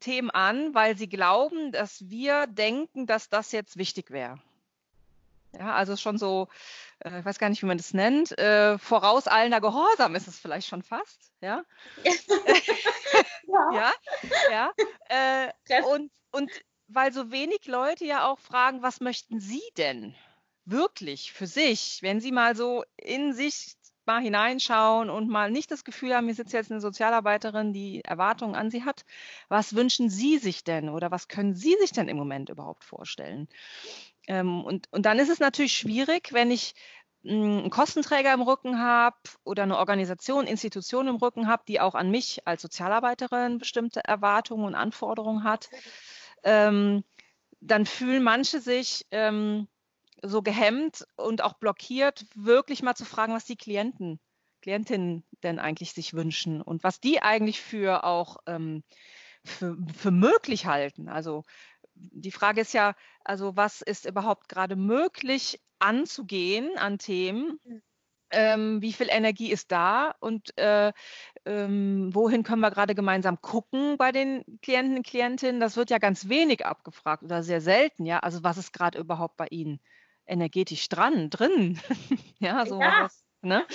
Themen 0.00 0.30
an, 0.30 0.74
weil 0.74 0.96
sie 0.96 1.08
glauben, 1.08 1.72
dass 1.72 2.08
wir 2.08 2.46
denken, 2.46 3.06
dass 3.06 3.28
das 3.28 3.52
jetzt 3.52 3.76
wichtig 3.76 4.10
wäre. 4.10 4.40
Ja, 5.52 5.74
also 5.74 5.96
schon 5.96 6.16
so, 6.16 6.48
äh, 7.00 7.18
ich 7.18 7.24
weiß 7.24 7.38
gar 7.38 7.48
nicht, 7.48 7.62
wie 7.62 7.66
man 7.66 7.78
das 7.78 7.92
nennt, 7.92 8.38
äh, 8.38 8.78
vorauseilender 8.78 9.60
Gehorsam 9.60 10.14
ist 10.14 10.28
es 10.28 10.38
vielleicht 10.38 10.68
schon 10.68 10.82
fast, 10.82 11.32
ja. 11.40 11.64
ja, 13.48 13.70
ja, 13.72 13.92
ja. 14.50 14.72
Äh, 15.08 15.82
und, 15.82 16.12
und 16.30 16.50
weil 16.86 17.12
so 17.12 17.32
wenig 17.32 17.66
Leute 17.66 18.04
ja 18.04 18.28
auch 18.30 18.38
fragen, 18.38 18.82
was 18.82 19.00
möchten 19.00 19.40
Sie 19.40 19.62
denn 19.76 20.14
wirklich 20.64 21.32
für 21.32 21.46
sich, 21.46 21.98
wenn 22.02 22.20
Sie 22.20 22.30
mal 22.30 22.54
so 22.54 22.84
in 22.96 23.32
sich 23.32 23.74
mal 24.10 24.20
hineinschauen 24.20 25.08
und 25.08 25.28
mal 25.28 25.50
nicht 25.50 25.70
das 25.70 25.84
Gefühl 25.84 26.14
haben, 26.14 26.26
hier 26.26 26.34
sitzt 26.34 26.52
jetzt 26.52 26.72
eine 26.72 26.80
Sozialarbeiterin, 26.80 27.72
die 27.72 28.04
Erwartungen 28.04 28.56
an 28.56 28.70
sie 28.70 28.84
hat. 28.84 29.04
Was 29.48 29.76
wünschen 29.76 30.10
Sie 30.10 30.38
sich 30.38 30.64
denn 30.64 30.88
oder 30.88 31.10
was 31.10 31.28
können 31.28 31.54
Sie 31.54 31.76
sich 31.80 31.92
denn 31.92 32.08
im 32.08 32.16
Moment 32.16 32.48
überhaupt 32.48 32.84
vorstellen? 32.84 33.48
Ähm, 34.26 34.64
und, 34.64 34.88
und 34.90 35.06
dann 35.06 35.18
ist 35.20 35.30
es 35.30 35.38
natürlich 35.38 35.74
schwierig, 35.74 36.32
wenn 36.32 36.50
ich 36.50 36.74
hm, 37.22 37.58
einen 37.58 37.70
Kostenträger 37.70 38.34
im 38.34 38.42
Rücken 38.42 38.80
habe 38.80 39.16
oder 39.44 39.62
eine 39.62 39.78
Organisation, 39.78 40.46
Institution 40.46 41.06
im 41.06 41.16
Rücken 41.16 41.46
habe, 41.46 41.62
die 41.68 41.80
auch 41.80 41.94
an 41.94 42.10
mich 42.10 42.46
als 42.48 42.62
Sozialarbeiterin 42.62 43.58
bestimmte 43.58 44.02
Erwartungen 44.04 44.64
und 44.64 44.74
Anforderungen 44.74 45.44
hat, 45.44 45.70
ähm, 46.42 47.04
dann 47.60 47.86
fühlen 47.86 48.24
manche 48.24 48.60
sich 48.60 49.06
ähm, 49.12 49.68
so 50.22 50.42
gehemmt 50.42 51.06
und 51.16 51.42
auch 51.42 51.54
blockiert, 51.54 52.24
wirklich 52.34 52.82
mal 52.82 52.94
zu 52.94 53.04
fragen, 53.04 53.32
was 53.32 53.44
die 53.44 53.56
Klienten, 53.56 54.20
Klientinnen 54.62 55.24
denn 55.42 55.58
eigentlich 55.58 55.92
sich 55.92 56.14
wünschen 56.14 56.60
und 56.60 56.84
was 56.84 57.00
die 57.00 57.22
eigentlich 57.22 57.60
für 57.60 58.04
auch 58.04 58.38
ähm, 58.46 58.82
für, 59.44 59.76
für 59.96 60.10
möglich 60.10 60.66
halten. 60.66 61.08
Also 61.08 61.44
die 61.94 62.32
Frage 62.32 62.60
ist 62.60 62.74
ja, 62.74 62.94
also 63.24 63.56
was 63.56 63.80
ist 63.82 64.06
überhaupt 64.06 64.48
gerade 64.48 64.76
möglich 64.76 65.60
anzugehen 65.78 66.76
an 66.76 66.98
Themen? 66.98 67.58
Mhm. 67.64 67.82
Ähm, 68.32 68.80
wie 68.80 68.92
viel 68.92 69.08
Energie 69.10 69.50
ist 69.50 69.72
da 69.72 70.14
und 70.20 70.56
äh, 70.56 70.92
ähm, 71.44 72.14
wohin 72.14 72.44
können 72.44 72.60
wir 72.60 72.70
gerade 72.70 72.94
gemeinsam 72.94 73.40
gucken 73.40 73.96
bei 73.98 74.12
den 74.12 74.44
Klienten 74.62 74.98
und 74.98 75.06
Klientinnen? 75.06 75.60
Das 75.60 75.76
wird 75.76 75.90
ja 75.90 75.98
ganz 75.98 76.28
wenig 76.28 76.64
abgefragt 76.64 77.24
oder 77.24 77.42
sehr 77.42 77.60
selten, 77.60 78.06
ja. 78.06 78.20
Also 78.20 78.44
was 78.44 78.56
ist 78.56 78.72
gerade 78.72 79.00
überhaupt 79.00 79.36
bei 79.36 79.48
Ihnen 79.48 79.80
energetisch 80.30 80.88
dran, 80.88 81.30
drin. 81.30 81.80
ja, 82.38 82.64
so 82.64 82.80
ja. 82.80 83.04
was. 83.04 83.24
Ne? 83.42 83.66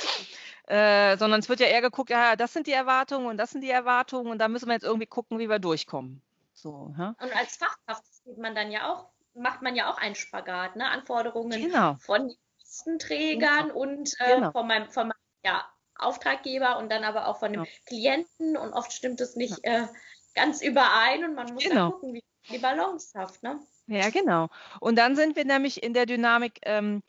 Äh, 0.68 1.18
sondern 1.18 1.40
es 1.40 1.50
wird 1.50 1.60
ja 1.60 1.68
eher 1.68 1.82
geguckt, 1.82 2.10
ja, 2.10 2.36
das 2.36 2.54
sind 2.54 2.68
die 2.68 2.72
Erwartungen 2.72 3.28
und 3.28 3.38
das 3.38 3.52
sind 3.52 3.62
die 3.62 3.70
Erwartungen 3.70 4.32
und 4.32 4.40
da 4.40 4.48
müssen 4.48 4.68
wir 4.68 4.74
jetzt 4.74 4.84
irgendwie 4.84 5.06
gucken, 5.06 5.38
wie 5.38 5.50
wir 5.50 5.60
durchkommen. 5.60 6.22
So, 6.54 6.94
ja? 6.98 7.16
Und 7.22 7.36
als 7.36 7.58
Fachkraft 7.58 8.04
sieht 8.24 8.38
man 8.38 8.56
dann 8.56 8.72
ja 8.72 8.92
auch, 8.92 9.10
macht 9.36 9.62
man 9.62 9.76
ja 9.76 9.92
auch 9.92 9.98
einen 9.98 10.16
Spagat, 10.16 10.76
ne? 10.76 10.90
Anforderungen 10.90 11.62
genau. 11.62 11.96
von 12.00 12.34
Listenträgern 12.60 13.68
genau. 13.68 13.80
und 13.80 14.14
äh, 14.20 14.36
genau. 14.36 14.52
von 14.52 14.68
meinem, 14.68 14.90
von 14.90 15.08
meinem 15.10 15.20
ja, 15.44 15.66
Auftraggeber 15.98 16.78
und 16.78 16.92
dann 16.92 17.04
aber 17.04 17.28
auch 17.28 17.40
von 17.40 17.54
dem 17.54 17.64
ja. 17.64 17.72
Klienten 17.86 18.58
und 18.58 18.74
oft 18.74 18.92
stimmt 18.92 19.22
es 19.22 19.36
nicht 19.36 19.64
äh, 19.64 19.88
ganz 20.34 20.62
überein 20.62 21.26
und 21.26 21.36
man 21.36 21.54
muss 21.54 21.64
genau. 21.64 21.76
dann 21.76 21.92
gucken, 21.92 22.14
wie 22.14 22.24
die 22.50 22.58
Balance 22.58 23.12
schafft. 23.12 23.44
Ne? 23.44 23.60
Ja, 23.88 24.10
genau. 24.10 24.50
Und 24.80 24.98
dann 24.98 25.16
sind 25.16 25.36
wir 25.36 25.46
nämlich 25.46 25.84
in 25.84 25.94
der 25.94 26.06
Dynamik, 26.06 26.60
ähm, 26.64 27.04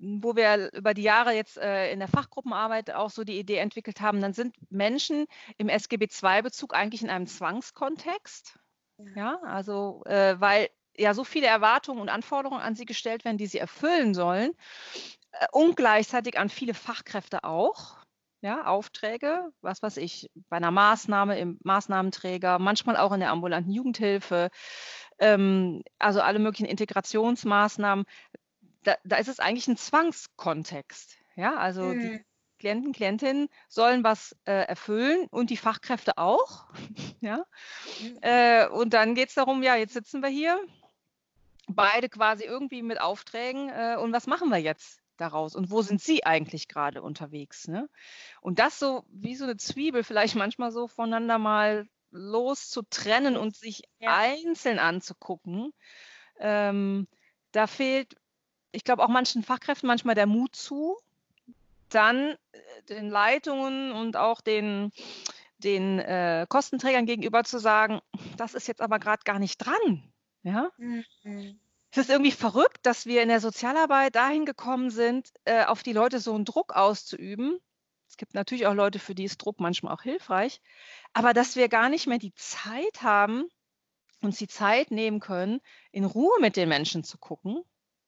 wo 0.00 0.34
wir 0.34 0.72
über 0.72 0.94
die 0.94 1.02
Jahre 1.02 1.34
jetzt 1.34 1.58
äh, 1.58 1.92
in 1.92 1.98
der 1.98 2.08
Fachgruppenarbeit 2.08 2.90
auch 2.92 3.10
so 3.10 3.22
die 3.22 3.38
Idee 3.38 3.58
entwickelt 3.58 4.00
haben, 4.00 4.20
dann 4.20 4.32
sind 4.32 4.54
Menschen 4.70 5.26
im 5.58 5.68
SGB 5.68 6.06
II-Bezug 6.06 6.74
eigentlich 6.74 7.02
in 7.02 7.10
einem 7.10 7.26
Zwangskontext. 7.26 8.58
Ja, 9.14 9.38
also 9.42 10.02
äh, 10.06 10.40
weil 10.40 10.68
ja 10.96 11.14
so 11.14 11.24
viele 11.24 11.46
Erwartungen 11.46 12.00
und 12.00 12.08
Anforderungen 12.08 12.60
an 12.60 12.74
sie 12.74 12.84
gestellt 12.84 13.24
werden, 13.24 13.38
die 13.38 13.46
sie 13.46 13.58
erfüllen 13.58 14.14
sollen 14.14 14.52
äh, 15.32 15.46
und 15.52 15.76
gleichzeitig 15.76 16.38
an 16.38 16.48
viele 16.48 16.74
Fachkräfte 16.74 17.44
auch. 17.44 17.98
Ja, 18.42 18.64
Aufträge, 18.64 19.50
was 19.60 19.82
weiß 19.82 19.98
ich, 19.98 20.30
bei 20.48 20.56
einer 20.56 20.70
Maßnahme 20.70 21.38
im 21.38 21.58
Maßnahmenträger, 21.62 22.58
manchmal 22.58 22.96
auch 22.96 23.12
in 23.12 23.20
der 23.20 23.32
ambulanten 23.32 23.70
Jugendhilfe, 23.70 24.48
ähm, 25.20 25.82
also 25.98 26.20
alle 26.20 26.38
möglichen 26.38 26.66
Integrationsmaßnahmen. 26.66 28.04
Da, 28.82 28.96
da, 29.04 29.16
ist 29.16 29.28
es 29.28 29.40
eigentlich 29.40 29.68
ein 29.68 29.76
Zwangskontext. 29.76 31.16
Ja, 31.36 31.56
also 31.56 31.82
mhm. 31.82 32.00
die 32.00 32.24
Klienten, 32.58 32.92
Klientinnen 32.92 33.48
sollen 33.68 34.04
was 34.04 34.36
äh, 34.44 34.52
erfüllen 34.52 35.26
und 35.30 35.50
die 35.50 35.56
Fachkräfte 35.56 36.18
auch. 36.18 36.66
ja. 37.20 37.44
Mhm. 38.00 38.18
Äh, 38.22 38.66
und 38.68 38.94
dann 38.94 39.14
geht 39.14 39.28
es 39.28 39.34
darum, 39.34 39.62
ja, 39.62 39.76
jetzt 39.76 39.94
sitzen 39.94 40.22
wir 40.22 40.28
hier, 40.28 40.60
beide 41.68 42.08
quasi 42.08 42.44
irgendwie 42.44 42.82
mit 42.82 43.00
Aufträgen 43.00 43.68
äh, 43.68 43.96
und 43.96 44.12
was 44.12 44.26
machen 44.26 44.48
wir 44.48 44.58
jetzt? 44.58 45.00
daraus 45.20 45.54
und 45.54 45.70
wo 45.70 45.82
sind 45.82 46.00
sie 46.00 46.24
eigentlich 46.24 46.66
gerade 46.66 47.02
unterwegs. 47.02 47.68
Ne? 47.68 47.88
Und 48.40 48.58
das 48.58 48.78
so 48.78 49.04
wie 49.10 49.36
so 49.36 49.44
eine 49.44 49.56
Zwiebel 49.56 50.02
vielleicht 50.02 50.34
manchmal 50.34 50.72
so 50.72 50.88
voneinander 50.88 51.38
mal 51.38 51.86
loszutrennen 52.10 53.36
und 53.36 53.56
sich 53.56 53.82
ja. 53.98 54.16
einzeln 54.16 54.78
anzugucken, 54.78 55.72
ähm, 56.38 57.06
da 57.52 57.66
fehlt, 57.66 58.16
ich 58.72 58.84
glaube, 58.84 59.02
auch 59.02 59.08
manchen 59.08 59.42
Fachkräften 59.42 59.86
manchmal 59.86 60.14
der 60.14 60.26
Mut 60.26 60.54
zu, 60.56 60.96
dann 61.88 62.36
äh, 62.52 62.82
den 62.88 63.10
Leitungen 63.10 63.92
und 63.92 64.16
auch 64.16 64.40
den, 64.40 64.92
den 65.58 65.98
äh, 65.98 66.46
Kostenträgern 66.48 67.06
gegenüber 67.06 67.44
zu 67.44 67.58
sagen, 67.58 68.00
das 68.36 68.54
ist 68.54 68.68
jetzt 68.68 68.80
aber 68.80 68.98
gerade 68.98 69.22
gar 69.24 69.38
nicht 69.38 69.58
dran. 69.58 70.12
Ja? 70.42 70.70
Mhm. 70.78 71.04
Es 71.92 71.98
ist 71.98 72.10
irgendwie 72.10 72.30
verrückt, 72.30 72.78
dass 72.82 73.06
wir 73.06 73.22
in 73.22 73.28
der 73.28 73.40
Sozialarbeit 73.40 74.14
dahin 74.14 74.46
gekommen 74.46 74.90
sind, 74.90 75.28
äh, 75.44 75.64
auf 75.64 75.82
die 75.82 75.92
Leute 75.92 76.20
so 76.20 76.34
einen 76.34 76.44
Druck 76.44 76.74
auszuüben. 76.74 77.58
Es 78.20 78.26
gibt 78.26 78.34
natürlich 78.34 78.66
auch 78.66 78.74
Leute, 78.74 78.98
für 78.98 79.14
die 79.14 79.24
ist 79.24 79.38
Druck 79.38 79.60
manchmal 79.60 79.94
auch 79.94 80.02
hilfreich, 80.02 80.60
aber 81.14 81.32
dass 81.32 81.56
wir 81.56 81.70
gar 81.70 81.88
nicht 81.88 82.06
mehr 82.06 82.18
die 82.18 82.34
Zeit 82.34 83.00
haben, 83.00 83.48
uns 84.20 84.36
die 84.36 84.46
Zeit 84.46 84.90
nehmen 84.90 85.20
können, 85.20 85.62
in 85.90 86.04
Ruhe 86.04 86.38
mit 86.38 86.56
den 86.56 86.68
Menschen 86.68 87.02
zu 87.02 87.16
gucken. 87.16 87.62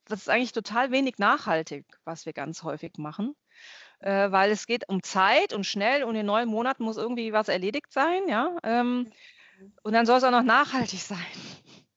Das 0.05 0.21
ist 0.21 0.29
eigentlich 0.29 0.53
total 0.53 0.91
wenig 0.91 1.17
nachhaltig, 1.17 1.87
was 2.05 2.27
wir 2.27 2.35
ganz 2.35 2.63
häufig 2.63 2.99
machen, 2.99 3.35
äh, 4.01 4.31
weil 4.31 4.51
es 4.51 4.67
geht 4.67 4.87
um 4.87 5.03
Zeit 5.03 5.55
und 5.55 5.65
schnell 5.65 6.05
und 6.05 6.15
in 6.15 6.27
neun 6.27 6.47
Monaten 6.47 6.85
muss 6.85 6.99
irgendwie 6.99 7.33
was 7.33 7.49
erledigt 7.49 7.91
sein, 7.91 8.29
ja. 8.29 8.55
Ähm, 8.65 9.11
mhm. 9.59 9.73
und 9.83 9.95
dann 9.95 10.05
soll 10.05 10.19
es 10.19 10.25
auch 10.25 10.31
noch 10.31 10.43
nachhaltig 10.43 11.01
sein. 11.01 11.25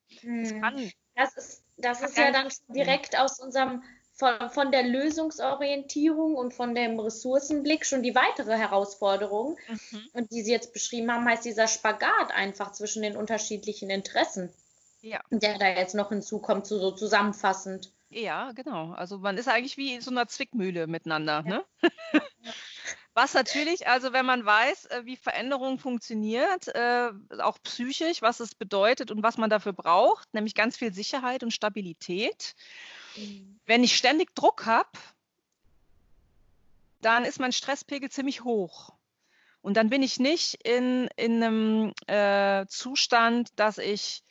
Das, 0.08 0.54
mhm. 0.54 0.62
kann, 0.62 0.92
das 1.16 1.36
ist 1.36 1.66
das 1.78 2.02
ist 2.02 2.18
ja 2.18 2.32
dann 2.32 2.48
direkt 2.70 3.18
aus 3.18 3.40
unserem, 3.40 3.84
von, 4.16 4.50
von 4.50 4.72
der 4.72 4.84
Lösungsorientierung 4.84 6.36
und 6.36 6.54
von 6.54 6.74
dem 6.74 7.00
Ressourcenblick 7.00 7.86
schon 7.86 8.02
die 8.02 8.16
weitere 8.16 8.58
Herausforderung. 8.58 9.58
Mhm. 9.68 10.10
Und 10.14 10.32
die 10.32 10.42
Sie 10.42 10.52
jetzt 10.52 10.74
beschrieben 10.74 11.12
haben, 11.12 11.28
heißt 11.28 11.46
dieser 11.46 11.68
Spagat 11.68 12.32
einfach 12.34 12.72
zwischen 12.72 13.02
den 13.02 13.18
unterschiedlichen 13.18 13.90
Interessen. 13.90 14.52
Ja. 15.02 15.20
Der 15.30 15.60
da 15.60 15.68
jetzt 15.68 15.94
noch 15.94 16.10
hinzukommt, 16.10 16.66
so, 16.66 16.80
so 16.80 16.92
zusammenfassend. 16.92 17.92
Ja, 18.10 18.54
genau. 18.54 18.94
Also 18.94 19.20
man 19.20 19.38
ist 19.38 19.48
eigentlich 19.48 19.78
wie 19.78 19.94
in 19.94 20.02
so 20.02 20.10
einer 20.10 20.28
Zwickmühle 20.28 20.88
miteinander. 20.88 21.44
Ja. 21.46 21.50
Ne? 21.50 21.66
Was 23.14 23.34
natürlich, 23.34 23.88
also 23.88 24.12
wenn 24.12 24.26
man 24.26 24.46
weiß, 24.46 24.88
äh, 24.88 25.06
wie 25.06 25.16
Veränderung 25.16 25.80
funktioniert, 25.80 26.68
äh, 26.76 27.12
auch 27.40 27.58
psychisch, 27.64 28.22
was 28.22 28.42
es 28.42 28.56
bedeutet 28.56 29.10
und 29.10 29.24
was 29.24 29.38
man 29.38 29.50
dafür 29.50 29.72
braucht, 29.72 30.34
nämlich 30.34 30.54
ganz 30.54 30.76
viel 30.76 30.94
Sicherheit 30.94 31.42
und 31.42 31.52
Stabilität. 31.52 32.56
Mhm. 33.16 33.60
Wenn 33.66 33.84
ich 33.84 33.96
ständig 33.96 34.36
Druck 34.36 34.66
habe, 34.66 34.90
dann 37.02 37.24
ist 37.26 37.40
mein 37.40 37.52
Stresspegel 37.52 38.10
ziemlich 38.10 38.44
hoch. 38.44 38.94
Und 39.62 39.78
dann 39.78 39.90
bin 39.90 40.04
ich 40.04 40.20
nicht 40.20 40.56
in, 40.64 41.08
in 41.16 41.44
einem 41.44 41.94
äh, 42.08 42.68
Zustand, 42.68 43.50
dass 43.60 43.78
ich 43.78 44.24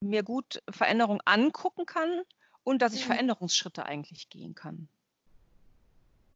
mir 0.00 0.22
gut 0.22 0.62
Veränderung 0.70 1.20
angucken 1.24 1.86
kann 1.86 2.22
und 2.62 2.80
dass 2.82 2.94
ich 2.94 3.02
mhm. 3.02 3.12
Veränderungsschritte 3.12 3.84
eigentlich 3.84 4.28
gehen 4.30 4.54
kann. 4.54 4.88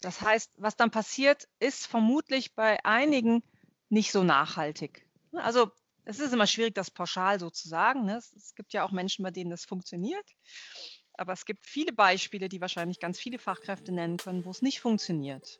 Das 0.00 0.20
heißt, 0.20 0.52
was 0.58 0.76
dann 0.76 0.90
passiert, 0.90 1.48
ist 1.60 1.86
vermutlich 1.86 2.54
bei 2.54 2.84
einigen 2.84 3.42
nicht 3.88 4.12
so 4.12 4.22
nachhaltig. 4.22 5.06
Also 5.32 5.70
es 6.04 6.20
ist 6.20 6.32
immer 6.32 6.46
schwierig, 6.46 6.74
das 6.74 6.90
pauschal 6.90 7.40
so 7.40 7.50
zu 7.50 7.68
sagen. 7.68 8.04
Ne? 8.04 8.16
Es, 8.16 8.54
gibt 8.54 8.72
ja 8.72 8.84
auch 8.84 8.92
Menschen, 8.92 9.22
bei 9.22 9.30
denen 9.30 9.50
das 9.50 9.64
funktioniert. 9.64 10.26
Aber 11.16 11.32
es 11.32 11.44
gibt 11.44 11.66
viele 11.66 11.92
Beispiele, 11.92 12.48
die 12.48 12.60
wahrscheinlich 12.60 12.98
ganz 13.00 13.18
viele 13.18 13.38
Fachkräfte 13.38 13.92
nennen 13.92 14.16
können, 14.16 14.44
wo 14.44 14.50
es 14.50 14.62
nicht 14.62 14.80
funktioniert. 14.80 15.58